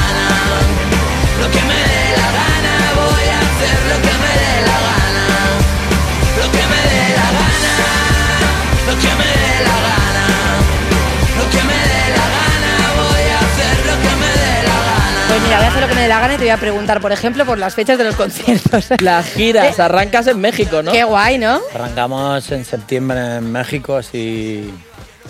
hacer 15.75 15.81
lo 15.81 15.89
que 15.89 15.95
me 15.95 16.01
dé 16.03 16.07
la 16.07 16.19
gana 16.19 16.33
y 16.35 16.37
te 16.37 16.43
voy 16.43 16.51
a 16.51 16.57
preguntar, 16.57 17.01
por 17.01 17.11
ejemplo, 17.11 17.45
por 17.45 17.57
las 17.57 17.75
fechas 17.75 17.97
de 17.97 18.03
los 18.05 18.15
conciertos. 18.17 18.87
Las 19.01 19.25
giras, 19.33 19.79
arrancas 19.79 20.27
en 20.27 20.39
México, 20.39 20.81
¿no? 20.81 20.91
Qué 20.91 21.03
guay, 21.03 21.37
¿no? 21.37 21.59
Arrancamos 21.73 22.51
en 22.51 22.65
septiembre 22.65 23.37
en 23.37 23.51
México, 23.51 24.01
si... 24.01 24.71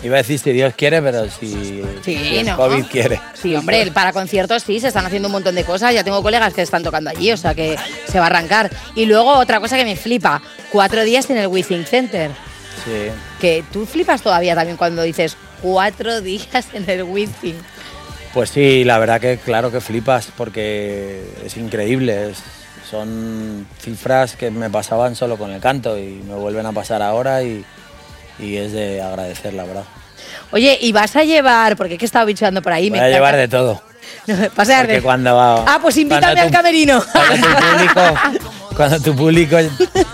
Iba 0.02 0.16
a 0.16 0.18
decir 0.18 0.38
si 0.38 0.52
Dios 0.52 0.74
quiere, 0.76 1.00
pero 1.00 1.24
si, 1.30 1.82
Sí, 2.04 2.16
si 2.18 2.36
el 2.36 2.46
¿no? 2.46 2.56
COVID 2.58 2.84
quiere. 2.84 3.18
Sí, 3.32 3.56
hombre, 3.56 3.90
para 3.92 4.12
conciertos 4.12 4.62
sí, 4.62 4.78
se 4.78 4.88
están 4.88 5.06
haciendo 5.06 5.28
un 5.28 5.32
montón 5.32 5.54
de 5.54 5.64
cosas. 5.64 5.94
Ya 5.94 6.04
tengo 6.04 6.22
colegas 6.22 6.52
que 6.52 6.60
están 6.60 6.82
tocando 6.82 7.08
allí, 7.08 7.32
o 7.32 7.36
sea 7.38 7.54
que 7.54 7.78
se 8.06 8.18
va 8.18 8.26
a 8.26 8.28
arrancar. 8.28 8.70
Y 8.94 9.06
luego 9.06 9.32
otra 9.32 9.58
cosa 9.58 9.78
que 9.78 9.86
me 9.86 9.96
flipa, 9.96 10.42
cuatro 10.70 11.02
días 11.02 11.30
en 11.30 11.38
el 11.38 11.46
Withing 11.46 11.86
Center. 11.86 12.30
Sí. 12.84 13.10
Que 13.40 13.64
tú 13.72 13.86
flipas 13.86 14.20
todavía 14.20 14.54
también 14.54 14.76
cuando 14.76 15.00
dices 15.00 15.34
cuatro 15.62 16.20
días 16.20 16.66
en 16.74 16.88
el 16.90 17.02
Withing. 17.02 17.56
Pues 18.36 18.50
sí, 18.50 18.84
la 18.84 18.98
verdad 18.98 19.18
que 19.18 19.38
claro 19.38 19.72
que 19.72 19.80
flipas 19.80 20.28
porque 20.36 21.22
es 21.42 21.56
increíble, 21.56 22.32
es, 22.32 22.38
son 22.90 23.66
cifras 23.80 24.36
que 24.36 24.50
me 24.50 24.68
pasaban 24.68 25.16
solo 25.16 25.38
con 25.38 25.50
el 25.52 25.60
canto 25.62 25.96
y 25.96 26.22
me 26.28 26.34
vuelven 26.34 26.66
a 26.66 26.72
pasar 26.72 27.00
ahora 27.00 27.42
y, 27.42 27.64
y 28.38 28.56
es 28.58 28.72
de 28.72 29.00
agradecer, 29.00 29.54
la 29.54 29.64
verdad. 29.64 29.84
Oye, 30.50 30.76
y 30.82 30.92
vas 30.92 31.16
a 31.16 31.24
llevar, 31.24 31.76
porque 31.76 31.94
es 31.94 31.98
que 31.98 32.04
he 32.04 32.08
estado 32.12 32.26
bicheando 32.26 32.60
por 32.60 32.74
ahí. 32.74 32.90
Voy 32.90 32.98
me 32.98 33.06
a 33.06 33.08
llevar 33.08 33.36
de 33.36 33.48
todo. 33.48 33.80
Vas 34.26 34.68
a 34.68 34.72
llevar 34.72 34.80
Porque 34.82 34.96
de- 34.96 35.02
cuando 35.02 35.34
va- 35.34 35.64
Ah, 35.66 35.78
pues 35.80 35.96
invítame 35.96 36.38
al 36.38 36.50
camerino. 36.50 37.02
Cuando 37.10 37.36
tu 37.36 37.54
público, 37.72 38.00
cuando 38.76 39.00
tu 39.00 39.16
público 39.16 39.56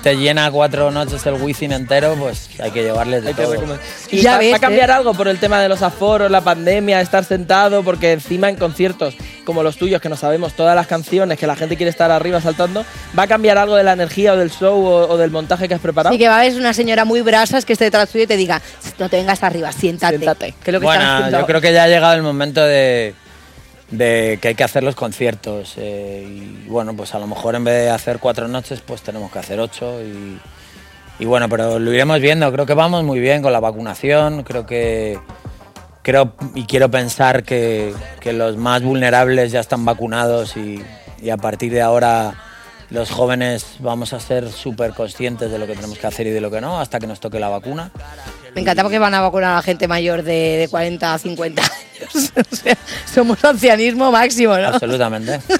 te 0.02 0.16
llena 0.16 0.50
cuatro 0.50 0.90
noches 0.90 1.24
el 1.26 1.34
Wizzing 1.34 1.72
entero, 1.72 2.14
pues 2.18 2.48
hay 2.60 2.70
que 2.70 2.82
llevarles 2.82 3.22
de 3.22 3.28
Hay 3.30 3.34
que 3.34 3.42
todo. 3.42 3.52
recomendar. 3.52 3.80
¿Y 4.10 4.20
Ya 4.20 4.32
va, 4.32 4.38
ves, 4.38 4.52
va 4.52 4.56
a 4.56 4.60
cambiar 4.60 4.90
¿eh? 4.90 4.92
algo 4.92 5.14
por 5.14 5.28
el 5.28 5.38
tema 5.38 5.60
de 5.60 5.68
los 5.68 5.82
aforos, 5.82 6.30
la 6.30 6.40
pandemia, 6.40 7.00
estar 7.00 7.24
sentado? 7.24 7.82
Porque 7.82 8.12
encima 8.12 8.48
en 8.48 8.56
conciertos 8.56 9.16
como 9.44 9.62
los 9.62 9.76
tuyos, 9.76 10.00
que 10.00 10.08
no 10.08 10.16
sabemos 10.16 10.52
todas 10.54 10.76
las 10.76 10.86
canciones, 10.86 11.38
que 11.38 11.46
la 11.46 11.56
gente 11.56 11.76
quiere 11.76 11.90
estar 11.90 12.10
arriba 12.12 12.40
saltando, 12.40 12.84
¿va 13.18 13.24
a 13.24 13.26
cambiar 13.26 13.58
algo 13.58 13.74
de 13.74 13.82
la 13.82 13.92
energía 13.92 14.34
o 14.34 14.36
del 14.36 14.50
show 14.52 14.84
o, 14.86 15.08
o 15.08 15.16
del 15.16 15.30
montaje 15.32 15.66
que 15.66 15.74
has 15.74 15.80
preparado? 15.80 16.12
Sí, 16.14 16.18
que 16.18 16.28
va 16.28 16.36
a 16.36 16.40
haber 16.40 16.54
una 16.54 16.72
señora 16.72 17.04
muy 17.04 17.22
brasas 17.22 17.64
que 17.64 17.72
esté 17.72 17.86
detrás 17.86 18.08
tuyo 18.10 18.24
y 18.24 18.28
te 18.28 18.36
diga, 18.36 18.62
no 18.98 19.08
te 19.08 19.16
vengas 19.16 19.42
arriba, 19.42 19.72
siéntate. 19.72 20.18
Que 20.62 20.70
es 20.70 20.72
lo 20.72 20.78
que 20.80 20.86
Bueno, 20.86 21.30
yo 21.30 21.46
creo 21.46 21.60
que 21.60 21.72
ya 21.72 21.84
ha 21.84 21.88
llegado 21.88 22.14
el 22.14 22.22
momento 22.22 22.62
de, 22.62 23.14
de 23.92 24.38
que 24.40 24.48
hay 24.48 24.54
que 24.54 24.64
hacer 24.64 24.82
los 24.82 24.96
conciertos. 24.96 25.74
eh, 25.76 26.26
y 26.64 26.68
bueno, 26.68 26.96
pues 26.96 27.14
a 27.14 27.18
lo 27.18 27.26
mejor 27.26 27.54
en 27.54 27.64
vez 27.64 27.84
de 27.84 27.90
hacer 27.90 28.18
cuatro 28.18 28.48
noches, 28.48 28.80
pues 28.80 29.02
tenemos 29.02 29.30
que 29.30 29.38
hacer 29.38 29.60
ocho. 29.60 30.00
Y, 30.02 31.24
bueno, 31.24 31.48
pero 31.48 31.78
lo 31.78 31.92
iremos 31.92 32.20
viendo. 32.20 32.50
Creo 32.50 32.66
que 32.66 32.74
vamos 32.74 33.04
muy 33.04 33.20
bien 33.20 33.42
con 33.42 33.52
la 33.52 33.60
vacunación. 33.60 34.42
Creo 34.42 34.66
que. 34.66 35.18
Creo 36.02 36.32
y 36.56 36.64
quiero 36.64 36.90
pensar 36.90 37.44
que, 37.44 37.94
que 38.18 38.32
los 38.32 38.56
más 38.56 38.82
vulnerables 38.82 39.52
ya 39.52 39.60
están 39.60 39.84
vacunados 39.84 40.56
y, 40.56 40.82
y 41.20 41.30
a 41.30 41.36
partir 41.36 41.72
de 41.72 41.80
ahora 41.80 42.34
los 42.90 43.08
jóvenes 43.12 43.76
vamos 43.78 44.12
a 44.12 44.18
ser 44.18 44.50
súper 44.50 44.94
conscientes 44.94 45.52
de 45.52 45.60
lo 45.60 45.66
que 45.68 45.76
tenemos 45.76 45.98
que 45.98 46.06
hacer 46.08 46.26
y 46.26 46.30
de 46.30 46.40
lo 46.40 46.50
que 46.50 46.60
no 46.60 46.80
hasta 46.80 46.98
que 46.98 47.06
nos 47.06 47.20
toque 47.20 47.38
la 47.38 47.50
vacuna. 47.50 47.92
Me 48.54 48.60
encanta 48.60 48.82
porque 48.82 48.98
van 48.98 49.14
a 49.14 49.22
vacunar 49.22 49.52
a 49.52 49.54
la 49.56 49.62
gente 49.62 49.88
mayor 49.88 50.22
de, 50.22 50.58
de 50.58 50.68
40 50.68 51.14
a 51.14 51.18
50 51.18 51.62
años. 51.62 52.32
o 52.52 52.56
sea, 52.56 52.76
somos 53.12 53.42
ancianismo 53.42 54.12
máximo, 54.12 54.56
¿no? 54.58 54.68
Absolutamente. 54.68 55.40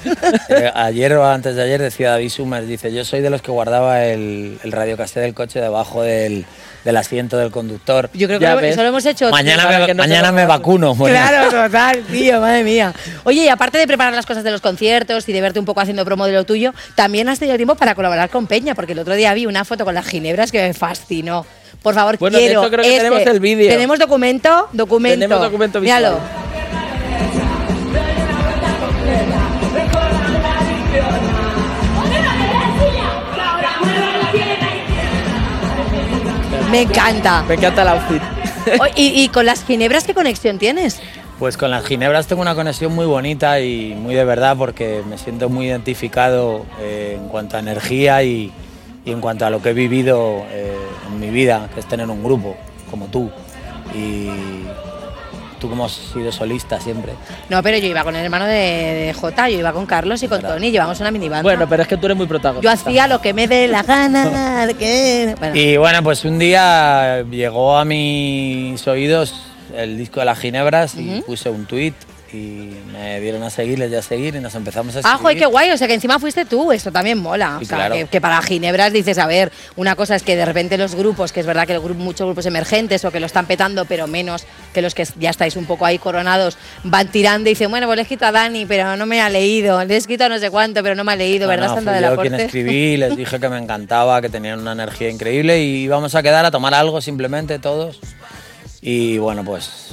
Eh, 0.49 0.71
ayer 0.75 1.13
o 1.13 1.25
antes 1.25 1.55
de 1.55 1.63
ayer 1.63 1.81
decía 1.81 2.11
David 2.11 2.29
Summers, 2.29 2.67
dice, 2.67 2.93
yo 2.93 3.03
soy 3.05 3.21
de 3.21 3.29
los 3.29 3.41
que 3.41 3.49
guardaba 3.51 4.03
el, 4.05 4.59
el 4.63 4.71
radiocassette 4.71 5.23
del 5.23 5.33
coche 5.33 5.59
debajo 5.59 6.01
del, 6.03 6.45
del 6.83 6.97
asiento 6.97 7.37
del 7.37 7.49
conductor. 7.49 8.09
Yo 8.13 8.27
creo 8.27 8.39
que 8.39 8.45
lo- 8.47 8.59
eso 8.59 8.81
lo 8.83 8.89
hemos 8.89 9.05
hecho. 9.05 9.29
Mañana 9.31 9.67
me, 9.67 9.93
no 9.93 10.03
mañana 10.03 10.31
me 10.31 10.45
vacuno. 10.45 10.93
Bueno. 10.95 11.15
Claro, 11.15 11.49
total, 11.67 12.03
tío, 12.11 12.39
madre 12.41 12.63
mía. 12.63 12.93
Oye, 13.23 13.45
y 13.45 13.47
aparte 13.49 13.77
de 13.77 13.87
preparar 13.87 14.13
las 14.13 14.25
cosas 14.25 14.43
de 14.43 14.51
los 14.51 14.61
conciertos 14.61 15.27
y 15.27 15.33
de 15.33 15.41
verte 15.41 15.59
un 15.59 15.65
poco 15.65 15.81
haciendo 15.81 16.05
promo 16.05 16.25
de 16.25 16.33
lo 16.33 16.43
tuyo, 16.45 16.73
también 16.95 17.27
has 17.29 17.39
tenido 17.39 17.57
tiempo 17.57 17.75
para 17.75 17.95
colaborar 17.95 18.29
con 18.29 18.45
Peña, 18.47 18.75
porque 18.75 18.91
el 18.93 18.99
otro 18.99 19.15
día 19.15 19.33
vi 19.33 19.45
una 19.45 19.65
foto 19.65 19.85
con 19.85 19.95
las 19.95 20.05
ginebras 20.05 20.51
que 20.51 20.61
me 20.61 20.73
fascinó. 20.73 21.45
Por 21.83 21.93
favor, 21.93 22.17
Bueno, 22.17 22.37
quiero 22.37 22.61
hecho, 22.61 22.71
creo 22.71 22.83
que 22.83 22.97
tenemos 22.97 23.21
el 23.21 23.39
vídeo. 23.41 23.69
¿Tenemos 23.69 23.99
documento? 23.99 24.69
Documento. 24.71 25.19
Tenemos 25.19 25.43
documento 25.43 25.81
visual. 25.81 25.99
Míralo. 26.01 26.19
Me 36.71 36.81
encanta. 36.81 37.43
Me 37.43 37.55
encanta 37.55 37.81
el 37.81 37.87
outfit. 37.89 38.21
Y 38.95 39.27
con 39.27 39.45
las 39.45 39.65
ginebras 39.65 40.05
qué 40.05 40.13
conexión 40.13 40.57
tienes? 40.57 41.01
Pues 41.37 41.57
con 41.57 41.69
las 41.69 41.83
ginebras 41.85 42.27
tengo 42.27 42.41
una 42.41 42.55
conexión 42.55 42.95
muy 42.95 43.05
bonita 43.05 43.59
y 43.59 43.93
muy 43.95 44.15
de 44.15 44.23
verdad 44.23 44.55
porque 44.57 45.03
me 45.09 45.17
siento 45.17 45.49
muy 45.49 45.65
identificado 45.65 46.65
eh, 46.79 47.17
en 47.19 47.27
cuanto 47.27 47.57
a 47.57 47.59
energía 47.59 48.23
y, 48.23 48.53
y 49.05 49.11
en 49.11 49.21
cuanto 49.21 49.45
a 49.45 49.49
lo 49.49 49.61
que 49.61 49.69
he 49.69 49.73
vivido 49.73 50.45
eh, 50.49 50.77
en 51.07 51.19
mi 51.19 51.29
vida, 51.29 51.69
que 51.73 51.79
es 51.79 51.85
tener 51.87 52.09
un 52.09 52.23
grupo 52.23 52.55
como 52.89 53.07
tú. 53.07 53.29
Y 53.93 54.29
tú 55.59 55.69
como 55.69 55.85
has 55.85 55.93
sido 55.93 56.31
solista 56.31 56.79
siempre. 56.79 57.13
No, 57.49 57.61
pero 57.63 57.77
yo 57.77 57.87
iba 57.87 58.03
con 58.03 58.15
el 58.15 58.23
hermano 58.23 58.45
de, 58.45 58.53
de 58.53 59.13
Jota, 59.13 59.49
yo 59.49 59.59
iba 59.59 59.71
con 59.71 59.85
Carlos 59.85 60.21
y 60.23 60.27
con 60.27 60.41
Tony, 60.41 60.71
llevamos 60.71 60.99
una 60.99 61.11
minibanda. 61.11 61.43
Bueno, 61.43 61.67
pero 61.69 61.83
es 61.83 61.87
que 61.87 61.97
tú 61.97 62.05
eres 62.07 62.17
muy 62.17 62.27
protagonista. 62.27 62.63
yo 62.63 62.73
hacía 62.73 63.07
lo 63.07 63.21
que 63.21 63.33
me 63.33 63.47
dé 63.47 63.67
la 63.67 63.83
gana, 63.83 64.65
de 64.67 64.73
que... 64.73 65.35
Bueno, 65.39 65.55
Y 65.55 65.77
bueno, 65.77 66.03
pues 66.03 66.25
un 66.25 66.39
día 66.39 67.23
llegó 67.23 67.77
a 67.77 67.85
mis 67.85 68.85
oídos 68.87 69.35
el 69.75 69.97
disco 69.97 70.19
de 70.19 70.25
las 70.27 70.39
ginebras 70.39 70.95
y 70.95 71.21
puse 71.25 71.49
un 71.49 71.65
tuit 71.65 71.95
y 72.33 72.69
me 72.91 73.19
dieron 73.21 73.43
a 73.43 73.49
seguir, 73.49 73.77
les 73.79 73.89
di 73.91 73.95
a 73.97 74.01
seguir 74.01 74.35
y 74.35 74.39
nos 74.39 74.55
empezamos 74.55 74.95
a 74.95 74.97
Ah, 74.97 75.01
escribir. 75.01 75.21
joder, 75.21 75.37
qué 75.37 75.45
guay, 75.45 75.71
o 75.71 75.77
sea 75.77 75.87
que 75.87 75.93
encima 75.93 76.17
fuiste 76.19 76.45
tú, 76.45 76.71
eso 76.71 76.91
también 76.91 77.17
mola. 77.19 77.57
Sí, 77.59 77.65
o 77.65 77.67
sea, 77.67 77.77
claro. 77.77 77.95
que, 77.95 78.05
que 78.07 78.19
para 78.21 78.41
Ginebras 78.41 78.91
dices, 78.91 79.17
a 79.19 79.27
ver, 79.27 79.51
una 79.75 79.95
cosa 79.95 80.15
es 80.15 80.23
que 80.23 80.35
de 80.35 80.45
repente 80.45 80.77
los 80.77 80.95
grupos, 80.95 81.31
que 81.31 81.39
es 81.41 81.45
verdad 81.45 81.67
que 81.67 81.73
el 81.73 81.79
grupo, 81.79 81.99
muchos 82.01 82.25
grupos 82.25 82.45
emergentes 82.45 83.05
o 83.05 83.11
que 83.11 83.19
lo 83.19 83.25
están 83.27 83.45
petando, 83.45 83.85
pero 83.85 84.07
menos 84.07 84.45
que 84.73 84.81
los 84.81 84.95
que 84.95 85.05
ya 85.19 85.29
estáis 85.29 85.55
un 85.55 85.65
poco 85.65 85.85
ahí 85.85 85.99
coronados, 85.99 86.57
van 86.83 87.07
tirando 87.09 87.49
y 87.49 87.53
dicen, 87.53 87.69
bueno, 87.69 87.85
pues 87.87 87.97
le 87.97 88.01
he 88.01 88.03
escrito 88.03 88.25
a 88.25 88.31
Dani, 88.31 88.65
pero 88.65 88.95
no 88.97 89.05
me 89.05 89.21
ha 89.21 89.29
leído, 89.29 89.83
le 89.83 89.93
he 89.93 89.97
escrito 89.97 90.23
a 90.25 90.29
no 90.29 90.39
sé 90.39 90.49
cuánto, 90.49 90.81
pero 90.81 90.95
no 90.95 91.03
me 91.03 91.11
ha 91.11 91.15
leído, 91.15 91.45
No, 91.45 91.49
¿verdad, 91.49 91.67
no, 91.67 91.75
Santa 91.75 91.91
fui 91.91 91.95
de 91.95 92.01
la 92.01 92.15
yo 92.15 92.21
quien 92.21 92.33
escribí, 92.35 92.97
les 92.97 93.15
dije 93.15 93.39
que 93.39 93.49
me 93.49 93.57
encantaba, 93.57 94.21
que 94.21 94.29
tenían 94.29 94.59
una 94.59 94.71
energía 94.71 95.09
increíble 95.09 95.61
y 95.61 95.83
íbamos 95.83 96.15
a 96.15 96.23
quedar 96.23 96.45
a 96.45 96.51
tomar 96.51 96.73
algo 96.73 96.99
simplemente 97.01 97.59
todos. 97.59 97.99
Y 98.81 99.17
bueno, 99.17 99.43
pues 99.45 99.91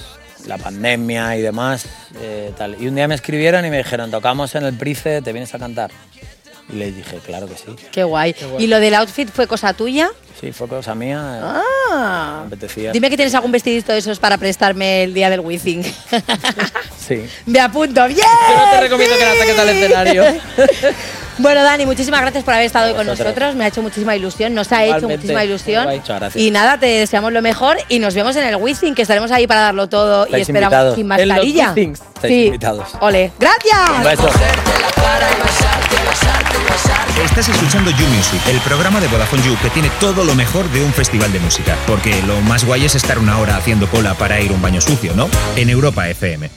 la 0.50 0.58
pandemia 0.58 1.36
y 1.36 1.40
demás, 1.42 1.86
eh, 2.20 2.52
tal. 2.58 2.76
Y 2.82 2.88
un 2.88 2.96
día 2.96 3.06
me 3.08 3.14
escribieron 3.14 3.64
y 3.64 3.70
me 3.70 3.78
dijeron, 3.78 4.10
tocamos 4.10 4.52
en 4.56 4.64
el 4.64 4.74
Price, 4.74 5.22
¿te 5.22 5.32
vienes 5.32 5.54
a 5.54 5.58
cantar? 5.60 5.90
Y 6.68 6.74
les 6.76 6.94
dije, 6.94 7.18
claro 7.24 7.48
que 7.48 7.54
sí. 7.56 7.66
Qué 7.92 8.02
guay. 8.04 8.34
¿Y 8.58 8.66
lo 8.66 8.78
del 8.80 8.94
outfit 8.94 9.28
fue 9.30 9.46
cosa 9.46 9.72
tuya? 9.74 10.08
Sí, 10.40 10.52
fue 10.52 10.66
cosa 10.68 10.94
mía. 10.94 11.18
eh, 11.38 11.60
Ah. 11.92 12.40
Me 12.42 12.46
apetecía. 12.48 12.92
Dime 12.92 13.08
que 13.10 13.16
tienes 13.16 13.34
algún 13.34 13.52
vestidito 13.52 13.92
de 13.92 13.98
esos 13.98 14.18
para 14.18 14.38
prestarme 14.38 15.04
el 15.04 15.14
día 15.14 15.30
del 15.30 15.40
Wizzing. 15.40 15.82
Sí. 15.84 17.24
Me 17.46 17.60
apunto. 17.60 18.06
¡Bien! 18.06 18.18
Yo 18.18 18.56
no 18.66 18.70
te 18.72 18.80
recomiendo 18.80 19.16
que 19.16 19.24
la 19.24 19.34
saques 19.36 19.58
al 19.58 19.68
escenario. 19.68 20.24
Bueno, 21.40 21.62
Dani, 21.62 21.87
muchísimas 21.87 22.20
gracias 22.20 22.44
por 22.44 22.53
haber 22.55 22.66
estado 22.66 22.88
hoy 22.88 22.94
con 22.94 23.07
nosotros. 23.07 23.55
Me 23.55 23.64
ha 23.64 23.68
hecho 23.68 23.81
muchísima 23.81 24.14
ilusión, 24.14 24.55
nos 24.55 24.70
ha 24.72 24.83
hecho 24.85 24.96
Igualmente. 24.98 25.16
muchísima 25.16 25.44
ilusión. 25.44 25.87
Gracias. 26.07 26.37
Y 26.37 26.50
nada, 26.50 26.79
te 26.79 26.87
deseamos 26.87 27.33
lo 27.33 27.40
mejor 27.40 27.79
y 27.88 27.98
nos 27.98 28.14
vemos 28.14 28.37
en 28.37 28.44
el 28.44 28.57
Wizzing, 28.57 28.94
que 28.94 29.03
estaremos 29.03 29.31
ahí 29.31 29.46
para 29.46 29.61
darlo 29.62 29.88
todo 29.88 30.24
y 30.24 30.26
Estáis 30.26 30.48
esperamos 30.48 30.72
invitados. 30.74 30.94
sin 30.96 31.05
En 31.05 31.09
los 31.09 31.26
mascarilla. 31.29 31.68
Wizzings. 31.70 32.00
Estáis 32.14 32.35
Sí. 32.35 32.44
invitados. 32.46 32.88
Ole, 33.00 33.33
gracias. 33.38 33.90
Un 33.96 34.05
beso. 34.05 34.31
Estás 37.24 37.48
escuchando 37.48 37.90
You 37.90 38.07
Music, 38.09 38.40
el 38.48 38.59
programa 38.61 39.00
de 39.00 39.09
Vodafone 39.09 39.42
You 39.42 39.57
que 39.62 39.70
tiene 39.70 39.90
todo 40.00 40.24
lo 40.24 40.35
mejor 40.35 40.68
de 40.70 40.83
un 40.85 40.92
festival 40.92 41.33
de 41.33 41.40
música. 41.40 41.76
Porque 41.87 42.20
lo 42.22 42.40
más 42.42 42.64
guay 42.64 42.85
es 42.85 42.94
estar 42.94 43.18
una 43.18 43.38
hora 43.38 43.57
haciendo 43.57 43.88
cola 43.88 44.14
para 44.14 44.40
ir 44.40 44.50
a 44.50 44.55
un 44.55 44.62
baño 44.62 44.81
sucio, 44.81 45.12
¿no? 45.14 45.29
En 45.57 45.70
Europa 45.70 46.09
FM. 46.09 46.50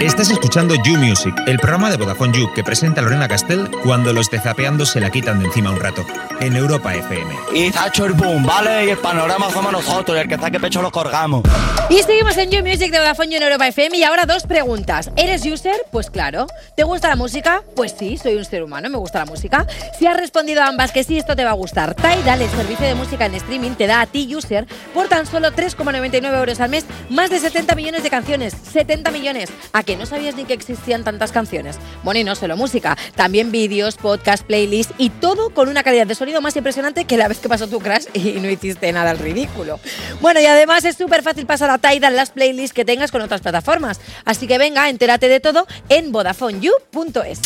Estás 0.00 0.30
escuchando 0.30 0.76
You 0.84 0.96
Music, 0.96 1.34
el 1.48 1.58
programa 1.58 1.90
de 1.90 1.96
Vodafone 1.96 2.32
You 2.32 2.52
que 2.54 2.62
presenta 2.62 3.02
Lorena 3.02 3.26
Castell 3.26 3.68
cuando 3.82 4.12
los 4.12 4.30
de 4.30 4.38
Zapeando 4.38 4.86
se 4.86 5.00
la 5.00 5.10
quitan 5.10 5.40
de 5.40 5.46
encima 5.46 5.70
un 5.70 5.80
rato. 5.80 6.06
En 6.38 6.54
Europa 6.54 6.94
FM. 6.94 7.34
Y 7.52 7.64
hecho 7.64 8.04
el 8.04 8.12
boom, 8.12 8.46
¿vale? 8.46 8.86
Y 8.86 8.90
el 8.90 8.98
panorama 8.98 9.50
somos 9.50 9.72
nosotros, 9.72 10.16
y 10.16 10.20
el 10.20 10.28
que 10.28 10.38
saque 10.38 10.60
pecho 10.60 10.82
lo 10.82 10.92
colgamos. 10.92 11.42
Y 11.90 12.00
seguimos 12.04 12.36
en 12.36 12.50
You 12.52 12.62
Music 12.62 12.92
de 12.92 12.98
Vodafone 13.00 13.30
You 13.30 13.36
en 13.38 13.42
Europa 13.42 13.66
FM 13.66 13.96
y 13.96 14.04
ahora 14.04 14.24
dos 14.24 14.44
preguntas. 14.44 15.10
¿Eres 15.16 15.44
user? 15.44 15.74
Pues 15.90 16.10
claro. 16.10 16.46
¿Te 16.76 16.84
gusta 16.84 17.08
la 17.08 17.16
música? 17.16 17.64
Pues 17.74 17.96
sí, 17.98 18.18
soy 18.18 18.36
un 18.36 18.44
ser 18.44 18.62
humano, 18.62 18.88
me 18.88 18.98
gusta 18.98 19.18
la 19.18 19.24
música. 19.24 19.66
Si 19.98 20.06
has 20.06 20.16
respondido 20.16 20.62
a 20.62 20.68
ambas 20.68 20.92
que 20.92 21.02
sí, 21.02 21.18
esto 21.18 21.34
te 21.34 21.44
va 21.44 21.50
a 21.50 21.54
gustar. 21.54 21.96
Tidal, 21.96 22.40
el 22.40 22.50
servicio 22.50 22.86
de 22.86 22.94
música 22.94 23.26
en 23.26 23.34
streaming, 23.34 23.72
te 23.72 23.88
da 23.88 24.02
a 24.02 24.06
ti, 24.06 24.32
user, 24.32 24.64
por 24.94 25.08
tan 25.08 25.26
solo 25.26 25.50
3,99 25.50 26.38
euros 26.38 26.60
al 26.60 26.70
mes, 26.70 26.84
más 27.10 27.30
de 27.30 27.40
70 27.40 27.74
millones 27.74 28.04
de 28.04 28.10
canciones. 28.10 28.54
70 28.72 29.10
millones. 29.10 29.50
¿A 29.72 29.82
que 29.88 29.96
no 29.96 30.04
sabías 30.04 30.36
ni 30.36 30.44
que 30.44 30.52
existían 30.52 31.02
tantas 31.02 31.32
canciones? 31.32 31.78
Bueno, 32.02 32.20
y 32.20 32.24
no 32.24 32.34
solo 32.34 32.58
música, 32.58 32.94
también 33.14 33.50
vídeos, 33.50 33.96
podcast, 33.96 34.44
playlists 34.44 34.92
y 34.98 35.08
todo 35.08 35.48
con 35.48 35.70
una 35.70 35.82
calidad 35.82 36.06
de 36.06 36.14
sonido 36.14 36.42
más 36.42 36.54
impresionante 36.56 37.06
que 37.06 37.16
la 37.16 37.26
vez 37.26 37.38
que 37.38 37.48
pasó 37.48 37.68
tu 37.68 37.78
crash 37.78 38.04
y 38.12 38.32
no 38.32 38.50
hiciste 38.50 38.92
nada 38.92 39.12
al 39.12 39.18
ridículo. 39.18 39.80
Bueno, 40.20 40.40
y 40.40 40.44
además 40.44 40.84
es 40.84 40.96
súper 40.96 41.22
fácil 41.22 41.46
pasar 41.46 41.70
a 41.70 41.78
Tidal 41.78 42.14
las 42.14 42.32
playlists 42.32 42.74
que 42.74 42.84
tengas 42.84 43.10
con 43.10 43.22
otras 43.22 43.40
plataformas. 43.40 43.98
Así 44.26 44.46
que 44.46 44.58
venga, 44.58 44.90
entérate 44.90 45.26
de 45.26 45.40
todo 45.40 45.66
en 45.88 46.12
VodafoneYou.es. 46.12 47.40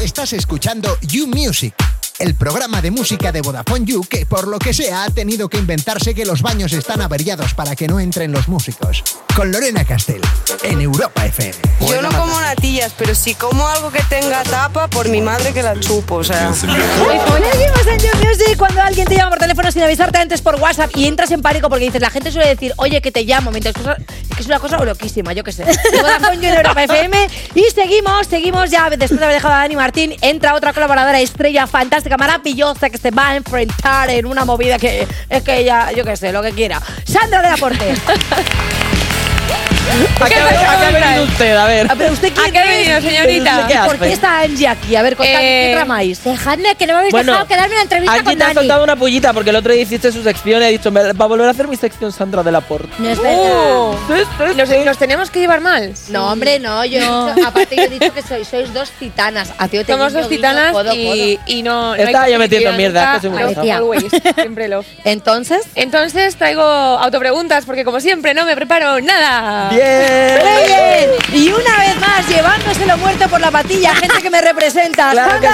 Estás 0.00 0.34
escuchando 0.34 0.96
You 1.08 1.26
Music, 1.26 1.74
el 2.18 2.34
programa 2.34 2.80
de 2.80 2.90
música 2.90 3.30
de 3.30 3.42
Vodafone 3.42 3.84
You 3.84 4.02
que 4.08 4.24
por 4.24 4.48
lo 4.48 4.58
que 4.58 4.72
sea 4.72 5.04
ha 5.04 5.10
tenido 5.10 5.48
que 5.48 5.58
inventarse 5.58 6.14
que 6.14 6.24
los 6.24 6.40
baños 6.40 6.72
están 6.72 7.02
averiados 7.02 7.52
para 7.54 7.76
que 7.76 7.88
no 7.88 8.00
entren 8.00 8.32
los 8.32 8.48
músicos. 8.48 9.04
Con 9.34 9.52
Lorena 9.52 9.84
Castell, 9.84 10.22
en 10.62 10.80
Europa 10.80 11.26
FM. 11.26 11.54
Yo 11.80 12.00
no 12.00 12.08
como 12.10 12.40
natillas, 12.40 12.94
pero 12.96 13.14
si 13.14 13.34
como 13.34 13.66
algo 13.68 13.90
que 13.90 14.02
tenga 14.04 14.42
tapa, 14.44 14.88
por 14.88 15.08
mi 15.08 15.20
madre 15.20 15.52
que 15.52 15.62
la 15.62 15.78
chupo, 15.78 16.16
o 16.16 16.24
sea. 16.24 16.54
Seguimos 16.54 17.86
en 17.86 17.98
You 17.98 18.26
Music 18.26 18.56
cuando 18.56 18.80
alguien 18.80 19.06
te 19.06 19.16
llama 19.16 19.30
por 19.30 19.38
teléfono 19.38 19.70
sin 19.70 19.82
avisarte 19.82 20.18
antes 20.18 20.40
por 20.40 20.54
WhatsApp 20.56 20.90
y 20.94 21.06
entras 21.06 21.30
en 21.32 21.42
pánico 21.42 21.68
porque 21.68 21.84
dices, 21.84 22.00
la 22.00 22.10
gente 22.10 22.32
suele 22.32 22.48
decir, 22.48 22.72
oye, 22.78 23.02
que 23.02 23.12
te 23.12 23.24
llamo, 23.24 23.50
mientras 23.50 23.74
que 23.74 24.42
es 24.42 24.46
una 24.46 24.58
cosa 24.58 24.82
loquísima, 24.84 25.32
yo 25.32 25.42
qué 25.42 25.52
sé. 25.52 25.64
De 25.64 26.00
Vodafone 26.00 26.36
You 26.36 26.44
en 26.44 26.54
Europa 26.54 26.84
FM 26.84 27.28
y 27.54 27.64
seguimos, 27.74 28.26
seguimos 28.26 28.70
ya 28.70 28.88
después 28.90 29.18
de 29.18 29.24
haber 29.24 29.36
dejado 29.36 29.54
a 29.54 29.58
Dani 29.58 29.76
Martín, 29.76 30.14
entra 30.20 30.54
otra 30.54 30.72
colaboradora 30.72 31.20
estrella 31.20 31.66
fantástica, 31.66 32.05
maravillosa 32.16 32.90
que 32.90 32.98
se 32.98 33.10
va 33.10 33.30
a 33.30 33.36
enfrentar 33.36 34.10
en 34.10 34.26
una 34.26 34.44
movida 34.44 34.78
que 34.78 35.06
es 35.28 35.42
que 35.42 35.58
ella, 35.58 35.90
yo 35.92 36.04
qué 36.04 36.16
sé, 36.16 36.32
lo 36.32 36.42
que 36.42 36.52
quiera. 36.52 36.80
Sandra 37.04 37.42
de 37.42 37.50
la 37.50 37.56
Porte. 37.56 37.94
¿A 40.20 40.28
qué, 40.28 40.34
a 40.34 40.48
qué 40.48 40.86
ha 40.86 40.90
venido 40.90 41.24
usted? 41.24 41.56
A 41.56 41.64
ver. 41.66 41.86
Ah, 41.90 41.94
pero 41.96 42.12
usted 42.12 42.32
quién 42.32 42.46
¿A 42.46 42.50
qué 42.50 42.58
ha 42.58 42.64
venido, 42.66 43.00
señorita? 43.00 43.68
¿Y 43.70 43.86
¿Por 43.86 43.98
qué 43.98 44.12
está 44.12 44.40
Angie 44.40 44.68
aquí? 44.68 44.96
A 44.96 45.02
ver, 45.02 45.16
contadme, 45.16 45.38
Eh, 45.64 45.68
¿qué 45.70 45.74
tramáis? 45.76 46.24
Dejadme 46.24 46.74
que 46.74 46.86
no 46.86 46.92
me 46.94 46.98
habéis 47.00 47.12
Bueno, 47.12 47.32
dejado 47.32 47.48
quedarme 47.48 47.66
en 47.74 47.76
la 47.76 47.82
entrevista 47.82 48.14
Aquí 48.14 48.24
con 48.24 48.36
te 48.36 48.42
has 48.44 48.48
Dani. 48.48 48.54
soltado 48.66 48.84
una 48.84 48.96
pullita 48.96 49.32
porque 49.32 49.50
el 49.50 49.56
otro 49.56 49.72
día 49.72 49.82
hiciste 49.82 50.10
su 50.12 50.22
sección 50.22 50.60
y 50.62 50.64
ha 50.64 50.68
dicho, 50.68 50.90
"Me- 50.90 51.12
va 51.12 51.24
a 51.24 51.28
volver 51.28 51.46
a 51.46 51.50
hacer 51.50 51.68
mi 51.68 51.76
sección 51.76 52.12
Sandra 52.12 52.42
de 52.42 52.52
la 52.52 52.60
Porte. 52.60 52.88
No 52.98 53.08
es 53.08 53.20
verdad. 53.22 54.54
¿nos, 54.56 54.84
nos 54.84 54.98
tenemos 54.98 55.30
que 55.30 55.40
llevar 55.40 55.60
mal. 55.60 55.92
No, 56.08 56.32
hombre, 56.32 56.58
no, 56.58 56.84
yo 56.84 56.98
dicho- 57.34 57.46
aparte 57.48 57.76
yo 57.76 57.82
he 57.82 57.88
dicho 57.88 58.12
que 58.12 58.22
sois, 58.22 58.46
sois 58.48 58.72
dos 58.74 58.90
titanas. 58.98 59.52
A 59.58 59.68
ti 59.68 59.78
te 59.84 59.92
Somos 59.92 60.12
dos 60.12 60.28
titanas 60.28 60.72
codo, 60.72 60.92
y, 60.94 61.38
y 61.46 61.62
no, 61.62 61.94
no 61.96 62.02
Estaba 62.02 62.28
yo 62.28 62.38
metiendo 62.38 62.72
mierda, 62.72 63.20
siempre 63.20 64.68
love. 64.68 64.86
Entonces, 65.04 65.62
Entonces 65.74 66.36
traigo 66.36 66.62
autopreguntas 66.62 67.64
porque 67.64 67.84
como 67.84 68.00
siempre 68.00 68.34
no 68.34 68.44
me 68.44 68.54
preparo 68.56 69.00
nada. 69.00 69.70
Bien. 69.76 70.40
muy 70.42 70.62
bien. 70.66 71.10
Y 71.32 71.48
una 71.52 71.78
vez 71.78 71.96
más, 72.00 72.28
llevándose 72.28 72.86
lo 72.86 72.96
muerto 72.98 73.28
por 73.28 73.40
la 73.40 73.50
patilla, 73.50 73.94
gente 73.94 74.22
que 74.22 74.30
me 74.30 74.40
representa. 74.40 75.10
Claro 75.16 75.40
que 75.40 75.46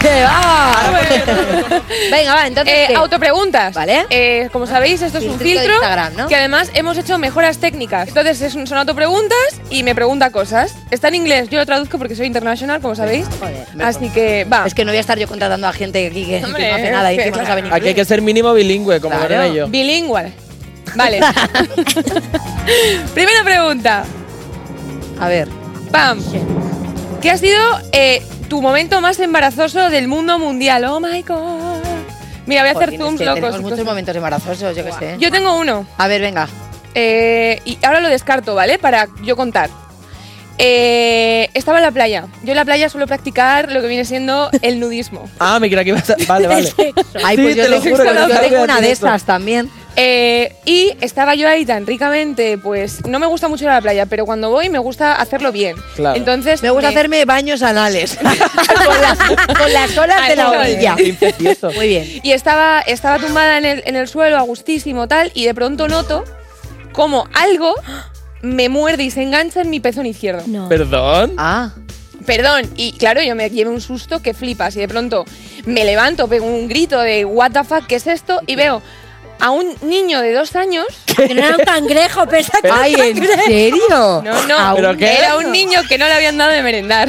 sí. 0.00 1.30
Venga, 2.10 2.34
va, 2.34 2.46
entonces. 2.46 2.72
Eh, 2.74 2.84
¿qué? 2.88 2.94
autopreguntas. 2.94 3.74
Vale. 3.74 4.06
Eh, 4.10 4.48
como 4.52 4.66
sabéis, 4.66 5.02
esto 5.02 5.18
es 5.18 5.24
un 5.24 5.38
de 5.38 5.44
filtro 5.44 5.72
Instagram, 5.72 6.14
¿no? 6.16 6.28
que 6.28 6.36
además 6.36 6.70
hemos 6.74 6.96
hecho 6.98 7.18
mejoras 7.18 7.58
técnicas. 7.58 8.08
Entonces 8.08 8.40
es 8.42 8.54
un- 8.54 8.66
son 8.66 8.78
autopreguntas 8.78 9.38
y 9.70 9.82
me 9.82 9.94
pregunta 9.94 10.30
cosas. 10.30 10.74
Está 10.90 11.08
en 11.08 11.16
inglés, 11.16 11.48
yo 11.50 11.58
lo 11.58 11.66
traduzco 11.66 11.98
porque 11.98 12.14
soy 12.16 12.26
international, 12.26 12.80
como 12.80 12.94
sabéis. 12.94 13.26
Joder, 13.38 13.66
Así 13.82 14.08
que 14.10 14.44
va. 14.44 14.64
Es 14.66 14.74
que 14.74 14.84
no 14.84 14.90
voy 14.90 14.98
a 14.98 15.00
estar 15.00 15.18
yo 15.18 15.28
contratando 15.28 15.66
a 15.66 15.72
gente 15.72 16.06
aquí 16.06 16.24
que, 16.24 16.38
que 16.40 16.44
Hombre, 16.44 16.68
no 16.70 16.76
hace 16.76 16.90
nada 16.90 17.12
y 17.12 17.16
que 17.16 17.22
encima 17.24 17.42
no 17.42 17.46
sabe 17.48 17.62
ni 17.62 17.70
Aquí 17.70 17.88
hay 17.88 17.94
que 17.94 18.04
ser 18.04 18.22
mínimo 18.22 18.52
bilingüe, 18.52 19.00
como 19.00 19.16
Claro. 19.18 19.46
Y 19.52 19.54
yo. 19.56 19.66
Bilingüe. 19.68 20.32
Vale. 20.98 21.20
Primera 23.14 23.44
pregunta. 23.44 24.04
A 25.20 25.28
ver. 25.28 25.48
Pam. 25.92 26.20
¿Qué 27.22 27.30
ha 27.30 27.38
sido 27.38 27.58
eh, 27.92 28.20
tu 28.48 28.60
momento 28.60 29.00
más 29.00 29.18
embarazoso 29.20 29.90
del 29.90 30.08
mundo 30.08 30.40
mundial? 30.40 30.84
Oh 30.84 30.98
my 30.98 31.22
god. 31.22 31.78
Mira, 32.46 32.62
voy 32.62 32.70
a 32.70 32.72
hacer 32.72 32.98
zooms 32.98 33.20
locos. 33.20 33.34
tenemos 33.34 33.60
muchos 33.60 33.84
momentos 33.84 34.16
embarazosos, 34.16 34.76
yo 34.76 34.84
qué 34.84 34.92
sé. 34.92 35.16
Yo 35.20 35.30
tengo 35.30 35.56
uno. 35.56 35.86
A 35.98 36.08
ver, 36.08 36.20
venga. 36.20 36.48
Eh, 36.94 37.60
y 37.64 37.78
ahora 37.84 38.00
lo 38.00 38.08
descarto, 38.08 38.56
¿vale? 38.56 38.78
Para 38.78 39.06
yo 39.22 39.36
contar. 39.36 39.70
Eh, 40.60 41.48
estaba 41.54 41.78
en 41.78 41.84
la 41.84 41.92
playa. 41.92 42.26
Yo 42.42 42.50
en 42.50 42.56
la 42.56 42.64
playa 42.64 42.88
suelo 42.88 43.06
practicar 43.06 43.70
lo 43.70 43.80
que 43.80 43.86
viene 43.86 44.04
siendo 44.04 44.50
el 44.62 44.80
nudismo. 44.80 45.30
Ah, 45.38 45.60
me 45.60 45.68
creía 45.68 45.84
que 45.84 45.90
ibas 45.90 46.10
a... 46.10 46.16
Vale, 46.26 46.48
vale. 46.48 46.72
Ay, 47.24 47.36
Sí, 47.36 47.42
pues 47.42 47.56
yo 47.56 47.62
te 47.62 47.68
lo 47.68 47.80
tengo, 47.80 47.96
juro 47.96 48.48
yo 48.50 48.62
una 48.64 48.80
de 48.80 48.90
esas 48.90 49.22
también. 49.22 49.70
Eh, 50.00 50.52
y 50.64 50.92
estaba 51.00 51.34
yo 51.34 51.48
ahí 51.48 51.66
tan 51.66 51.84
ricamente, 51.84 52.56
pues 52.56 53.04
no 53.04 53.18
me 53.18 53.26
gusta 53.26 53.48
mucho 53.48 53.64
ir 53.64 53.70
a 53.70 53.74
la 53.74 53.80
playa, 53.80 54.06
pero 54.06 54.26
cuando 54.26 54.48
voy 54.48 54.68
me 54.68 54.78
gusta 54.78 55.14
hacerlo 55.14 55.50
bien. 55.50 55.76
Claro. 55.96 56.16
Entonces 56.16 56.62
Me 56.62 56.70
gusta 56.70 56.90
hacerme 56.90 57.24
baños 57.24 57.62
anales. 57.62 58.16
con, 58.22 59.00
las, 59.02 59.18
con 59.18 59.72
las 59.72 59.98
olas 59.98 60.28
de 60.28 60.36
la 60.36 60.50
orilla. 60.50 60.94
Muy 61.74 61.88
bien. 61.88 62.20
Y 62.22 62.30
estaba, 62.30 62.80
estaba 62.82 63.18
tumbada 63.18 63.58
en 63.58 63.64
el, 63.64 63.82
en 63.86 63.96
el 63.96 64.06
suelo, 64.06 64.38
a 64.38 64.42
gustísimo, 64.42 65.08
tal, 65.08 65.32
y 65.34 65.46
de 65.46 65.54
pronto 65.54 65.88
noto 65.88 66.24
como 66.92 67.28
algo 67.34 67.74
me 68.40 68.68
muerde 68.68 69.02
y 69.02 69.10
se 69.10 69.22
engancha 69.22 69.62
en 69.62 69.70
mi 69.70 69.80
pezón 69.80 70.06
izquierdo. 70.06 70.44
No. 70.46 70.68
¿Perdón? 70.68 71.34
Ah. 71.38 71.72
Perdón, 72.24 72.70
y 72.76 72.92
claro, 72.92 73.20
yo 73.20 73.34
me 73.34 73.50
llevé 73.50 73.70
un 73.70 73.80
susto 73.80 74.22
que 74.22 74.32
flipas, 74.32 74.76
y 74.76 74.80
de 74.80 74.86
pronto 74.86 75.24
me 75.66 75.84
levanto, 75.84 76.28
pego 76.28 76.46
un 76.46 76.68
grito 76.68 77.00
de 77.00 77.24
¿What 77.24 77.50
the 77.50 77.64
fuck? 77.64 77.86
¿Qué 77.88 77.96
es 77.96 78.06
esto? 78.06 78.40
Y 78.46 78.54
veo 78.54 78.80
a 79.40 79.50
un 79.50 79.74
niño 79.82 80.20
de 80.20 80.32
dos 80.32 80.54
años. 80.56 80.86
Que 81.18 81.34
no 81.34 81.42
era 81.44 81.56
un 81.56 81.64
cangrejo, 81.64 82.26
pensa 82.28 82.60
que 82.62 82.70
Ay, 82.70 82.94
era 82.94 83.02
un 83.04 83.08
¿en 83.18 83.44
serio? 83.46 84.22
No, 84.24 84.46
no, 84.46 84.56
¿A 84.58 84.74
¿Pero 84.76 84.96
qué? 84.96 85.18
era 85.18 85.36
un 85.36 85.50
niño 85.50 85.80
que 85.88 85.98
no 85.98 86.06
le 86.06 86.12
habían 86.14 86.38
dado 86.38 86.52
de 86.52 86.62
merendar. 86.62 87.08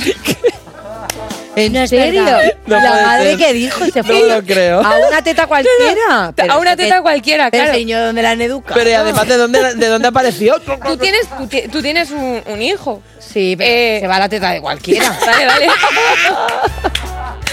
¿En 1.55 1.73
No 1.73 1.85
serio? 1.87 2.23
No 2.67 2.79
la 2.79 2.89
madre 2.89 3.31
ser. 3.31 3.37
que 3.37 3.53
dijo 3.53 3.85
se 3.85 3.99
No 3.99 4.03
fue 4.05 4.27
lo 4.27 4.41
creo. 4.43 4.79
a 4.81 4.95
una 5.09 5.21
teta 5.21 5.45
cualquiera. 5.47 6.31
Pero 6.35 6.53
a 6.53 6.57
una 6.57 6.75
teta 6.75 7.01
cualquiera, 7.01 7.51
Pero 7.51 7.65
claro. 7.65 7.77
señor, 7.77 8.01
¿dónde 8.05 8.21
la 8.21 8.31
han 8.31 8.41
educado? 8.41 8.79
Pero 8.81 8.97
además, 9.01 9.27
¿de 9.27 9.37
dónde, 9.37 9.73
de 9.75 9.87
dónde 9.87 10.07
apareció? 10.07 10.59
Tú 10.59 10.97
tienes, 10.97 11.27
tú, 11.27 11.47
tú 11.71 11.81
tienes 11.81 12.11
un, 12.11 12.41
un 12.47 12.61
hijo. 12.61 13.01
Sí, 13.19 13.55
pero 13.57 13.69
Eh, 13.69 13.97
se 14.01 14.07
va 14.07 14.15
a 14.15 14.19
la 14.19 14.29
teta 14.29 14.51
de 14.51 14.61
cualquiera. 14.61 15.15
Vale, 15.25 15.45
vale. 15.45 15.67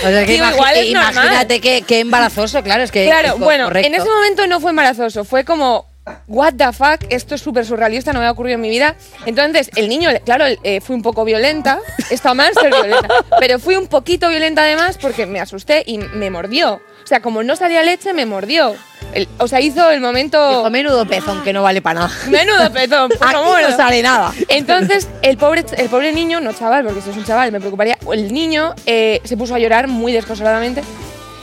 O 0.04 0.08
sea, 0.08 0.24
que 0.26 0.32
Digo, 0.32 0.46
igual 0.46 0.76
es 0.76 0.86
imagínate 0.86 1.60
qué, 1.60 1.82
qué 1.86 2.00
embarazoso, 2.00 2.62
claro, 2.62 2.82
es 2.82 2.90
que. 2.92 3.04
Claro, 3.06 3.28
es 3.28 3.32
co- 3.34 3.38
bueno, 3.40 3.64
correcto. 3.64 3.88
en 3.88 3.94
ese 3.94 4.08
momento 4.08 4.46
no 4.46 4.60
fue 4.60 4.70
embarazoso, 4.70 5.24
fue 5.24 5.44
como, 5.44 5.86
what 6.28 6.54
the 6.54 6.72
fuck, 6.72 7.00
esto 7.08 7.34
es 7.34 7.40
súper 7.40 7.64
surrealista, 7.64 8.12
no 8.12 8.20
me 8.20 8.26
ha 8.26 8.30
ocurrido 8.30 8.56
en 8.56 8.60
mi 8.60 8.68
vida. 8.70 8.94
Entonces, 9.24 9.70
el 9.74 9.88
niño, 9.88 10.10
claro, 10.24 10.44
eh, 10.62 10.80
fui 10.80 10.94
un 10.94 11.02
poco 11.02 11.24
violenta, 11.24 11.78
está 12.10 12.34
mal 12.34 12.52
ser 12.54 12.70
violenta, 12.70 13.08
pero 13.40 13.58
fui 13.58 13.76
un 13.76 13.86
poquito 13.88 14.28
violenta 14.28 14.62
además 14.62 14.98
porque 15.00 15.26
me 15.26 15.40
asusté 15.40 15.82
y 15.86 15.98
me 15.98 16.30
mordió. 16.30 16.80
O 17.06 17.08
sea, 17.08 17.20
como 17.22 17.44
no 17.44 17.54
salía 17.54 17.84
leche, 17.84 18.12
me 18.12 18.26
mordió. 18.26 18.74
El- 19.14 19.28
o 19.38 19.46
sea, 19.46 19.60
hizo 19.60 19.88
el 19.92 20.00
momento... 20.00 20.48
Dijo, 20.48 20.70
menudo 20.70 21.06
pezón 21.06 21.44
que 21.44 21.52
no 21.52 21.62
vale 21.62 21.80
para 21.80 22.00
nada. 22.00 22.12
Menudo 22.28 22.68
pues 22.72 22.88
como 23.32 23.56
no 23.60 23.76
sale 23.76 24.02
nada. 24.02 24.34
Entonces, 24.48 25.06
el 25.22 25.36
pobre, 25.36 25.64
el 25.76 25.88
pobre 25.88 26.12
niño, 26.12 26.40
no 26.40 26.52
chaval, 26.52 26.84
porque 26.84 27.00
si 27.00 27.10
es 27.10 27.16
un 27.16 27.24
chaval 27.24 27.52
me 27.52 27.60
preocuparía, 27.60 27.96
el 28.12 28.32
niño 28.32 28.74
eh, 28.86 29.20
se 29.22 29.36
puso 29.36 29.54
a 29.54 29.60
llorar 29.60 29.86
muy 29.86 30.12
desconsoladamente. 30.12 30.82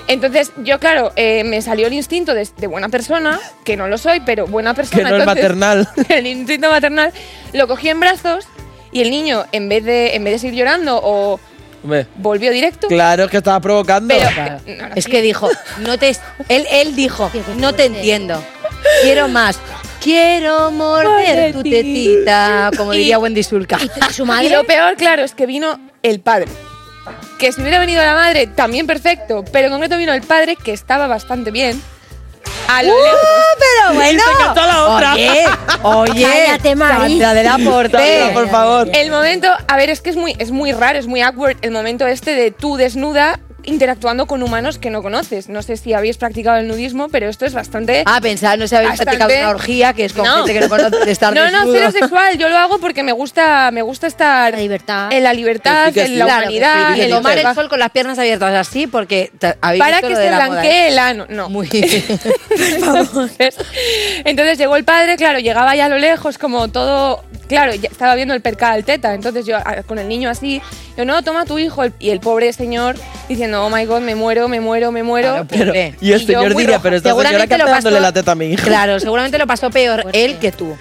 Entonces, 0.10 0.52
yo, 0.58 0.82
claro, 0.82 1.14
eh, 1.16 1.46
me 1.46 1.62
salió 1.62 1.88
el 1.88 1.94
instinto 1.94 2.34
de, 2.34 2.46
de 2.58 2.68
buena 2.68 2.90
persona, 2.90 3.40
que 3.64 3.78
no 3.78 3.88
lo 3.88 3.98
soy, 3.98 4.20
pero 4.20 4.48
buena 4.48 4.74
persona. 4.74 4.98
Que 4.98 5.10
no 5.12 5.16
es 5.16 5.22
entonces, 5.22 5.44
maternal. 5.44 5.90
El 6.10 6.28
instinto 6.28 6.70
maternal, 6.70 7.14
lo 7.54 7.70
cogí 7.70 7.88
en 7.88 8.02
brazos 8.02 8.50
y 8.92 9.00
el 9.00 9.10
niño, 9.10 9.46
en 9.54 9.70
vez 9.70 9.86
de, 9.86 10.14
en 10.16 10.26
vez 10.26 10.34
de 10.34 10.40
seguir 10.40 10.60
llorando 10.60 11.00
o 11.02 11.40
Hombre, 11.84 12.08
volvió 12.16 12.50
directo, 12.52 12.88
claro 12.88 13.28
que 13.28 13.38
estaba 13.38 13.60
provocando. 13.60 14.14
pero... 14.14 14.30
Claro. 14.30 14.60
no, 14.66 14.88
no, 14.90 14.96
Es 14.96 15.06
que 15.06 15.22
dijo, 15.22 15.50
no 15.80 15.98
te. 15.98 16.16
Él, 16.50 16.66
él 16.72 16.96
dijo, 16.96 17.30
no 17.58 17.74
te 17.74 17.86
entiendo. 17.86 18.42
Quiero 19.02 19.28
más. 19.28 19.60
Quiero 20.02 20.72
morder 20.72 21.54
tu 21.54 21.64
tetita, 21.64 22.72
como 22.78 22.94
Y- 22.94 22.98
diría 23.00 23.20
Wendy 23.20 23.44
Sulca. 23.44 23.80
Su 24.12 24.24
Y 24.24 24.26
madre. 24.26 24.50
lo 24.50 24.64
peor, 24.66 24.96
claro, 24.96 25.24
es 25.24 25.34
que 25.34 25.46
vino 25.46 25.80
el 26.02 26.20
padre. 26.20 26.48
Que 27.40 27.52
si 27.52 27.62
hubiera 27.62 27.80
venido 27.80 28.02
la 28.02 28.14
madre, 28.14 28.48
también 28.48 28.88
perfecto. 28.88 29.44
Pero 29.52 29.68
en 29.68 29.72
concreto 29.74 29.98
vino 29.98 30.14
el 30.14 30.22
padre, 30.22 30.56
que 30.56 30.72
estaba 30.74 31.08
bastante 31.08 31.52
bien. 31.52 31.82
A 32.68 32.84
lo 32.84 33.04
lejos. 33.04 33.20
¡Uh, 33.22 33.60
pero 33.60 33.96
bueno! 33.96 34.22
se 34.24 34.44
cantó 34.44 34.62
la 34.66 34.86
otra. 34.86 35.14
Oye, 35.14 35.46
oye, 35.84 36.24
Cállate, 36.24 36.76
Mari. 36.76 37.20
De 37.20 37.44
la 37.44 37.58
Porte. 37.58 38.32
Por 38.34 38.50
favor. 38.50 38.90
El 38.94 39.12
momento, 39.12 39.50
a 39.68 39.78
ver, 39.78 39.90
es 39.90 40.02
que 40.02 40.10
es 40.10 40.16
muy, 40.16 40.36
es 40.40 40.52
muy 40.52 40.72
raro, 40.72 41.00
es 41.00 41.08
muy 41.08 41.22
awkward 41.22 41.58
el 41.62 41.72
momento 41.72 42.08
este 42.08 42.36
de 42.36 42.52
tú 42.52 42.78
desnuda 42.78 43.40
interactuando 43.64 44.26
con 44.26 44.44
humanos 44.44 44.78
que 44.78 44.90
no 44.90 45.02
conoces. 45.02 45.50
No 45.50 45.62
sé 45.62 45.78
si 45.78 45.94
habéis 45.94 46.18
practicado 46.18 46.58
el 46.58 46.68
nudismo, 46.68 47.10
pero 47.10 47.30
esto 47.30 47.46
es 47.46 47.54
bastante... 47.54 48.04
Ah, 48.06 48.20
pensaba, 48.22 48.58
no 48.58 48.68
se 48.68 48.76
habéis 48.76 48.92
Bastante. 48.92 49.18
practicado 49.18 49.40
una 49.48 49.50
orgía, 49.56 49.94
que 49.94 50.06
es 50.06 50.14
con 50.14 50.26
No. 50.26 50.38
gente 50.38 50.54
que 50.54 50.60
no 50.62 50.70
conoce 50.70 51.06
de 51.06 51.12
estar 51.12 51.34
no, 51.36 51.50
no, 51.52 51.72
cero 51.72 51.92
sexual. 51.92 52.38
Yo 52.38 52.50
lo 52.50 52.58
hago 52.58 52.80
porque 52.80 53.04
me 53.04 53.12
gusta, 53.12 53.72
me 53.72 53.82
gusta 53.82 54.08
estar 54.08 54.52
La 54.54 54.60
libertad. 54.60 55.12
en 55.12 55.24
la 55.24 55.34
libertad, 55.34 55.88
sí, 55.88 55.94
que 55.94 56.02
en 56.02 56.08
sí. 56.08 56.16
la 56.16 56.26
Claro, 56.26 56.42
sí, 56.42 56.58
humanidad, 56.58 56.96
y 56.96 57.00
de 57.00 57.06
en 57.06 57.10
tomar 57.12 57.38
el 57.38 57.46
el 57.48 57.56
sol 57.56 57.70
con 57.70 57.80
las 57.80 57.90
piernas 57.92 58.20
abiertas 58.20 58.54
así, 58.68 58.88
porque 58.88 59.32
habéis 59.62 59.80
para 59.84 59.98
visto 59.98 60.08
que 60.08 60.14
lo 60.14 60.20
de 60.20 60.30
se 60.30 60.36
blanquee 60.36 60.70
¿eh? 60.72 60.88
el 60.90 61.00
ano. 61.00 61.26
No. 61.30 61.50
Muy 61.50 61.68
entonces, 62.54 63.56
entonces 64.26 64.58
llegó 64.58 64.76
el 64.76 64.84
padre, 64.84 65.16
claro, 65.18 65.40
llegaba 65.40 65.76
ya 65.76 65.86
a 65.86 65.90
lo 65.90 65.98
lejos, 65.98 66.38
como 66.38 66.68
todo 66.70 67.24
claro, 67.48 67.74
ya 67.76 67.90
estaba 67.90 68.16
viendo 68.16 68.34
el 68.34 68.42
percal 68.42 68.84
teta, 68.84 69.14
entonces 69.14 69.46
yo 69.46 69.58
a- 69.58 69.84
con 69.86 70.00
el 70.00 70.08
niño 70.08 70.30
así, 70.30 70.62
yo 70.98 71.06
no, 71.06 71.22
toma 71.24 71.46
tu 71.46 71.58
hijo, 71.60 71.84
y 72.00 72.10
el 72.10 72.20
pobre 72.20 72.52
señor 72.54 72.96
diciendo, 73.28 73.66
oh 73.66 73.70
my 73.70 73.86
god, 73.86 74.02
me 74.02 74.16
muero, 74.16 74.48
me 74.48 74.60
muero, 74.60 74.92
me 74.92 75.04
muero. 75.04 75.46
Pero- 75.50 75.74
Y 76.02 76.12
el 76.12 76.20
yo 76.22 76.26
señor 76.28 76.54
muy 76.54 76.64
diría, 76.64 76.80
pero 76.80 76.96
esta 76.98 77.10
señora 77.10 77.30
que 77.30 77.36
Seguramente 77.36 77.54
está 77.56 77.66
lo 77.66 77.72
dándole 77.72 77.96
pasó- 77.96 78.02
la 78.04 78.12
teta 78.14 78.32
a 78.32 78.36
mi 78.36 78.46
hija. 78.48 78.64
Claro, 78.64 79.00
seguramente 79.00 79.38
lo 79.38 79.48
pasó 79.48 79.70
peor 79.70 80.06
él 80.14 80.38
que 80.40 80.52
tú. 80.52 80.76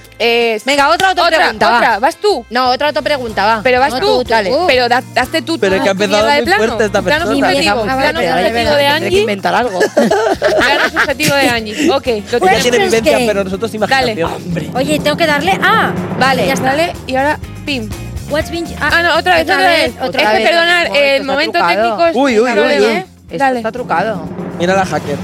Venga, 0.64 0.88
otra 0.90 1.10
otra, 1.12 1.24
Otra, 1.24 1.50
otra, 1.50 1.98
vas 1.98 2.16
tú. 2.16 2.44
No, 2.50 2.70
otra 2.70 2.90
otra 2.90 3.02
pregunta, 3.02 3.44
va. 3.44 3.60
Pero 3.62 3.80
vas 3.80 3.94
No, 3.94 4.00
tú, 4.00 4.24
dale. 4.24 4.52
pero 4.68 4.88
da- 4.88 5.02
hazte 5.16 5.42
tú 5.42 5.58
Pero 5.58 5.76
es 5.76 5.82
que 5.82 5.88
ha 5.88 5.92
empezado 5.92 6.30
muy 6.30 6.42
plano. 6.42 6.64
fuerte 6.64 6.84
esta 6.84 7.02
plano 7.02 7.26
persona. 7.26 7.48
subjetivo, 7.48 7.80
Ah, 7.88 7.96
plano 7.96 8.20
subjetivo 8.20 8.34
de 8.36 8.52
tendré 8.54 8.72
que 8.72 8.86
Angie. 9.06 9.20
inventar 9.20 9.54
algo. 9.54 9.80
plano 10.36 10.90
subjetivo 10.90 11.34
de 11.34 11.48
Angie. 11.48 11.90
Ok, 11.90 12.06
lo 12.30 12.40
tiene 12.62 12.78
vivencia, 12.84 13.18
pero 13.26 13.44
nosotros 13.44 13.74
imaginación. 13.74 14.30
Oye, 14.74 15.00
tengo 15.00 15.16
que 15.16 15.26
darle. 15.26 15.58
Ah, 15.62 15.92
Vale, 16.18 16.51
ya 16.61 16.66
está. 16.68 16.76
dale, 16.76 16.92
y 17.07 17.16
ahora, 17.16 17.38
pim. 17.66 17.88
What's 18.30 18.50
been. 18.50 18.64
Ah, 18.80 19.03
no, 19.03 19.16
otra 19.18 19.34
vez, 19.34 19.42
otra 19.44 19.57
vez. 19.59 19.92
otra 20.00 20.22
es 20.22 20.28
que 20.28 20.34
vez. 20.38 20.48
perdonar, 20.48 20.86
el 20.86 21.20
está 21.20 21.24
momento 21.32 21.59
trucado. 21.59 21.82
técnico 21.82 22.07
es 22.07 22.16
Uy, 22.16 22.40
uy, 22.40 22.50
uy, 22.50 22.59
uy. 22.78 22.84
¿eh? 22.84 23.07
Esto 23.30 23.38
Dale. 23.38 23.57
está 23.59 23.72
trucado. 23.72 24.28
Mira 24.59 24.74
la 24.74 24.86
hacker. 24.86 25.16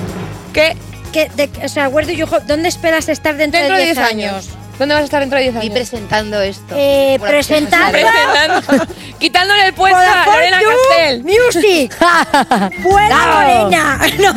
¿Qué? 0.53 0.77
Que, 1.13 1.31
de- 1.37 1.51
o 1.65 1.69
sea, 1.69 1.89
where 1.89 2.07
do 2.07 2.13
you 2.13 2.27
hope- 2.27 2.45
¿dónde 2.47 2.69
esperas 2.69 3.09
estar 3.09 3.37
dentro, 3.37 3.59
Dentro 3.61 3.77
de 3.77 3.81
de 3.81 3.87
10 3.87 3.97
10 3.97 4.11
años? 4.11 4.33
años. 4.33 4.49
¿Dónde 4.79 4.95
vas 4.95 5.03
a 5.03 5.05
estar 5.07 5.21
dentro 5.21 5.39
de 5.39 5.45
10 5.51 5.55
Y 5.57 5.59
años? 5.59 5.73
presentando 5.75 6.41
esto. 6.41 6.75
Eh, 6.77 7.19
presentando. 7.21 7.91
Presentando, 7.99 8.87
quitándole 9.19 9.67
el 9.67 9.75
puesto 9.75 9.99
a 9.99 10.25
Lorena 10.27 10.61
You 10.63 10.69
Castel. 10.89 11.25
Music. 11.25 11.97
Buena. 12.83 13.27
Morena. 13.27 14.01
No, 14.19 14.33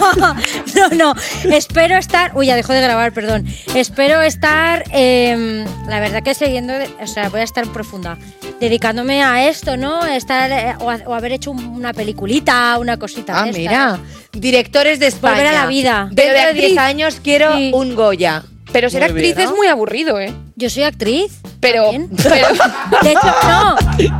no, 0.98 1.14
no. 1.14 1.56
Espero 1.56 1.96
estar. 1.98 2.32
Uy, 2.36 2.48
ya 2.48 2.56
dejo 2.56 2.74
de 2.74 2.82
grabar, 2.82 3.12
perdón. 3.14 3.46
Espero 3.76 4.22
estar. 4.22 4.84
eh, 4.92 5.66
la 5.88 6.00
verdad 6.00 6.24
que 6.24 6.34
siguiendo. 6.34 6.74
O 7.02 7.08
sea, 7.08 7.30
voy 7.30 7.42
a 7.42 7.44
estar 7.44 7.66
profunda. 7.68 8.18
Dedicándome 8.60 9.24
a 9.24 9.48
esto, 9.48 9.78
¿no? 9.78 10.06
Estar. 10.06 10.52
eh, 10.52 10.76
o, 10.80 10.90
a- 10.90 11.00
o 11.06 11.14
haber 11.14 11.32
hecho 11.34 11.52
un- 11.52 11.66
una 11.66 11.94
peliculita, 11.94 12.78
una 12.80 12.98
cosita. 12.98 13.42
Ah, 13.42 13.46
de 13.46 13.52
mira. 13.54 14.00
Directores 14.32 15.00
de 15.00 15.08
España. 15.08 15.36
Volver 15.36 15.48
a 15.48 15.52
la 15.54 15.66
vida. 15.68 16.08
Dentro 16.12 16.40
de 16.40 16.46
de 16.48 16.54
10 16.54 16.64
actriz. 16.66 16.78
años 16.78 17.20
quiero 17.24 17.56
Sí. 17.58 17.72
un 17.74 17.96
Goya. 17.96 18.44
Pero 18.74 18.90
ser 18.90 19.02
Muy 19.12 19.22
bien, 19.22 19.32
actriz 19.32 19.46
es 19.50 19.56
muy 19.56 19.68
aburrido, 19.68 20.20
¿eh? 20.20 20.34
Yo 20.56 20.70
soy 20.70 20.84
actriz. 20.84 21.34
Pero, 21.60 21.92
De 21.92 23.12
hecho, 23.12 23.36
no. 23.48 23.76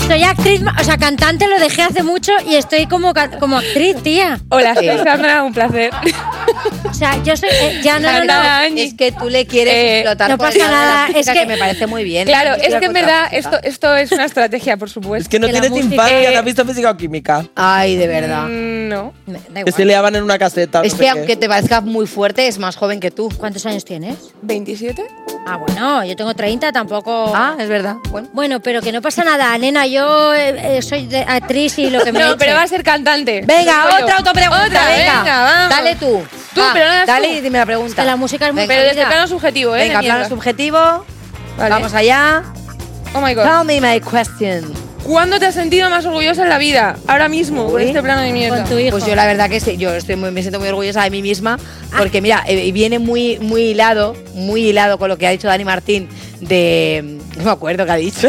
Soy 0.08 0.22
actriz, 0.24 0.62
o 0.80 0.84
sea, 0.84 0.98
cantante 0.98 1.48
lo 1.48 1.58
dejé 1.60 1.82
hace 1.82 2.04
mucho 2.04 2.32
y 2.48 2.54
estoy 2.56 2.86
como, 2.86 3.14
como 3.40 3.58
actriz, 3.58 3.96
tía. 4.04 4.40
hola, 4.50 4.76
soy 4.76 4.88
Sandra, 5.04 5.42
un 5.44 5.52
placer. 5.54 5.90
O 6.88 6.94
sea, 6.94 7.22
yo 7.24 7.36
soy. 7.36 7.50
eh, 7.52 7.80
ya 7.84 8.00
no, 8.00 8.12
no, 8.12 8.26
no. 8.26 8.60
Es 8.78 8.94
que 8.94 9.12
tú 9.12 9.30
le 9.30 9.48
quieres 9.48 9.74
Eh, 9.74 10.00
explotar 10.02 10.30
no 10.30 10.38
pasa 10.38 10.60
nada, 10.70 11.08
es 11.16 11.28
que- 11.30 11.46
me 11.48 11.58
parece 11.58 11.88
muy 11.88 12.04
bien. 12.04 12.28
Claro, 12.28 12.54
es 12.62 12.76
que 12.76 12.86
en 12.86 12.94
verdad 12.94 13.28
esto, 13.32 13.58
esto 13.64 13.96
es 13.96 14.12
una 14.12 14.26
estrategia, 14.26 14.78
por 14.78 14.88
Es 14.88 14.94
supuesto. 14.94 15.30
que 15.30 15.40
no 15.40 15.48
Que 15.48 15.54
la 15.54 15.62
tienes 15.62 15.86
infancia, 15.86 16.30
Eh, 16.30 16.34
¿no 16.34 16.40
has 16.40 16.46
visto 16.46 16.66
física 16.66 16.92
o 16.92 16.98
química? 16.98 17.46
Ay, 17.56 17.96
de 17.96 18.06
verdad. 18.08 18.44
Mm, 18.48 18.90
no. 18.90 19.14
Da 19.26 19.40
Que 19.54 19.60
igual. 19.62 19.74
se 19.74 19.86
liaban 19.86 20.16
en 20.16 20.24
una 20.24 20.38
caseta. 20.38 20.82
Es 20.84 20.94
no 20.94 21.00
que 21.00 21.06
sé 21.06 21.10
aunque 21.10 21.36
te 21.38 21.48
parezca 21.48 21.82
muy 21.82 22.06
fuerte, 22.06 22.48
es 22.48 22.60
más 22.60 22.76
joven 22.76 23.00
que 23.00 23.10
tú. 23.10 23.30
¿Cuántos 23.38 23.66
años 23.66 23.84
tienes? 23.84 24.16
¿27? 24.46 25.06
Ah, 25.46 25.58
bueno, 25.58 26.04
yo 26.06 26.16
tengo 26.16 26.34
30, 26.34 26.72
tampoco. 26.72 27.32
Ah, 27.36 27.56
es 27.60 27.68
verdad. 27.68 27.96
Bueno. 28.10 28.28
Bueno, 28.34 28.60
pero 28.60 28.82
que 28.82 28.92
no 28.92 29.02
pasa 29.02 29.24
nada, 29.24 29.58
nena. 29.58 29.88
Yo 29.88 30.34
eh, 30.34 30.78
eh, 30.78 30.82
soy 30.82 31.08
de- 31.08 31.22
actriz 31.24 31.78
y 31.80 31.90
lo 31.90 32.04
que 32.04 32.12
me 32.12 32.20
No, 32.22 32.28
eche. 32.30 32.36
pero 32.38 32.56
va 32.56 32.64
a 32.64 32.68
ser 32.68 32.84
cantante. 32.84 33.42
Venga, 33.46 33.86
otra 34.02 34.18
autopregunta. 34.18 34.66
Otra, 34.66 34.86
venga, 34.88 35.20
venga, 35.20 35.44
vamos. 35.44 35.70
Dale 35.70 35.96
tú. 35.96 36.24
Tú, 36.54 36.62
Va, 36.62 36.72
pero 36.74 36.86
no 36.94 37.06
Dale 37.06 37.28
tú. 37.28 37.34
y 37.36 37.42
dime 37.42 37.58
la 37.60 37.66
pregunta. 37.66 37.96
Que 38.02 38.06
la 38.06 38.16
música 38.16 38.48
es 38.48 38.54
muy 38.54 38.68
Pero 38.68 38.84
desde 38.84 39.06
plano 39.06 39.28
subjetivo, 39.28 39.76
¿eh? 39.76 39.88
Venga, 39.88 40.00
plano 40.02 40.28
subjetivo. 40.30 41.06
Vale. 41.58 41.70
Vamos 41.70 41.94
allá. 41.94 42.44
Oh 43.14 43.22
my 43.22 43.34
god. 43.34 43.44
Tell 43.44 43.66
me 43.66 43.82
my 43.82 44.00
question. 44.00 44.74
¿Cuándo 45.04 45.40
te 45.40 45.48
has 45.48 45.56
sentido 45.56 45.90
más 45.90 46.06
orgullosa 46.06 46.44
en 46.44 46.50
la 46.50 46.58
vida? 46.58 46.96
Ahora 47.08 47.28
mismo, 47.28 47.72
con 47.72 47.82
este 47.82 48.02
plano 48.02 48.22
de 48.22 48.32
mierda. 48.32 48.58
Con 48.58 48.70
tu 48.70 48.80
hijo. 48.80 48.92
Pues 48.92 49.06
yo 49.06 49.16
la 49.16 49.26
verdad 49.26 49.50
que 49.50 49.60
sí, 49.60 49.78
yo 49.78 49.94
estoy 49.94 50.16
muy, 50.16 50.32
me 50.32 50.42
siento 50.42 50.60
muy 50.60 50.70
orgullosa 50.70 51.04
de 51.04 51.10
mí 51.10 51.22
misma 51.22 51.58
porque 51.98 52.22
mira, 52.22 52.44
eh, 52.48 52.72
viene 52.72 53.00
muy, 53.00 53.40
muy 53.40 53.64
hilado, 53.70 54.16
muy 54.34 54.70
hilado 54.70 54.98
con 54.98 55.10
lo 55.10 55.18
que 55.18 55.28
ha 55.28 55.32
dicho 55.32 55.48
Dani 55.48 55.66
Martín 55.66 56.08
de... 56.42 57.20
No 57.38 57.44
me 57.46 57.52
acuerdo 57.52 57.86
qué 57.86 57.92
ha 57.92 57.96
dicho. 57.96 58.28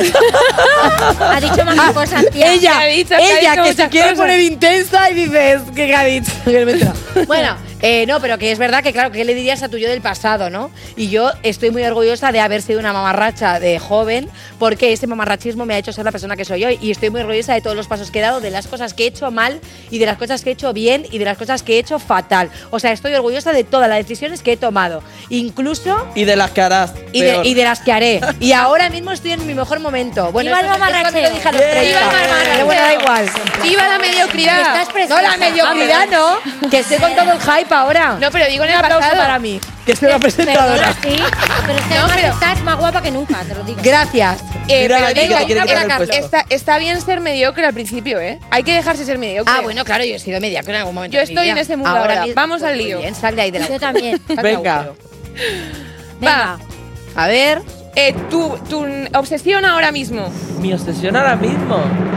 Ha 1.21 1.41
dicho 1.41 1.65
más 1.65 1.93
cosas, 1.93 2.25
tía. 2.31 2.53
ella, 2.53 2.79
ha 2.81 2.85
dicho- 2.87 3.09
que 3.09 3.15
ha 3.17 3.41
ella 3.41 3.51
dicho 3.53 3.63
que 3.65 3.75
se 3.75 3.89
quiere 3.89 4.11
cosas. 4.11 4.19
poner 4.23 4.41
intensa 4.41 5.11
y 5.11 5.15
dices, 5.15 5.61
¿qué 5.75 5.95
ha 5.95 6.05
dicho? 6.05 6.31
Bueno, 7.27 7.57
eh, 7.83 8.07
no, 8.07 8.21
pero 8.21 8.39
que 8.39 8.51
es 8.53 8.59
verdad 8.59 8.83
que 8.83 8.91
claro, 8.93 9.11
¿qué 9.13 9.23
le 9.27 9.35
dirías 9.35 9.63
a 9.63 9.69
tu 9.69 9.77
yo 9.77 9.87
del 9.89 10.01
pasado, 10.01 10.49
no? 10.49 10.71
Y 10.97 11.09
yo 11.11 11.31
estoy 11.43 11.71
muy 11.71 11.83
orgullosa 11.85 12.33
de 12.33 12.41
haber 12.41 12.63
sido 12.63 12.81
una 12.81 12.95
mamarracha 12.95 13.61
de 13.61 13.79
joven 13.79 14.31
porque 14.59 14.93
ese 14.95 15.07
mamarrachismo 15.07 15.67
me 15.67 15.75
ha 15.75 15.79
hecho 15.79 15.93
ser 15.93 16.07
la 16.07 16.11
persona 16.11 16.35
que 16.35 16.47
soy 16.47 16.65
hoy 16.65 16.79
y 16.81 16.91
estoy 16.91 17.11
muy 17.11 17.21
orgullosa 17.21 17.53
de 17.53 17.61
todos 17.61 17.77
los 17.77 17.87
pasos 17.89 18.11
que 18.11 18.21
he 18.21 18.23
dado, 18.23 18.41
de 18.41 18.51
las 18.51 18.67
cosas 18.67 18.95
que 18.95 19.05
he 19.05 19.07
hecho 19.09 19.31
mal 19.31 19.61
y 19.91 19.99
de 19.99 20.07
las 20.07 20.17
cosas 20.17 20.43
que 20.43 20.51
he 20.51 20.53
hecho 20.55 20.73
bien 20.73 21.05
y 21.11 21.19
de 21.19 21.27
las 21.27 21.37
cosas 21.37 21.63
que 21.63 21.75
he 21.77 21.79
hecho 21.81 21.99
fatal. 21.99 22.49
O 22.71 22.79
sea, 22.81 22.93
estoy 22.93 23.13
orgullosa 23.15 23.53
de 23.53 23.63
todas 23.65 23.91
las 23.91 23.99
decisiones 23.99 24.43
que 24.43 24.53
he 24.53 24.57
tomado, 24.57 25.03
incluso 25.29 26.09
Y 26.15 26.25
de 26.25 26.37
las 26.37 26.51
que 26.53 26.63
harás. 26.63 26.95
y 27.13 27.21
de, 27.21 27.41
y 27.45 27.53
de 27.55 27.65
las 27.65 27.81
que 27.81 27.93
haré. 27.93 28.02
Y 28.41 28.53
ahora 28.53 28.89
mismo 28.91 29.13
estoy 29.13 29.33
en 29.33 29.47
mi 29.47 29.55
mejor 29.55 29.81
momento. 29.81 30.31
Bueno, 30.33 30.49
Viva 30.51 30.61
el 30.61 30.67
eso- 30.67 30.75
eso 30.75 30.81
mamarracheo. 30.81 31.05
también 31.05 31.25
lo 31.29 31.35
dije 31.37 31.49
a 31.49 31.53
los 31.53 31.61
Bien. 31.61 31.71
30. 31.73 31.89
Viva 31.89 32.01
el 32.01 32.07
mamarracheo. 32.07 32.53
Pero 32.53 32.67
bueno, 32.67 32.83
da 32.83 32.95
igual. 32.95 33.31
¡Viva 33.63 33.89
la 33.89 33.99
mediocridad! 33.99 34.81
Estás 34.83 35.09
No, 35.09 35.21
la 35.23 35.37
mediocridad 35.37 36.07
no. 36.11 36.69
Que 36.71 36.79
estoy 36.81 36.99
con 36.99 37.15
todo 37.15 37.33
el 37.33 37.41
hype 37.41 37.75
ahora. 37.75 38.17
No, 38.21 38.31
pero 38.31 38.47
digo 38.47 38.65
en 38.65 38.71
Un 38.71 38.75
el 38.77 38.81
aplauso 38.85 39.01
pasado. 39.01 39.23
para 39.23 39.39
mí, 39.39 39.61
que 39.87 39.97
soy 39.97 40.09
la 40.09 40.19
presentadora. 40.19 40.93
sí. 41.03 41.17
Pero 41.67 41.79
es 41.79 41.85
que 41.87 41.95
No, 41.95 42.07
pero- 42.15 42.29
estás 42.29 42.63
más 42.63 42.77
guapa 42.79 43.03
que 43.03 43.11
nunca, 43.11 43.41
te 43.47 43.55
lo 43.55 43.63
digo. 43.65 43.81
Gracias. 43.83 44.41
Eh, 44.69 44.87
pero 44.89 44.97
aquí 45.07 45.21
digo, 45.21 45.37
que 45.47 45.55
una 45.55 45.97
está, 46.17 46.47
está 46.49 46.79
bien 46.79 47.01
ser 47.01 47.21
mediocre 47.21 47.67
al 47.67 47.75
principio, 47.75 48.21
¿eh? 48.21 48.39
Hay 48.51 48.63
que 48.63 48.73
dejarse 48.75 49.05
ser 49.05 49.19
mediocre. 49.19 49.53
Ah, 49.57 49.61
bueno, 49.61 49.85
claro, 49.85 50.05
yo 50.05 50.15
he 50.15 50.19
sido 50.19 50.41
mediocre 50.41 50.73
en 50.75 50.79
algún 50.81 50.95
momento. 50.95 51.15
Yo 51.15 51.21
de 51.21 51.27
mi 51.27 51.33
estoy 51.33 51.45
vida. 51.47 51.53
en 51.53 51.59
ese 51.59 51.77
mundo 51.77 51.91
ahora. 51.91 52.21
mismo, 52.21 52.35
Vamos 52.37 52.61
pues 52.61 52.71
al 52.73 52.79
lío. 52.79 52.99
Bien, 53.01 53.15
sal 53.15 53.35
de 53.37 53.43
ahí 53.43 53.51
de 53.51 53.59
la 53.59 53.69
Yo 53.69 53.81
también. 53.81 54.21
Venga. 54.43 54.91
Venga. 56.21 56.59
A 57.17 57.27
ver. 57.27 57.61
Eh, 57.95 58.15
tu, 58.31 58.57
tu 58.71 58.87
obsesión 59.15 59.65
ahora 59.67 59.93
mismo. 59.93 60.31
Mi 60.61 60.73
obsesión 60.73 61.15
ahora 61.15 61.37
mismo. 61.37 61.77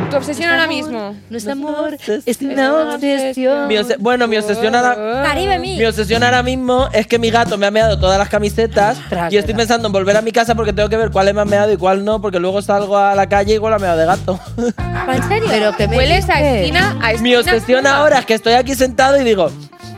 Tu 0.10 0.16
obsesión 0.16 0.50
ahora 0.50 0.68
mismo. 0.68 1.16
No 1.30 1.38
es 1.38 1.46
amor, 1.50 1.98
es 2.26 2.42
una 2.42 2.94
obsesión. 2.96 3.68
Mi 3.68 3.76
obse- 3.76 3.98
bueno, 4.00 4.26
mi 4.28 4.38
obsesión 4.38 4.74
ahora. 4.74 5.24
Caribe 5.24 5.60
mí. 5.60 5.76
Mi 5.78 5.84
obsesión 5.86 6.24
ahora 6.24 6.44
mismo 6.44 6.88
es 6.94 7.08
que 7.08 7.20
mi 7.20 7.30
gato 7.30 7.58
me 7.58 7.66
ha 7.66 7.72
meado 7.72 8.00
todas 8.00 8.18
las 8.18 8.30
camisetas 8.30 8.98
y 9.30 9.36
estoy 9.36 9.54
pensando 9.54 9.88
en 9.88 9.92
volver 9.92 10.16
a 10.16 10.22
mi 10.22 10.32
casa 10.32 10.56
porque 10.56 10.72
tengo 10.72 10.88
que 10.88 10.96
ver 10.98 11.12
cuáles 11.12 11.34
me 11.36 11.42
han 11.42 11.50
meado 11.50 11.72
y 11.74 11.78
cuál 11.78 12.06
no, 12.06 12.22
porque 12.22 12.40
luego 12.40 12.62
salgo 12.62 12.98
a 12.98 13.14
la 13.14 13.28
calle 13.28 13.52
y 13.54 13.56
igual 13.56 13.74
ha 13.74 13.80
meado 13.80 13.98
de 13.98 14.06
gato. 14.06 14.40
¿En 14.58 15.24
serio? 15.28 15.50
Pero 15.50 15.76
que 15.76 15.88
me 15.90 15.98
Hueles 15.98 16.30
a 16.30 16.36
dices? 16.38 16.56
esquina, 16.62 16.98
a 17.02 17.12
esquina. 17.12 17.22
mi 17.24 17.36
obsesión 17.36 17.86
ahora 17.86 18.20
es 18.20 18.26
que 18.26 18.36
estoy 18.36 18.54
aquí 18.54 18.76
sentado 18.76 19.20
y 19.20 19.24
digo, 19.26 19.52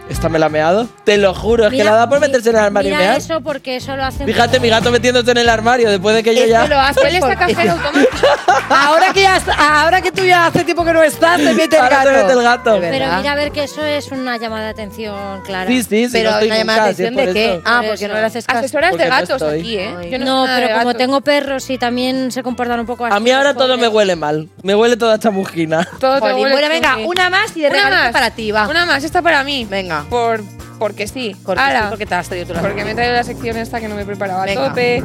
¿esta 0.10 0.30
me 0.30 0.40
la 0.40 0.48
ha 0.48 0.50
meado? 0.50 0.88
Te 1.04 1.18
lo 1.18 1.34
juro, 1.34 1.66
es 1.66 1.72
que 1.72 1.78
Mira, 1.78 1.92
la 1.92 1.98
da 1.98 2.10
por 2.10 2.20
meterse 2.20 2.50
en 2.50 2.56
el 2.58 2.62
armario 2.64 2.90
y 2.92 2.94
Mira 2.94 3.08
mear. 3.08 3.18
eso 3.18 3.42
porque 3.42 3.76
eso 3.78 3.96
lo 3.96 4.04
hacen. 4.04 4.26
Fíjate, 4.26 4.60
mi 4.60 4.70
gato 4.70 4.92
metiéndose 4.92 5.32
en 5.32 5.38
el 5.38 5.50
armario 5.50 5.90
después 5.90 6.16
de 6.16 6.24
que 6.24 6.36
yo 6.36 6.46
ya. 6.46 6.66
lo 6.68 6.76
Hueles 7.02 7.24
a 7.24 7.28
porque- 7.28 7.54
cajero 7.54 7.72
automático. 7.74 8.28
Ahora 8.70 9.14
que, 9.14 9.22
ya, 9.22 9.42
ahora 9.82 10.02
que 10.02 10.12
tú 10.12 10.24
ya 10.24 10.48
hace 10.48 10.64
tiempo 10.64 10.84
que 10.84 10.94
no 10.94 11.02
estás, 11.04 11.38
te 11.38 11.54
mete 11.54 11.76
el 11.78 11.82
Ahora 11.84 11.98
gato. 11.98 12.10
te 12.10 12.18
mete 12.18 12.34
el 12.34 12.44
gato. 12.44 12.78
Pero 12.82 13.18
mira 13.18 13.32
a 13.32 13.36
ver 13.36 13.52
que 13.52 13.64
eso 13.64 13.84
es 13.84 14.12
una 14.12 14.38
llamada 14.38 14.66
de 14.66 14.70
atención 14.72 15.42
clara. 15.46 15.70
Sí, 15.70 15.84
sí, 15.84 16.06
sí. 16.06 16.10
Pero 16.12 16.30
no 16.32 16.36
estoy 16.36 16.48
una 16.50 16.58
llamada 16.58 16.84
de 16.86 16.90
atención 16.92 17.16
de 17.16 17.34
qué? 17.34 17.54
eso. 17.54 17.62
Ah, 17.66 17.78
Por 17.80 17.88
porque 17.90 18.06
eso. 18.06 18.14
no 18.14 18.20
le 18.20 18.26
haces 18.26 18.46
caso. 18.46 18.60
Asesoras 18.60 18.90
Porque 18.92 19.04
de 19.06 19.10
no 19.10 19.16
gatos 19.16 19.42
estoy. 19.42 19.60
aquí, 19.60 19.78
¿eh? 19.78 20.10
Yo 20.12 20.20
no, 20.20 20.26
No, 20.26 20.46
pero 20.54 20.68
como 20.70 20.78
gatos. 20.88 20.98
tengo 20.98 21.22
perros 21.22 21.70
y 21.70 21.78
también 21.78 22.32
se 22.32 22.44
comportan 22.44 22.80
un 22.80 22.86
poco 22.86 23.06
así. 23.06 23.16
A 23.16 23.20
mí 23.20 23.32
ahora 23.32 23.54
todo 23.54 23.78
me 23.78 23.88
huele 23.88 24.16
mal. 24.16 24.50
Me 24.64 24.76
huele 24.76 24.98
toda 24.98 25.16
esta 25.16 25.32
mujina. 25.32 25.88
Todo 26.00 26.20
te 26.20 26.34
huele 26.34 26.52
bueno, 26.52 26.70
venga, 26.70 26.98
una 27.06 27.30
más 27.30 27.56
y 27.56 27.62
de 27.62 27.70
más. 27.70 28.12
para 28.12 28.32
ti, 28.32 28.52
va. 28.52 28.68
Una 28.68 28.86
más, 28.86 29.04
esta 29.04 29.22
para 29.22 29.44
mí. 29.44 29.66
Venga. 29.70 29.97
Por, 30.10 30.44
porque 30.80 31.08
sí. 31.08 31.36
Porque 31.46 31.62
Ala. 31.62 31.84
sí, 31.84 31.86
porque 31.90 32.06
te 32.06 32.16
has 32.16 32.28
traído 32.28 32.48
tú 32.48 32.54
la 32.54 32.62
Porque 32.62 32.84
me 32.86 32.92
he 32.92 32.96
traído 32.96 33.14
la 33.14 33.24
sección 33.24 33.58
esta 33.58 33.80
que 33.80 33.88
no 33.88 33.96
me 33.96 34.06
preparaba 34.06 34.46
Venga. 34.46 34.66
a 34.66 34.70
tope. 34.70 35.04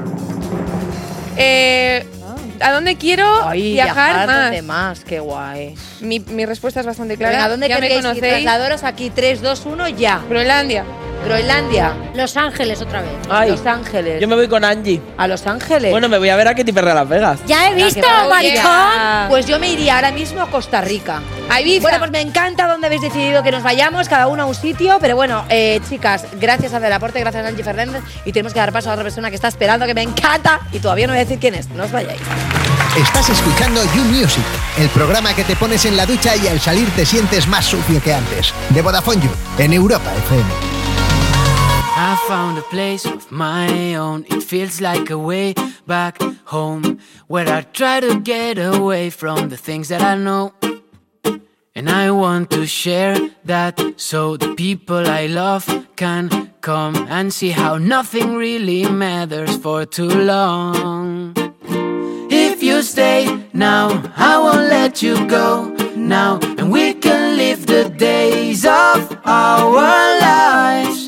Eh, 1.37 2.07
¿A 2.63 2.73
dónde 2.73 2.97
quiero 2.97 3.47
Ay, 3.49 3.73
viajar, 3.73 4.27
más? 4.27 4.43
donde 4.45 4.63
más, 4.63 5.05
qué 5.05 5.21
guay. 5.21 5.75
Mi, 6.01 6.21
mi 6.21 6.47
respuesta 6.47 6.81
es 6.81 6.87
bastante 6.87 7.17
clara. 7.17 7.37
Venga, 7.37 7.49
¿dónde 7.49 7.69
ya 7.69 7.75
me 7.77 7.81
queréis 7.83 7.99
ir? 7.99 8.21
conocéis. 8.21 8.85
Aquí, 8.85 9.11
3, 9.11 9.43
2, 9.43 9.67
1, 9.67 9.89
ya. 9.91 10.21
Groenlandia. 10.29 10.85
Groenlandia. 11.25 11.95
Los 12.15 12.37
Ángeles 12.37 12.83
otra 12.83 13.01
vez. 13.01 13.11
Ay, 13.31 13.51
Los 13.51 13.65
Ángeles. 13.65 14.21
yo 14.21 14.27
me 14.27 14.35
voy 14.35 14.49
con 14.49 14.65
Angie. 14.65 15.01
A 15.17 15.29
Los 15.29 15.47
Ángeles. 15.47 15.91
Bueno, 15.93 16.09
me 16.09 16.19
voy 16.19 16.29
a 16.29 16.37
ver 16.37 16.49
a 16.49 16.55
Katy 16.55 16.73
Perry 16.73 16.91
a 16.91 16.95
Las 16.95 17.09
Vegas. 17.09 17.41
Ya 17.47 17.71
he 17.71 17.75
visto, 17.75 18.07
maricón. 18.29 19.29
Pues 19.29 19.47
yo 19.47 19.59
me 19.61 19.69
iría 19.69 19.97
ahora 19.97 20.11
mismo 20.11 20.41
a 20.41 20.51
Costa 20.51 20.81
Rica. 20.81 21.21
A 21.49 21.61
Ibiza. 21.61 21.83
Bueno, 21.83 21.99
pues 22.01 22.11
me 22.11 22.21
encanta 22.21 22.67
dónde 22.67 22.89
habéis 22.89 23.03
decidido 23.03 23.43
que 23.45 23.53
nos 23.53 23.63
vayamos, 23.63 24.09
cada 24.09 24.27
uno 24.27 24.43
a 24.43 24.47
un 24.47 24.55
sitio, 24.55 24.99
pero 25.01 25.15
bueno, 25.15 25.45
eh, 25.49 25.81
chicas, 25.89 26.27
gracias 26.41 26.75
a 26.75 26.81
Del 26.81 26.93
Aporte, 26.93 27.21
gracias 27.21 27.45
a 27.45 27.49
Angie 27.49 27.63
Fernández 27.65 28.03
y 28.25 28.33
tenemos 28.33 28.53
que 28.53 28.59
dar 28.59 28.73
paso 28.73 28.91
a 28.91 28.95
otra 28.95 29.05
persona 29.05 29.29
que 29.31 29.37
está 29.37 29.49
esperando, 29.49 29.87
que 29.87 29.95
me 29.95 30.03
encanta 30.03 30.61
y 30.73 30.81
todavía 30.81 31.07
no 31.07 31.13
voy 31.13 31.21
a 31.21 31.25
decir 31.25 31.39
quién 31.39 31.55
es, 31.55 31.69
no 31.71 31.85
os 31.85 31.93
vayáis. 31.93 32.21
Estás 32.97 33.31
escuchando 33.31 33.81
You 33.95 34.05
Music, 34.05 34.45
el 34.79 34.91
programa 34.91 35.35
que 35.35 35.45
te 35.45 35.57
pones 35.57 35.87
en 35.87 35.97
la 35.97 36.05
ducha 36.05 36.37
y 36.37 36.47
al 36.47 36.61
salir 36.61 36.91
te 36.91 37.07
sientes 37.07 37.49
más 37.49 37.65
sucio 37.65 38.03
que 38.03 38.13
antes. 38.13 38.53
De 38.69 38.83
Vodafone 38.83 39.23
You, 39.23 39.31
en 39.57 39.73
Europa 39.73 40.13
FM. 40.15 40.51
I 41.97 42.17
found 42.29 42.59
a 42.59 42.63
place 42.71 43.09
of 43.09 43.31
my 43.31 43.97
own. 43.97 44.27
It 44.29 44.43
feels 44.43 44.83
like 44.83 45.11
a 45.11 45.17
way 45.17 45.55
back 45.87 46.19
home 46.45 46.99
where 47.29 47.49
I 47.49 47.63
try 47.73 48.01
to 48.01 48.21
get 48.21 48.59
away 48.59 49.11
from 49.11 49.49
the 49.49 49.57
things 49.57 49.89
that 49.89 50.03
I 50.03 50.23
know. 50.23 50.53
And 51.75 51.89
I 51.89 52.11
want 52.11 52.51
to 52.51 52.67
share 52.67 53.17
that 53.47 53.81
so 53.97 54.37
the 54.37 54.55
people 54.55 55.09
I 55.09 55.29
love 55.29 55.65
can 55.97 56.29
come 56.61 57.07
and 57.09 57.33
see 57.33 57.53
how 57.53 57.79
nothing 57.79 58.37
really 58.37 58.85
matters 58.85 59.57
for 59.57 59.87
too 59.87 60.11
long. 60.11 61.42
Stay 62.83 63.49
now, 63.53 64.03
I 64.17 64.39
won't 64.39 64.69
let 64.69 65.03
you 65.03 65.15
go 65.29 65.73
now, 65.97 66.41
and 66.59 66.71
we 66.71 66.93
can 66.93 67.37
live 67.37 67.65
the 67.65 67.89
days 67.89 68.67
of 68.67 69.19
our 69.25 69.73
lives. 70.21 71.07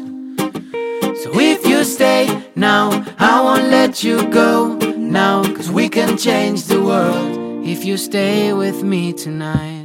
So 1.22 1.38
if 1.40 1.66
you 1.66 1.84
stay 1.84 2.28
now, 2.54 3.04
I 3.18 3.40
won't 3.42 3.68
let 3.70 4.04
you 4.04 4.24
go 4.30 4.76
now, 4.96 5.42
cause 5.54 5.70
we 5.70 5.88
can 5.88 6.16
change 6.16 6.64
the 6.64 6.80
world 6.80 7.66
if 7.66 7.84
you 7.84 7.96
stay 7.96 8.52
with 8.52 8.82
me 8.82 9.12
tonight. 9.12 9.84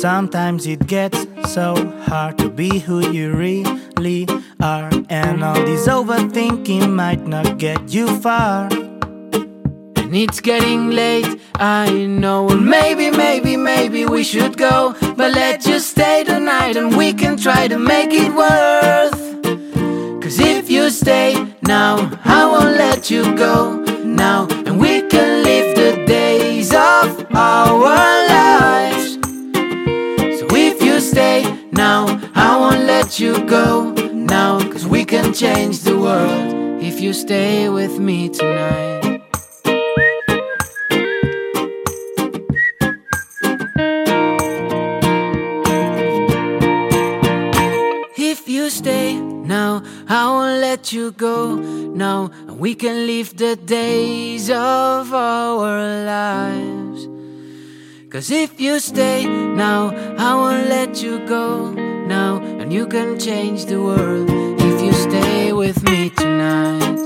Sometimes 0.00 0.66
it 0.66 0.86
gets 0.86 1.26
so 1.46 1.74
hard 2.02 2.38
to 2.38 2.48
be 2.48 2.78
who 2.78 3.10
you 3.10 3.32
really 3.34 4.26
are, 4.60 4.90
and 5.08 5.42
all 5.44 5.54
this 5.54 5.86
overthinking 5.88 6.92
might 6.92 7.26
not 7.26 7.58
get 7.58 7.92
you 7.92 8.06
far. 8.20 8.68
And 10.10 10.16
it's 10.16 10.40
getting 10.40 10.90
late, 10.90 11.40
I 11.54 11.90
know. 12.06 12.44
Well, 12.44 12.56
maybe, 12.58 13.10
maybe, 13.10 13.56
maybe 13.56 14.06
we 14.06 14.24
should 14.24 14.56
go. 14.56 14.94
But 15.00 15.34
let's 15.34 15.64
just 15.64 15.90
stay 15.90 16.24
tonight 16.24 16.76
and 16.76 16.96
we 16.96 17.12
can 17.12 17.36
try 17.36 17.68
to 17.68 17.78
make 17.78 18.10
it 18.12 18.32
worth. 18.34 19.20
Cause 20.20 20.40
if 20.40 20.68
you 20.68 20.90
stay 20.90 21.54
now, 21.62 22.10
I 22.24 22.44
won't 22.44 22.76
let 22.76 23.10
you 23.10 23.22
go 23.36 23.76
now. 24.04 24.48
And 24.66 24.80
we 24.80 25.02
can 25.02 25.44
live 25.44 25.76
the 25.76 26.04
days 26.06 26.70
of 26.72 27.26
our 27.34 27.78
let 33.10 33.18
you 33.18 33.44
go 33.44 33.90
now. 34.12 34.60
Cause 34.70 34.86
we 34.86 35.04
can 35.04 35.34
change 35.34 35.80
the 35.80 35.98
world 35.98 36.80
if 36.80 37.00
you 37.00 37.12
stay 37.12 37.68
with 37.68 37.98
me 37.98 38.28
tonight. 38.28 39.20
If 48.16 48.48
you 48.48 48.70
stay 48.70 49.18
now, 49.18 49.82
I 50.08 50.26
won't 50.26 50.60
let 50.60 50.92
you 50.92 51.10
go 51.10 51.56
now. 51.56 52.30
And 52.46 52.60
we 52.60 52.76
can 52.76 53.08
live 53.08 53.36
the 53.36 53.56
days 53.56 54.50
of 54.50 55.12
our 55.12 56.04
lives. 56.06 57.08
Cause 58.08 58.30
if 58.30 58.60
you 58.60 58.78
stay 58.78 59.26
now, 59.26 59.90
I 60.16 60.36
won't 60.36 60.68
let 60.68 61.02
you 61.02 61.26
go 61.26 61.89
now. 62.10 62.42
And 62.60 62.72
you 62.72 62.86
can 62.86 63.18
change 63.18 63.66
the 63.66 63.80
world 63.80 64.28
if 64.68 64.76
you 64.84 64.92
stay 64.92 65.52
with 65.52 65.82
me 65.84 66.10
tonight. 66.10 66.98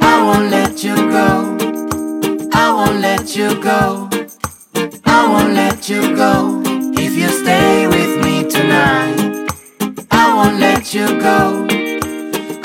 I 0.00 0.14
won't 0.26 0.50
let 0.50 0.84
you 0.84 0.94
go. 1.18 1.30
I 2.52 2.66
won't 2.76 3.00
let 3.00 3.34
you 3.34 3.48
go. 3.60 4.08
I 5.16 5.20
won't 5.32 5.54
let 5.54 5.88
you 5.88 6.14
go 6.14 6.62
if 7.04 7.12
you 7.20 7.28
stay 7.42 7.86
with 7.88 8.12
me 8.24 8.34
tonight. 8.56 9.18
I 10.10 10.24
won't 10.36 10.58
let 10.60 10.92
you 10.94 11.06
go. 11.28 11.66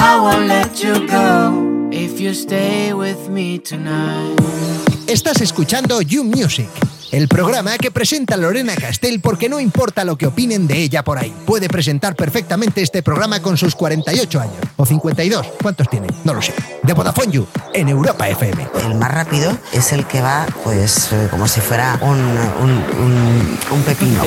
I 0.10 0.12
won't 0.24 0.48
let 0.48 0.84
you 0.84 1.08
go 1.08 1.30
if 1.92 2.20
you 2.20 2.34
stay 2.34 2.94
with 2.94 3.30
me 3.30 3.60
tonight. 3.60 4.38
Estás 5.08 5.42
escuchando 5.42 6.02
You 6.02 6.24
Music, 6.24 6.70
el 7.12 7.28
programa 7.28 7.78
que 7.78 7.92
presenta 7.92 8.38
Lorena 8.38 8.76
Castell 8.76 9.20
porque 9.20 9.50
no 9.50 9.60
importa 9.60 10.06
lo 10.06 10.18
que 10.18 10.28
opinen 10.28 10.68
de 10.68 10.78
ella 10.78 11.04
por 11.04 11.18
ahí. 11.18 11.34
Puede 11.46 11.68
presentar 11.68 12.16
perfectamente 12.16 12.82
este 12.82 13.04
programa 13.04 13.42
con 13.42 13.58
sus 13.58 13.76
48 13.76 14.40
años. 14.40 14.56
O 14.78 14.86
52. 14.86 15.48
¿Cuántos 15.62 15.90
tiene? 15.90 16.08
No 16.24 16.34
lo 16.34 16.42
sé. 16.42 16.54
De 16.84 16.94
Vodafone 16.94 17.32
You, 17.32 17.48
en 17.74 17.90
Europa 17.90 18.30
FM. 18.30 18.68
El 18.86 18.96
más 18.96 19.12
rápido 19.12 19.58
es 19.74 19.92
el 19.92 20.06
que 20.06 20.22
va, 20.22 20.48
pues, 20.64 21.12
eh, 21.12 21.28
como 21.30 21.48
si 21.48 21.60
fuera 21.60 22.00
un, 22.02 22.18
un, 22.18 22.72
un, 22.72 23.60
un 23.72 23.84
pepino. 23.84 24.24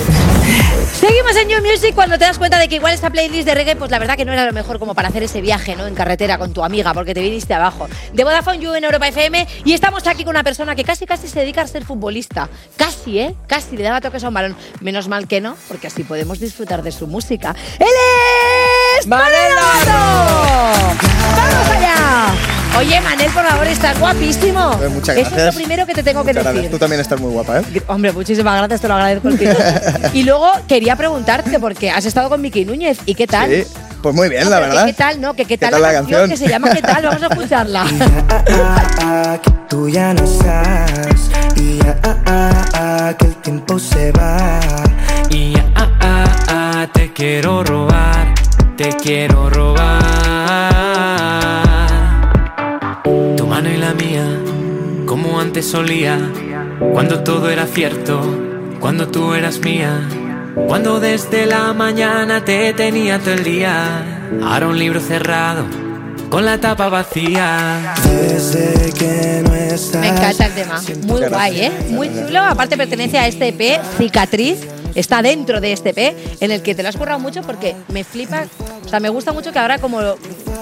Seguimos 1.01 1.37
en 1.37 1.49
You 1.49 1.63
Music 1.63 1.95
cuando 1.95 2.19
te 2.19 2.25
das 2.25 2.39
cuenta 2.39 2.59
de 2.59 2.69
que 2.69 2.77
igual 2.77 2.93
esta 2.93 3.11
playlist 3.11 3.47
de 3.47 3.55
reggae, 3.55 3.77
pues 3.77 3.91
la 3.91 3.99
verdad 3.99 4.17
que 4.17 4.25
no 4.25 4.33
era 4.33 4.45
lo 4.45 4.53
mejor 4.53 4.79
como 4.79 4.95
para 4.95 5.09
hacer 5.09 5.23
ese 5.23 5.41
viaje, 5.41 5.75
¿no? 5.75 5.87
En 5.87 5.95
carretera 5.95 6.39
con 6.39 6.53
tu 6.53 6.63
amiga, 6.63 6.93
porque 6.93 7.15
te 7.15 7.21
viniste 7.21 7.55
abajo. 7.55 7.89
De 8.13 8.25
Vodafone 8.25 8.59
You 8.59 8.75
en 8.75 8.85
Europa 8.85 9.09
FM 9.09 9.47
y 9.65 9.73
estamos 9.73 10.07
aquí 10.07 10.25
con 10.25 10.31
una 10.31 10.45
persona 10.45 10.77
que 10.77 10.85
casi 10.85 11.07
casi 11.07 11.29
se 11.29 11.41
dedica 11.41 11.63
a 11.63 11.67
ser 11.67 11.85
futbolista. 11.85 12.49
Casi, 12.77 13.19
¿eh? 13.21 13.35
Casi 13.47 13.77
le 13.77 13.85
daba 13.85 14.01
toques 14.01 14.25
a 14.25 14.29
un 14.29 14.35
balón. 14.35 14.57
Menos 14.81 15.07
mal 15.09 15.29
que 15.29 15.41
no, 15.41 15.57
porque 15.69 15.87
así 15.87 16.03
podemos 16.05 16.41
disfrutar 16.41 16.83
de 16.83 16.91
su 16.93 17.07
música. 17.07 17.55
¡Él 17.79 17.87
es 19.01 19.07
Manel 19.07 19.53
¡Vamos 21.37 21.71
allá! 21.71 22.27
Oye, 22.79 23.01
Manel, 23.01 23.31
por 23.31 23.45
favor, 23.47 23.67
estás 23.69 23.99
guapísimo. 24.01 24.79
Eh, 24.83 24.89
muchas 24.89 25.17
Eso 25.17 25.27
es 25.27 25.31
gracias. 25.33 25.55
lo 25.55 25.61
primero 25.61 25.87
que 25.87 25.95
te 25.95 26.03
tengo 26.03 26.25
que 26.25 26.33
gracias. 26.33 26.55
decir. 26.55 26.71
Tú 26.71 26.79
también 26.79 27.01
estás 27.01 27.21
muy 27.21 27.31
guapa, 27.31 27.61
¿eh? 27.61 27.83
Hombre, 27.87 28.11
muchísimas 28.13 28.57
gracias, 28.59 28.81
te 28.81 28.89
lo 28.89 28.95
agradezco 28.95 29.29
el. 29.29 29.57
Y 30.13 30.25
luego 30.25 30.51
quería 30.67 30.97
preguntarte, 30.97 31.61
porque 31.61 31.91
has 31.91 32.05
estado 32.05 32.29
con 32.29 32.41
Miki 32.41 32.65
Núñez, 32.65 32.99
¿y 33.07 33.15
qué 33.15 33.29
tal? 33.29 33.49
Sí, 33.51 33.65
pues 34.05 34.15
muy 34.15 34.29
bien, 34.29 34.45
No, 34.45 34.51
la 34.51 34.61
que 34.61 34.67
verdad. 34.67 34.85
¿Qué 34.85 34.93
tal, 34.93 35.19
no? 35.19 35.33
Que 35.33 35.47
qué 35.47 35.57
tal, 35.57 35.71
tal 35.71 35.81
la, 35.81 35.89
la 35.89 35.95
canción, 35.95 36.21
canción? 36.21 36.39
que 36.39 36.45
se 36.45 36.53
llama 36.53 36.69
¿Qué 36.75 36.83
tal? 36.83 37.05
Vamos 37.07 37.23
a 37.23 37.27
escucharla. 37.27 37.87
Tú 39.71 39.89
ya 39.89 40.13
no 40.13 40.23
estás 40.23 41.31
y 41.57 41.81
ah, 41.87 41.97
ah, 42.03 42.17
ah, 42.27 42.65
ah, 42.75 43.15
que 43.19 43.25
el 43.25 43.37
tiempo 43.37 43.79
se 43.79 44.13
va. 44.13 44.61
Y 45.31 45.55
ah, 45.75 45.89
ah, 46.01 46.25
ah, 46.49 46.87
te 46.93 47.15
quiero 47.15 47.65
robar, 47.65 48.35
te 48.77 48.91
quiero 48.91 49.49
robar. 49.49 50.03
Tu 53.39 53.47
mano 53.47 53.71
y 53.71 53.79
la 53.79 53.95
mía, 53.95 54.27
como 55.07 55.41
antes 55.41 55.67
solía, 55.67 56.19
cuando 56.93 57.21
todo 57.25 57.49
era 57.49 57.67
cierto, 57.67 58.21
cuando 58.81 59.09
tú 59.09 59.33
eras 59.33 59.61
mía, 59.61 60.07
cuando 60.55 61.01
desde 61.01 61.47
la 61.47 61.73
mañana 61.73 62.45
te 62.45 62.73
tenía 62.73 63.19
todo 63.19 63.35
el 63.35 63.45
día. 63.45 64.21
Ahora 64.43 64.69
un 64.69 64.79
libro 64.79 65.01
cerrado, 65.01 65.65
con 66.31 66.45
la 66.45 66.59
tapa 66.59 66.89
vacía. 66.89 67.95
Desde 68.05 68.93
que 68.93 69.43
no 69.47 69.55
estás. 69.55 70.01
Me 70.01 70.09
encanta 70.09 70.47
el 70.47 70.55
tema. 70.55 70.83
Muy 71.07 71.23
guay, 71.29 71.61
¿eh? 71.61 71.73
Muy 71.91 72.09
chulo. 72.09 72.41
Aparte 72.41 72.77
pertenece 72.77 73.19
a 73.19 73.27
este 73.27 73.49
EP, 73.49 73.81
Cicatriz. 73.99 74.59
Está 74.95 75.23
dentro 75.23 75.61
de 75.61 75.73
este 75.73 75.91
EP, 75.91 76.17
en 76.41 76.53
el 76.53 76.63
que 76.63 76.75
te 76.77 76.85
lo 76.85 76.89
has 76.89 76.97
currado 76.97 77.19
mucho 77.19 77.43
porque 77.43 77.75
me 77.89 78.05
flipa. 78.05 78.45
O 78.85 78.89
sea, 78.89 79.01
me 79.01 79.09
gusta 79.09 79.33
mucho 79.33 79.53
que 79.53 79.59
ahora 79.59 79.79
como, 79.79 80.01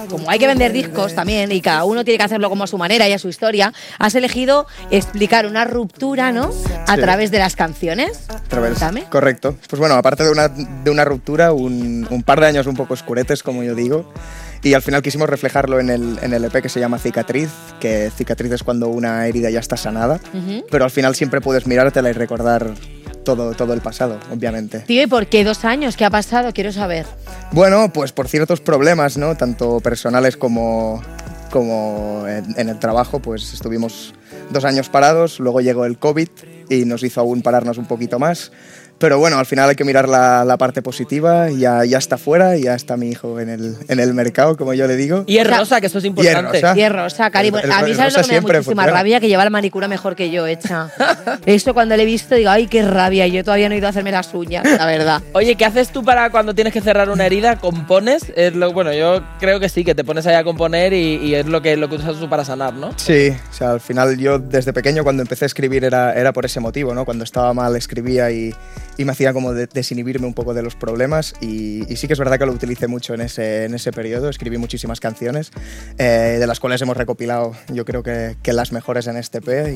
como 0.09 0.29
hay 0.29 0.39
que 0.39 0.47
vender 0.47 0.71
discos 0.73 1.13
también 1.15 1.51
y 1.51 1.61
cada 1.61 1.83
uno 1.85 2.03
tiene 2.03 2.17
que 2.17 2.23
hacerlo 2.23 2.49
como 2.49 2.63
a 2.63 2.67
su 2.67 2.77
manera 2.77 3.07
y 3.07 3.13
a 3.13 3.19
su 3.19 3.29
historia, 3.29 3.73
has 3.99 4.15
elegido 4.15 4.67
explicar 4.91 5.45
una 5.45 5.65
ruptura, 5.65 6.31
¿no? 6.31 6.51
A 6.87 6.95
Sí. 6.95 7.01
través 7.01 7.31
de 7.31 7.39
las 7.39 7.55
canciones. 7.55 8.19
Través. 8.47 8.73
Correcto. 9.09 9.55
Pues 9.69 9.79
bueno, 9.79 9.95
aparte 9.95 10.23
de 10.23 10.31
una, 10.31 10.47
de 10.49 10.89
una 10.91 11.05
ruptura, 11.05 11.53
un, 11.53 12.07
un 12.09 12.23
par 12.23 12.39
de 12.39 12.47
años 12.47 12.67
un 12.67 12.75
poco 12.75 12.93
oscuretes, 12.93 13.43
como 13.43 13.63
yo 13.63 13.75
digo. 13.75 14.11
Y 14.63 14.73
al 14.73 14.81
final 14.81 15.01
quisimos 15.01 15.29
reflejarlo 15.29 15.79
en 15.79 15.89
el, 15.89 16.17
en 16.21 16.33
el 16.33 16.45
EP 16.45 16.61
que 16.61 16.69
se 16.69 16.79
llama 16.79 16.97
Cicatriz, 16.97 17.49
que 17.81 18.09
cicatriz 18.15 18.53
es 18.53 18.63
cuando 18.63 18.87
una 18.87 19.27
herida 19.27 19.49
ya 19.49 19.59
está 19.59 19.75
sanada, 19.75 20.21
pero 20.71 20.85
al 20.85 20.91
final 20.91 21.15
siempre 21.15 21.41
puedes 21.41 21.67
mirártela 21.67 22.09
y 22.09 22.13
recordar 22.13 22.73
todo, 23.25 23.53
todo 23.53 23.73
el 23.73 23.81
pasado, 23.81 24.19
obviamente. 24.31 24.79
Tío, 24.79 25.03
¿y 25.03 25.07
por 25.07 25.27
qué 25.27 25.43
dos 25.43 25.65
años? 25.65 25.97
¿Qué 25.97 26.05
ha 26.05 26.09
pasado? 26.09 26.53
Quiero 26.53 26.71
saber. 26.71 27.05
Bueno, 27.51 27.91
pues 27.91 28.13
por 28.13 28.29
ciertos 28.29 28.61
problemas, 28.61 29.17
¿no? 29.17 29.35
Tanto 29.35 29.81
personales 29.81 30.37
como, 30.37 31.01
como 31.51 32.23
en, 32.25 32.57
en 32.57 32.69
el 32.69 32.79
trabajo, 32.79 33.19
pues 33.19 33.53
estuvimos 33.53 34.13
dos 34.49 34.63
años 34.63 34.87
parados, 34.87 35.41
luego 35.41 35.59
llegó 35.59 35.85
el 35.85 35.97
COVID 35.97 36.29
y 36.69 36.85
nos 36.85 37.03
hizo 37.03 37.19
aún 37.19 37.41
pararnos 37.41 37.77
un 37.77 37.85
poquito 37.85 38.17
más. 38.17 38.51
Pero 39.03 39.19
bueno, 39.19 39.37
al 39.37 39.45
final 39.45 39.69
hay 39.69 39.75
que 39.75 39.83
mirar 39.83 40.07
la, 40.07 40.45
la 40.45 40.55
parte 40.55 40.81
positiva, 40.81 41.49
ya, 41.49 41.83
ya 41.83 41.97
está 41.97 42.17
fuera, 42.17 42.55
ya 42.55 42.73
está 42.73 42.95
mi 42.95 43.09
hijo 43.09 43.37
en 43.41 43.49
el, 43.49 43.75
en 43.89 43.99
el 43.99 44.13
mercado, 44.13 44.55
como 44.55 44.73
yo 44.73 44.87
le 44.87 44.95
digo. 44.95 45.25
Y 45.27 45.39
es 45.39 45.45
rosa, 45.57 45.81
que 45.81 45.87
eso 45.87 45.97
es 45.97 46.05
importante. 46.05 46.61
rosa. 46.61 46.73
Y 46.77 46.81
es 46.83 46.89
rosa, 46.89 47.29
Cari. 47.29 47.49
El- 47.49 47.55
el- 47.65 47.71
a 47.73 47.81
mí 47.81 47.93
sabes 47.95 48.15
lo 48.15 48.21
que 48.21 48.27
me 48.29 48.35
da 48.35 48.41
muchísima 48.41 48.63
funciona. 48.63 48.87
rabia 48.87 49.19
que 49.19 49.27
lleva 49.27 49.43
la 49.43 49.49
manicura 49.49 49.89
mejor 49.89 50.15
que 50.15 50.31
yo 50.31 50.47
hecha. 50.47 50.89
Esto 51.45 51.73
cuando 51.73 51.97
le 51.97 52.03
he 52.03 52.05
visto 52.05 52.33
digo, 52.35 52.49
ay, 52.49 52.67
qué 52.67 52.81
rabia. 52.81 53.27
Yo 53.27 53.43
todavía 53.43 53.67
no 53.67 53.75
he 53.75 53.79
ido 53.79 53.87
a 53.87 53.89
hacerme 53.89 54.13
las 54.13 54.33
uñas, 54.33 54.63
la 54.63 54.85
verdad. 54.85 55.21
Oye, 55.33 55.55
¿qué 55.55 55.65
haces 55.65 55.89
tú 55.89 56.01
para 56.05 56.29
cuando 56.29 56.55
tienes 56.55 56.71
que 56.71 56.79
cerrar 56.79 57.09
una 57.09 57.25
herida? 57.25 57.57
¿Compones? 57.57 58.31
Es 58.37 58.55
lo, 58.55 58.71
bueno, 58.71 58.93
yo 58.93 59.21
creo 59.41 59.59
que 59.59 59.67
sí, 59.67 59.83
que 59.83 59.95
te 59.95 60.05
pones 60.05 60.25
ahí 60.27 60.35
a 60.35 60.45
componer 60.45 60.93
y, 60.93 61.17
y 61.17 61.35
es 61.35 61.45
lo 61.45 61.61
que, 61.61 61.75
lo 61.75 61.89
que 61.89 61.95
usas 61.97 62.15
tú 62.21 62.29
para 62.29 62.45
sanar, 62.45 62.73
¿no? 62.73 62.91
Sí, 62.97 63.35
o 63.51 63.53
sea, 63.53 63.71
al 63.71 63.81
final 63.81 64.17
yo 64.17 64.39
desde 64.39 64.71
pequeño 64.71 65.03
cuando 65.03 65.23
empecé 65.23 65.43
a 65.43 65.47
escribir 65.47 65.83
era, 65.83 66.13
era 66.13 66.31
por 66.31 66.45
ese 66.45 66.61
motivo, 66.61 66.93
¿no? 66.93 67.03
Cuando 67.03 67.25
estaba 67.25 67.53
mal 67.53 67.75
escribía 67.75 68.31
y, 68.31 68.55
y 68.97 69.05
me 69.05 69.11
hacía 69.11 69.33
como 69.33 69.53
de- 69.53 69.67
desinhibirme 69.67 70.27
un 70.27 70.33
poco 70.33 70.53
de 70.53 70.61
los 70.61 70.75
problemas 70.75 71.33
y, 71.41 71.91
y 71.91 71.95
sí 71.97 72.07
que 72.07 72.13
es 72.13 72.19
verdad 72.19 72.37
que 72.39 72.45
lo 72.45 72.51
utilicé 72.51 72.87
mucho 72.87 73.13
en 73.13 73.21
ese, 73.21 73.65
en 73.65 73.73
ese 73.73 73.91
periodo, 73.91 74.29
escribí 74.29 74.57
muchísimas 74.57 74.99
canciones 74.99 75.51
eh, 75.97 76.37
de 76.39 76.47
las 76.47 76.59
cuales 76.59 76.81
hemos 76.81 76.95
recopilado 76.97 77.53
yo 77.71 77.85
creo 77.85 78.03
que, 78.03 78.35
que 78.43 78.53
las 78.53 78.71
mejores 78.71 79.07
en 79.07 79.17
este 79.17 79.39
EP 79.39 79.67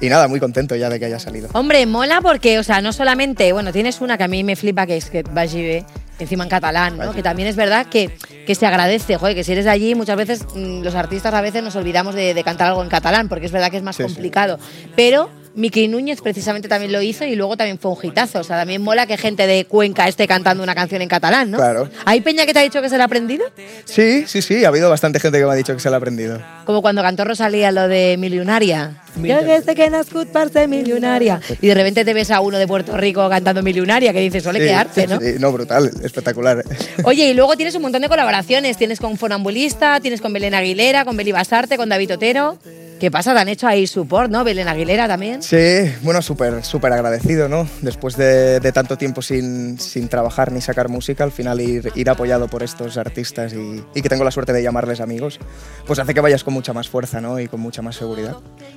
y, 0.00 0.06
y 0.06 0.08
nada, 0.08 0.28
muy 0.28 0.40
contento 0.40 0.76
ya 0.76 0.90
de 0.90 0.98
que 0.98 1.06
haya 1.06 1.18
salido. 1.18 1.48
Hombre, 1.52 1.86
mola 1.86 2.20
porque, 2.20 2.58
o 2.58 2.62
sea, 2.62 2.80
no 2.80 2.92
solamente, 2.92 3.52
bueno, 3.52 3.72
tienes 3.72 4.00
una 4.00 4.18
que 4.18 4.24
a 4.24 4.28
mí 4.28 4.44
me 4.44 4.56
flipa, 4.56 4.86
que 4.86 4.96
es 4.96 5.08
que 5.08 5.22
Vagi 5.22 5.62
B, 5.62 5.84
encima 6.18 6.44
en 6.44 6.50
catalán, 6.50 6.96
¿no? 6.98 7.12
Que 7.12 7.22
también 7.22 7.48
es 7.48 7.56
verdad 7.56 7.86
que, 7.86 8.10
que 8.46 8.54
se 8.54 8.66
agradece, 8.66 9.16
joder, 9.16 9.34
que 9.34 9.44
si 9.44 9.52
eres 9.52 9.64
de 9.64 9.70
allí, 9.70 9.94
muchas 9.94 10.16
veces 10.16 10.44
mm, 10.54 10.82
los 10.82 10.94
artistas 10.94 11.32
a 11.34 11.40
veces 11.40 11.62
nos 11.62 11.74
olvidamos 11.76 12.14
de, 12.14 12.34
de 12.34 12.44
cantar 12.44 12.68
algo 12.68 12.82
en 12.82 12.88
catalán, 12.88 13.28
porque 13.28 13.46
es 13.46 13.52
verdad 13.52 13.70
que 13.70 13.78
es 13.78 13.82
más 13.82 13.96
Sí, 13.96 14.02
sí. 14.02 14.08
complicado. 14.12 14.58
Pero 14.96 15.30
Miki 15.54 15.88
Núñez 15.88 16.20
precisamente 16.20 16.68
también 16.68 16.92
lo 16.92 17.00
hizo 17.00 17.24
y 17.24 17.36
luego 17.36 17.56
también 17.56 17.78
fue 17.78 17.92
un 17.92 17.98
hitazo. 18.02 18.40
O 18.40 18.44
sea, 18.44 18.58
también 18.58 18.82
mola 18.82 19.06
que 19.06 19.16
gente 19.16 19.46
de 19.46 19.64
Cuenca 19.66 20.08
esté 20.08 20.26
cantando 20.26 20.62
una 20.62 20.74
canción 20.74 21.02
en 21.02 21.08
catalán, 21.08 21.50
¿no? 21.50 21.58
Claro. 21.58 21.88
¿Hay 22.04 22.20
peña 22.20 22.44
que 22.46 22.52
te 22.52 22.58
ha 22.58 22.62
dicho 22.62 22.82
que 22.82 22.88
se 22.88 22.96
la 22.98 23.04
ha 23.04 23.06
aprendido? 23.06 23.44
Sí, 23.84 24.24
sí, 24.26 24.42
sí, 24.42 24.64
ha 24.64 24.68
habido 24.68 24.90
bastante 24.90 25.20
gente 25.20 25.38
que 25.38 25.44
me 25.44 25.52
ha 25.52 25.56
dicho 25.56 25.74
que 25.74 25.80
se 25.80 25.88
lo 25.88 25.94
ha 25.94 25.98
aprendido. 25.98 26.40
Como 26.64 26.82
cuando 26.82 27.02
cantó 27.02 27.24
Rosalía 27.24 27.70
lo 27.70 27.88
de 27.88 28.16
Milionaria. 28.18 29.03
Yo 29.16 29.44
que 29.44 29.62
sé 29.62 29.74
que 29.74 29.90
nascut 29.90 30.28
per 30.28 30.50
ser 30.50 30.68
milionaria. 30.68 31.40
Y 31.60 31.68
de 31.68 31.74
repente 31.74 32.04
te 32.04 32.14
ves 32.14 32.30
a 32.30 32.40
uno 32.40 32.58
de 32.58 32.66
Puerto 32.66 32.96
Rico 32.96 33.28
cantando 33.28 33.62
Milionaria, 33.62 34.12
que 34.12 34.20
dices, 34.20 34.46
ole, 34.46 34.60
Sí, 34.60 34.66
qué 34.66 34.74
arte, 34.74 35.06
¿no? 35.06 35.20
sí, 35.20 35.34
no, 35.38 35.52
brutal, 35.52 35.90
espectacular. 36.02 36.64
Oye, 37.04 37.28
y 37.28 37.34
luego 37.34 37.56
tienes 37.56 37.74
un 37.74 37.82
montón 37.82 38.02
de 38.02 38.08
colaboraciones. 38.08 38.76
Tienes 38.76 38.98
con 39.00 39.16
Fonambulista, 39.16 40.00
tienes 40.00 40.20
con 40.20 40.32
Belén 40.32 40.54
Aguilera, 40.54 41.04
con 41.04 41.16
Beli 41.16 41.32
Basarte, 41.32 41.76
con 41.76 41.88
David 41.88 42.14
Otero. 42.14 42.58
¿Qué 43.00 43.10
pasa? 43.10 43.34
Te 43.34 43.40
han 43.40 43.48
hecho 43.48 43.66
ahí 43.66 43.86
support, 43.86 44.30
¿no? 44.30 44.44
Belén 44.44 44.68
Aguilera 44.68 45.06
también. 45.08 45.42
Sí, 45.42 45.56
bueno, 46.02 46.22
súper 46.22 46.64
súper 46.64 46.92
agradecido, 46.92 47.48
¿no? 47.48 47.68
Después 47.82 48.16
de, 48.16 48.60
de 48.60 48.72
tanto 48.72 48.96
tiempo 48.96 49.20
sin, 49.20 49.78
sin 49.80 50.08
trabajar 50.08 50.52
ni 50.52 50.60
sacar 50.60 50.88
música, 50.88 51.24
al 51.24 51.32
final 51.32 51.60
ir, 51.60 51.90
ir 51.96 52.08
apoyado 52.08 52.46
por 52.48 52.62
estos 52.62 52.96
artistas 52.96 53.52
y, 53.52 53.82
y 53.94 54.00
que 54.00 54.08
tengo 54.08 54.22
la 54.24 54.30
suerte 54.30 54.52
de 54.52 54.62
llamarles 54.62 55.00
amigos, 55.00 55.38
pues 55.86 55.98
hace 55.98 56.14
que 56.14 56.20
vayas 56.20 56.44
con 56.44 56.54
mucha 56.54 56.72
más 56.72 56.88
fuerza, 56.88 57.20
¿no? 57.20 57.40
Y 57.40 57.48
con 57.48 57.60
mucha 57.60 57.82
más 57.82 57.96
seguridad. 57.96 58.36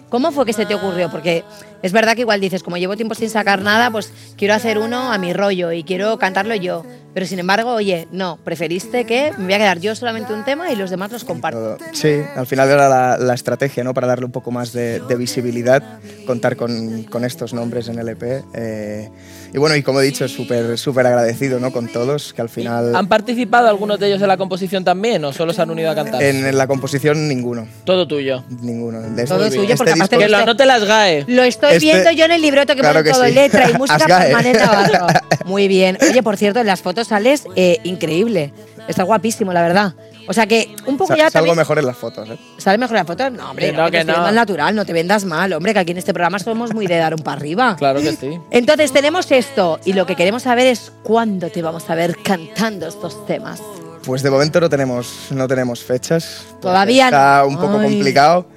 ¿Cómo 0.10 0.27
fue 0.32 0.46
que 0.46 0.54
se 0.54 0.66
te 0.66 0.76
ocurrió? 0.76 1.10
Porque 1.10 1.44
es 1.82 1.92
verdad 1.92 2.16
que 2.16 2.22
igual 2.22 2.40
dices, 2.42 2.64
como 2.64 2.78
llevo 2.78 2.96
tiempo 2.96 3.16
sin 3.16 3.30
sacar 3.30 3.62
nada, 3.62 3.92
pues 3.92 4.12
quiero 4.38 4.54
hacer 4.54 4.78
uno 4.78 5.12
a 5.12 5.18
mi 5.18 5.34
rollo 5.34 5.72
y 5.72 5.84
quiero 5.84 6.18
cantarlo 6.18 6.56
yo. 6.56 6.84
Pero 7.14 7.26
sin 7.26 7.40
embargo, 7.40 7.74
oye, 7.74 8.08
no, 8.12 8.38
preferiste 8.44 9.06
que 9.06 9.32
me 9.38 9.46
voy 9.46 9.54
a 9.54 9.58
quedar 9.58 9.80
yo 9.80 9.96
solamente 9.96 10.34
un 10.34 10.44
tema 10.46 10.72
y 10.72 10.76
los 10.76 10.90
demás 10.92 11.12
los 11.12 11.24
comparto. 11.24 11.78
Sí, 11.92 12.22
al 12.36 12.46
final 12.46 12.70
era 12.70 12.88
la, 12.88 13.18
la 13.18 13.34
estrategia, 13.34 13.84
¿no? 13.84 13.94
Para 13.94 14.06
darle 14.08 14.26
un 14.26 14.32
poco 14.32 14.52
más 14.52 14.72
de, 14.72 15.00
de 15.00 15.16
visibilidad, 15.16 16.00
contar 16.28 16.56
con, 16.58 17.04
con 17.04 17.26
estos 17.26 17.54
nombres 17.54 17.88
en 17.88 17.98
el 17.98 18.10
EP. 18.10 18.44
eh, 18.54 19.10
y 19.54 19.58
bueno, 19.58 19.76
y 19.76 19.84
como 19.84 20.02
he 20.02 20.04
dicho, 20.06 20.28
súper 20.28 20.78
súper 20.78 21.08
agradecido, 21.08 21.60
¿no? 21.60 21.72
Con 21.72 21.88
todos, 21.88 22.34
que 22.34 22.42
al 22.42 22.50
final... 22.50 22.96
¿Han 22.96 23.08
participado 23.08 23.68
algunos 23.68 24.00
de 24.00 24.08
ellos 24.08 24.22
en 24.22 24.28
la 24.28 24.38
composición 24.38 24.84
también 24.84 25.24
o 25.26 25.34
solo 25.34 25.54
se 25.54 25.62
han 25.62 25.70
unido 25.70 25.90
a 25.92 25.96
cantar? 25.96 26.22
En 26.22 26.58
la 26.58 26.68
composición, 26.68 27.28
ninguno. 27.28 27.68
Todo 27.86 28.08
tuyo. 28.08 28.44
Ninguno. 28.62 29.02
De 29.02 29.26
Todo 29.26 29.46
este- 29.46 29.58
tuyo, 29.58 29.74
este 29.74 29.78
porque 29.78 29.92
aparte 29.94 30.16
disco- 30.18 30.26
Que 30.26 30.32
lo 30.32 30.38
anote 30.38 30.66
las 30.66 30.84
GAE. 30.84 31.26
Lo 31.28 31.44
estoy 31.44 31.74
Este- 31.74 31.80
viendo 31.86 32.12
yo 32.12 32.26
en 32.26 32.32
el 32.32 32.42
libreto 32.42 32.76
que 32.76 32.82
Claro 32.82 33.00
pone 33.00 33.10
que 33.10 33.12
todo 33.14 33.26
sí. 33.26 33.34
letra 33.34 33.70
y 33.70 33.74
música. 33.78 34.28
Manet 34.32 34.58
Navarro. 34.60 35.08
Muy 35.46 35.68
bien. 35.68 35.98
Oye, 36.02 36.22
por 36.24 36.38
cierto, 36.38 36.60
en 36.60 36.68
las 36.68 36.82
fotos 36.82 37.08
sales 37.08 37.44
eh, 37.56 37.80
increíble. 37.84 38.52
Está 38.88 39.04
guapísimo, 39.04 39.52
la 39.54 39.62
verdad. 39.62 39.94
O 40.28 40.34
sea 40.34 40.46
que 40.46 40.76
un 40.86 40.98
poco 40.98 41.14
Sa- 41.14 41.18
ya 41.18 41.24
salgo 41.30 41.48
también- 41.48 41.58
mejor 41.58 41.80
en 41.80 41.86
las 41.86 41.98
fotos, 41.98 42.30
¿eh? 42.30 42.38
¿Sale 42.58 42.78
mejor 42.78 42.96
la 42.98 43.06
foto? 43.06 43.30
No, 43.30 43.50
hombre, 43.52 43.68
Que 43.68 43.72
no, 43.78 43.84
no, 43.86 43.92
que 43.92 44.04
no. 44.04 44.32
natural, 44.32 44.76
no 44.76 44.86
te 44.86 44.94
vendas 44.94 45.24
mal, 45.26 45.54
hombre, 45.54 45.74
que 45.74 45.80
aquí 45.80 45.92
en 45.92 45.98
este 45.98 46.14
programa 46.14 46.38
somos 46.40 46.74
muy 46.74 46.86
de 46.88 46.98
dar 46.98 47.14
un 47.14 47.22
para 47.22 47.38
arriba. 47.38 47.76
Claro 47.80 48.00
que 48.02 48.12
sí. 48.16 48.38
Entonces 48.52 48.92
tenemos 48.92 49.32
esto 49.32 49.80
y 49.86 49.94
lo 49.94 50.06
que 50.06 50.16
queremos 50.16 50.44
saber 50.44 50.68
es 50.68 50.92
cuándo 51.04 51.50
te 51.50 51.62
vamos 51.62 51.90
a 51.90 51.96
ver 51.96 52.18
cantando 52.24 52.88
estos 52.88 53.26
temas. 53.26 53.62
Pues 54.06 54.24
de 54.24 54.30
momento 54.30 54.60
no 54.62 54.70
tenemos, 54.70 55.28
no 55.32 55.48
tenemos 55.48 55.84
fechas. 55.84 56.44
Todavía 56.62 57.06
Está 57.06 57.42
no. 57.42 57.48
un 57.50 57.56
poco 57.58 57.80
Ay. 57.80 57.90
complicado, 57.94 58.48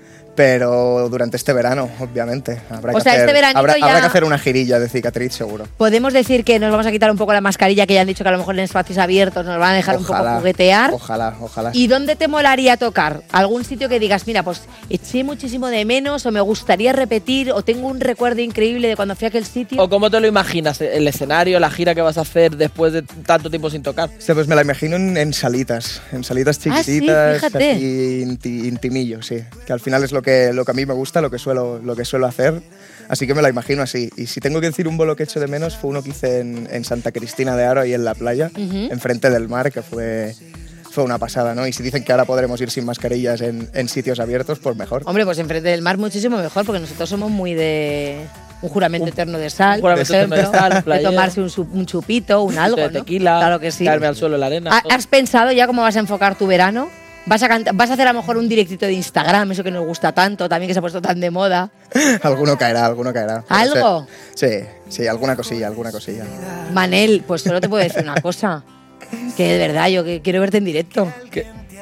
pero 0.40 1.08
durante 1.10 1.36
este 1.36 1.52
verano, 1.52 1.88
obviamente. 2.00 2.58
Habrá 2.70 2.92
O 2.92 2.96
que 2.96 3.02
sea, 3.02 3.12
hacer, 3.12 3.20
este 3.24 3.32
veranito 3.34 3.58
habrá, 3.58 3.78
ya- 3.78 3.84
habrá 3.86 4.00
que 4.00 4.06
hacer 4.06 4.24
una 4.24 4.38
girilla 4.38 4.78
de 4.80 4.88
cicatriz, 4.88 5.34
seguro. 5.34 5.66
Podemos 5.76 6.12
decir 6.14 6.44
que 6.44 6.58
nos 6.58 6.70
vamos 6.70 6.86
a 6.86 6.90
quitar 6.90 7.10
un 7.10 7.18
poco 7.18 7.32
la 7.34 7.42
mascarilla, 7.42 7.86
que 7.86 7.94
ya 7.94 8.00
han 8.00 8.06
dicho 8.06 8.24
que 8.24 8.28
a 8.28 8.32
lo 8.32 8.38
mejor 8.38 8.54
en 8.54 8.60
espacios 8.64 8.96
abiertos 8.98 9.44
nos 9.44 9.58
van 9.58 9.72
a 9.72 9.74
dejar 9.76 9.98
un 9.98 10.04
poco 10.06 10.18
juguetear. 10.38 10.92
Ojalá, 10.94 11.34
ojalá. 11.40 11.70
¿Y 11.74 11.86
dónde 11.88 12.16
te 12.16 12.26
molaría 12.28 12.76
tocar? 12.78 13.22
¿Algún 13.32 13.64
sitio 13.64 13.88
que 13.90 13.98
digas, 14.00 14.26
mira, 14.26 14.42
pues 14.42 14.62
eché 14.88 15.24
muchísimo 15.24 15.66
de 15.68 15.84
menos 15.84 16.24
o 16.24 16.30
me 16.32 16.40
gustaría 16.40 16.92
repetir 16.92 17.52
o 17.52 17.62
tengo 17.62 17.86
un 17.88 18.00
recuerdo 18.00 18.40
increíble 18.40 18.88
de 18.88 18.96
cuando 18.96 19.14
fui 19.16 19.26
a 19.26 19.28
aquel 19.28 19.44
sitio? 19.44 19.82
¿O 19.82 19.88
cómo 19.90 20.10
te 20.10 20.20
lo 20.20 20.26
imaginas? 20.26 20.80
¿El 20.80 21.06
escenario, 21.06 21.60
la 21.60 21.70
gira 21.70 21.94
que 21.94 22.00
vas 22.00 22.16
a 22.16 22.22
hacer 22.22 22.56
después 22.56 22.92
de 22.94 23.02
tanto 23.02 23.50
tiempo 23.50 23.68
sin 23.68 23.82
tocar? 23.82 24.08
Sí, 24.18 24.32
pues 24.32 24.46
me 24.48 24.54
la 24.54 24.62
imagino 24.62 24.96
en, 24.96 25.16
en 25.18 25.32
salitas, 25.34 26.00
en 26.12 26.24
salitas 26.24 26.58
Ah, 26.70 26.82
sí, 26.82 26.92
chiquititas, 26.94 27.34
fíjate. 27.36 27.70
así 27.72 28.24
inti- 28.26 28.64
intimillo, 28.66 29.22
sí. 29.22 29.40
Que 29.66 29.72
al 29.72 29.80
final 29.80 30.02
es 30.04 30.12
lo 30.12 30.22
que, 30.22 30.29
lo 30.54 30.64
que 30.64 30.70
a 30.70 30.74
mí 30.74 30.84
me 30.86 30.94
gusta, 30.94 31.20
lo 31.20 31.30
que, 31.30 31.38
suelo, 31.38 31.78
lo 31.82 31.94
que 31.96 32.04
suelo 32.04 32.26
hacer. 32.26 32.60
Así 33.08 33.26
que 33.26 33.34
me 33.34 33.42
la 33.42 33.48
imagino 33.48 33.82
así. 33.82 34.08
Y 34.16 34.26
si 34.26 34.40
tengo 34.40 34.60
que 34.60 34.66
decir 34.68 34.86
un 34.88 34.96
bolo 34.96 35.16
que 35.16 35.24
echo 35.24 35.40
de 35.40 35.46
menos, 35.48 35.76
fue 35.76 35.90
uno 35.90 36.02
que 36.02 36.10
hice 36.10 36.40
en, 36.40 36.68
en 36.70 36.84
Santa 36.84 37.10
Cristina 37.12 37.56
de 37.56 37.64
Aro, 37.64 37.80
ahí 37.80 37.92
en 37.94 38.04
la 38.04 38.14
playa, 38.14 38.50
Ujú. 38.56 38.88
enfrente 38.90 39.30
del 39.30 39.48
mar, 39.48 39.72
que 39.72 39.82
fue, 39.82 40.34
fue 40.90 41.02
una 41.04 41.18
pasada, 41.18 41.54
¿no? 41.54 41.66
Y 41.66 41.72
si 41.72 41.82
dicen 41.82 42.04
que 42.04 42.12
ahora 42.12 42.24
podremos 42.24 42.60
ir 42.60 42.70
sin 42.70 42.84
mascarillas 42.84 43.40
en, 43.40 43.68
en 43.74 43.88
sitios 43.88 44.20
abiertos, 44.20 44.58
pues 44.60 44.76
mejor. 44.76 45.02
Hombre, 45.06 45.24
pues 45.24 45.38
enfrente 45.38 45.68
del 45.70 45.82
mar 45.82 45.98
muchísimo 45.98 46.36
mejor, 46.36 46.64
porque 46.64 46.80
nosotros 46.80 47.08
somos 47.08 47.30
muy 47.30 47.54
de 47.54 48.26
un 48.62 48.68
juramento 48.68 49.08
eterno 49.08 49.38
de 49.38 49.48
sal, 49.50 49.76
un 49.76 49.80
por 49.80 49.98
eterno 49.98 50.36
de 50.36 50.42
ejemplo, 50.42 50.60
sal, 50.60 50.84
de 50.84 50.98
tomarse 51.00 51.40
un, 51.40 51.50
un 51.72 51.86
chupito, 51.86 52.42
un 52.42 52.58
algo, 52.58 52.76
de 52.76 52.82
¿no? 52.84 52.90
tequila, 52.90 53.38
Claro 53.38 53.58
que 53.58 53.72
sí. 53.72 53.86
caerme 53.86 54.06
al 54.06 54.14
suelo 54.16 54.34
en 54.36 54.40
la 54.40 54.46
arena. 54.46 54.70
¿Ha- 54.72 54.94
¿Has 54.94 55.06
pensado 55.06 55.50
ya 55.50 55.66
cómo 55.66 55.82
vas 55.82 55.96
a 55.96 56.00
enfocar 56.00 56.36
tu 56.36 56.46
verano? 56.46 56.90
¿Vas 57.30 57.44
a, 57.44 57.48
canta- 57.48 57.70
¿Vas 57.72 57.88
a 57.90 57.92
hacer 57.92 58.08
a 58.08 58.12
lo 58.12 58.18
mejor 58.18 58.36
un 58.38 58.48
directito 58.48 58.86
de 58.86 58.92
Instagram, 58.92 59.52
eso 59.52 59.62
que 59.62 59.70
nos 59.70 59.86
gusta 59.86 60.10
tanto, 60.10 60.48
también 60.48 60.66
que 60.66 60.74
se 60.74 60.80
ha 60.80 60.82
puesto 60.82 61.00
tan 61.00 61.20
de 61.20 61.30
moda? 61.30 61.70
alguno 62.24 62.58
caerá, 62.58 62.84
alguno 62.86 63.12
caerá. 63.12 63.44
¿Algo? 63.48 64.08
Sí, 64.34 64.48
sí, 64.88 65.06
alguna 65.06 65.36
cosilla, 65.36 65.68
alguna 65.68 65.92
cosilla. 65.92 66.24
Manel, 66.72 67.22
pues 67.24 67.42
solo 67.42 67.60
te 67.60 67.68
puedo 67.68 67.84
decir 67.84 68.02
una 68.02 68.20
cosa. 68.20 68.64
Que 69.36 69.44
de 69.52 69.58
verdad, 69.58 69.86
yo 69.88 70.02
que 70.04 70.20
quiero 70.22 70.40
verte 70.40 70.56
en 70.58 70.64
directo. 70.64 71.12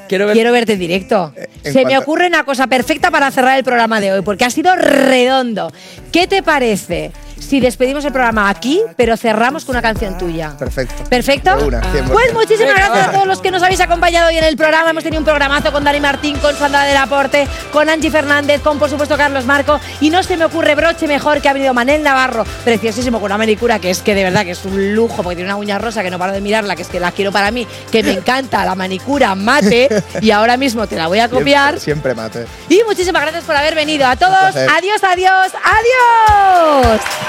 Quiero, 0.06 0.26
ver- 0.26 0.34
Quiero 0.34 0.52
verte 0.52 0.74
en 0.74 0.78
directo. 0.80 1.32
en 1.64 1.72
Se 1.72 1.84
me 1.86 1.96
ocurre 1.96 2.26
una 2.26 2.44
cosa 2.44 2.66
perfecta 2.66 3.10
para 3.10 3.30
cerrar 3.30 3.56
el 3.56 3.64
programa 3.64 4.00
de 4.02 4.12
hoy, 4.12 4.20
porque 4.20 4.44
ha 4.44 4.50
sido 4.50 4.76
redondo. 4.76 5.72
¿Qué 6.12 6.26
te 6.26 6.42
parece 6.42 7.10
si 7.40 7.60
despedimos 7.60 8.04
el 8.04 8.12
programa 8.12 8.48
aquí, 8.48 8.82
pero 8.96 9.16
cerramos 9.16 9.64
con 9.64 9.74
una 9.74 9.82
canción 9.82 10.18
tuya? 10.18 10.54
Perfecto. 10.58 11.04
¿Perfecto? 11.08 11.66
Una, 11.66 11.80
100%. 11.80 12.10
Pues 12.10 12.32
muchísimas 12.34 12.74
gracias 12.74 13.08
a 13.08 13.12
todos 13.12 13.26
los 13.26 13.40
que 13.40 13.50
nos 13.50 13.62
habéis 13.62 13.80
acompañado 13.80 14.28
hoy 14.28 14.36
en 14.36 14.44
el 14.44 14.56
programa. 14.56 14.90
Hemos 14.90 15.04
tenido 15.04 15.20
un 15.20 15.24
programazo 15.24 15.72
con 15.72 15.84
Dani 15.84 16.00
Martín, 16.00 16.38
con 16.38 16.54
Sandra 16.56 16.84
del 16.84 16.96
Aporte, 16.96 17.46
con 17.72 17.88
Angie 17.88 18.10
Fernández, 18.10 18.60
con 18.60 18.78
por 18.78 18.90
supuesto 18.90 19.16
Carlos 19.16 19.44
Marco. 19.44 19.80
Y 20.00 20.10
no 20.10 20.22
se 20.22 20.36
me 20.36 20.44
ocurre 20.44 20.74
broche 20.74 21.06
mejor 21.06 21.40
que 21.40 21.48
ha 21.48 21.52
venido 21.52 21.74
Manel 21.74 22.02
Navarro, 22.02 22.44
preciosísimo, 22.64 23.18
con 23.18 23.26
una 23.26 23.38
manicura 23.38 23.78
que 23.78 23.90
es 23.90 24.02
que 24.02 24.14
de 24.14 24.24
verdad 24.24 24.44
que 24.44 24.52
es 24.52 24.64
un 24.64 24.94
lujo, 24.94 25.22
porque 25.22 25.36
tiene 25.36 25.50
una 25.50 25.56
uña 25.56 25.78
rosa 25.78 26.02
que 26.02 26.10
no 26.10 26.18
paro 26.18 26.32
de 26.32 26.40
mirarla, 26.40 26.76
que 26.76 26.82
es 26.82 26.88
que 26.88 27.00
la 27.00 27.12
quiero 27.12 27.32
para 27.32 27.50
mí, 27.50 27.66
que 27.90 28.02
me 28.02 28.12
encanta 28.12 28.64
la 28.64 28.74
manicura 28.74 29.34
mate. 29.34 29.88
Y 30.20 30.30
ahora 30.30 30.56
mismo 30.56 30.86
te 30.86 30.96
la 30.96 31.06
voy 31.06 31.20
a 31.20 31.28
copiar. 31.28 31.78
Siempre, 31.78 32.12
siempre 32.12 32.14
mate. 32.14 32.46
Y 32.68 32.82
muchísimas 32.86 33.22
gracias 33.22 33.44
por 33.44 33.54
haber 33.54 33.74
venido. 33.74 34.06
A 34.06 34.16
todos, 34.16 34.56
adiós, 34.56 35.02
adiós, 35.04 35.52
adiós. 35.64 37.27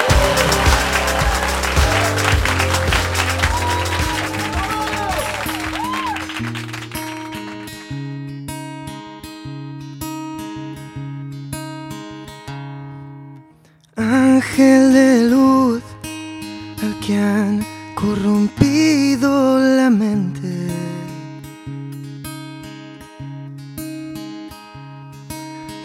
Ángel 13.96 14.94
de 14.94 15.30
luz, 15.30 15.84
al 16.82 17.00
que 17.06 17.18
han 17.18 17.66
corrompido 17.96 19.60
la 19.60 19.90
mente. 19.90 20.68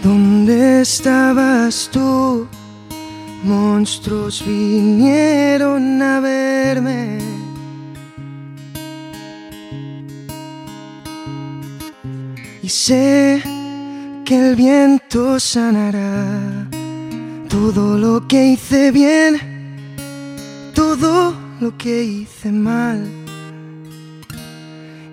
¿Dónde 0.03 0.83
estabas 0.83 1.89
tú? 1.93 2.47
Monstruos 3.45 4.43
vinieron 4.47 6.01
a 6.01 6.19
verme. 6.21 7.19
Y 12.63 12.69
sé 12.71 13.43
que 14.25 14.35
el 14.35 14.57
viento 14.57 15.39
sanará 15.39 16.67
todo 17.51 17.99
lo 17.99 18.27
que 18.27 18.47
hice 18.47 18.91
bien, 18.91 19.37
todo 20.75 21.35
lo 21.61 21.77
que 21.77 22.03
hice 22.03 22.51
mal. 22.51 23.07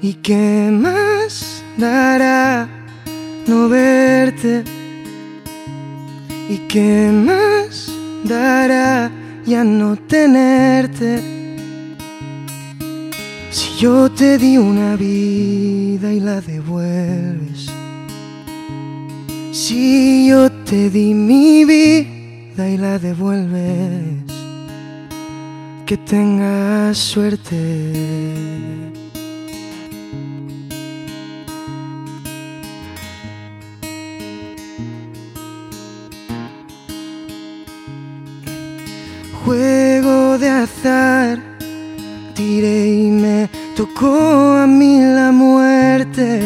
¿Y 0.01 0.13
qué 0.13 0.69
más 0.71 1.61
dará 1.77 2.69
no 3.45 3.67
verte? 3.67 4.63
¿Y 6.49 6.57
qué 6.69 7.11
más 7.11 7.60
dará 8.23 9.11
ya 9.45 9.63
no 9.63 9.95
tenerte. 9.95 11.21
Si 13.49 13.79
yo 13.79 14.11
te 14.11 14.37
di 14.37 14.57
una 14.57 14.95
vida 14.95 16.13
y 16.13 16.19
la 16.19 16.41
devuelves. 16.41 17.67
Si 19.51 20.27
yo 20.27 20.51
te 20.51 20.89
di 20.89 21.13
mi 21.13 21.65
vida 21.65 22.69
y 22.69 22.77
la 22.77 22.99
devuelves. 22.99 24.23
Que 25.85 25.97
tengas 25.97 26.97
suerte. 26.97 29.00
A 44.07 44.65
mí 44.67 44.99
la 44.99 45.31
muerte. 45.31 46.39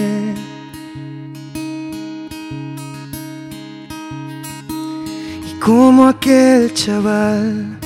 Y 5.49 5.60
como 5.60 6.08
aquel 6.08 6.74
chaval 6.74 7.78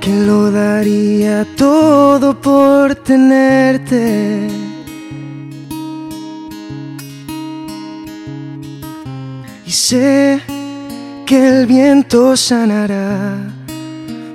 que 0.00 0.14
lo 0.14 0.50
daría 0.50 1.46
todo 1.56 2.40
por 2.40 2.94
tenerte. 2.96 4.48
Y 9.64 9.70
sé 9.70 10.40
que 11.24 11.48
el 11.48 11.66
viento 11.66 12.36
sanará 12.36 13.36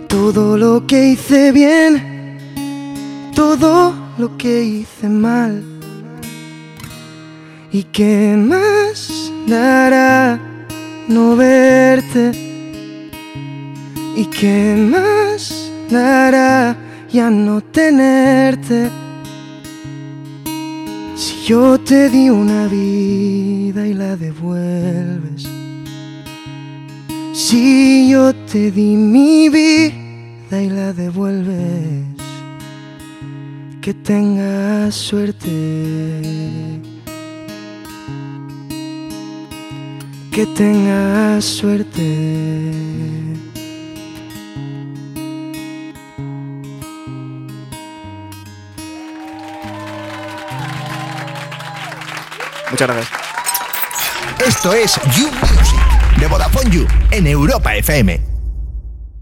todo 0.07 0.57
lo 0.57 0.85
que 0.85 1.07
hice 1.07 1.51
bien, 1.51 2.39
todo 3.35 4.02
lo 4.17 4.37
que 4.37 4.63
hice 4.63 5.09
mal. 5.09 5.63
¿Y 7.71 7.83
qué 7.85 8.35
más 8.37 9.31
dará 9.47 10.39
no 11.07 11.35
verte? 11.35 12.31
¿Y 14.15 14.25
qué 14.25 14.75
más 14.77 15.71
dará 15.89 16.77
ya 17.11 17.29
no 17.29 17.61
tenerte? 17.61 18.89
Si 21.15 21.47
yo 21.47 21.79
te 21.79 22.09
di 22.09 22.29
una 22.29 22.67
vida 22.67 23.87
y 23.87 23.93
la 23.93 24.15
devuelves. 24.15 25.47
Si 27.33 28.09
yo 28.09 28.33
te 28.33 28.71
di 28.71 28.95
mi 28.95 29.49
vida 29.49 30.61
y 30.61 30.69
la 30.69 30.93
devuelves, 30.93 32.12
que 33.83 33.93
tengas 33.93 34.95
suerte. 34.95 35.49
Que 40.31 40.45
tengas 40.55 41.43
suerte. 41.43 42.01
Muchas 52.71 52.87
gracias. 52.87 53.09
Esto 54.47 54.73
es 54.73 54.95
You 55.17 55.29
Music 55.41 56.19
de 56.19 56.27
Vodafone 56.27 56.69
You 56.71 56.87
en 57.11 57.27
Europa 57.27 57.75
FM. 57.75 58.32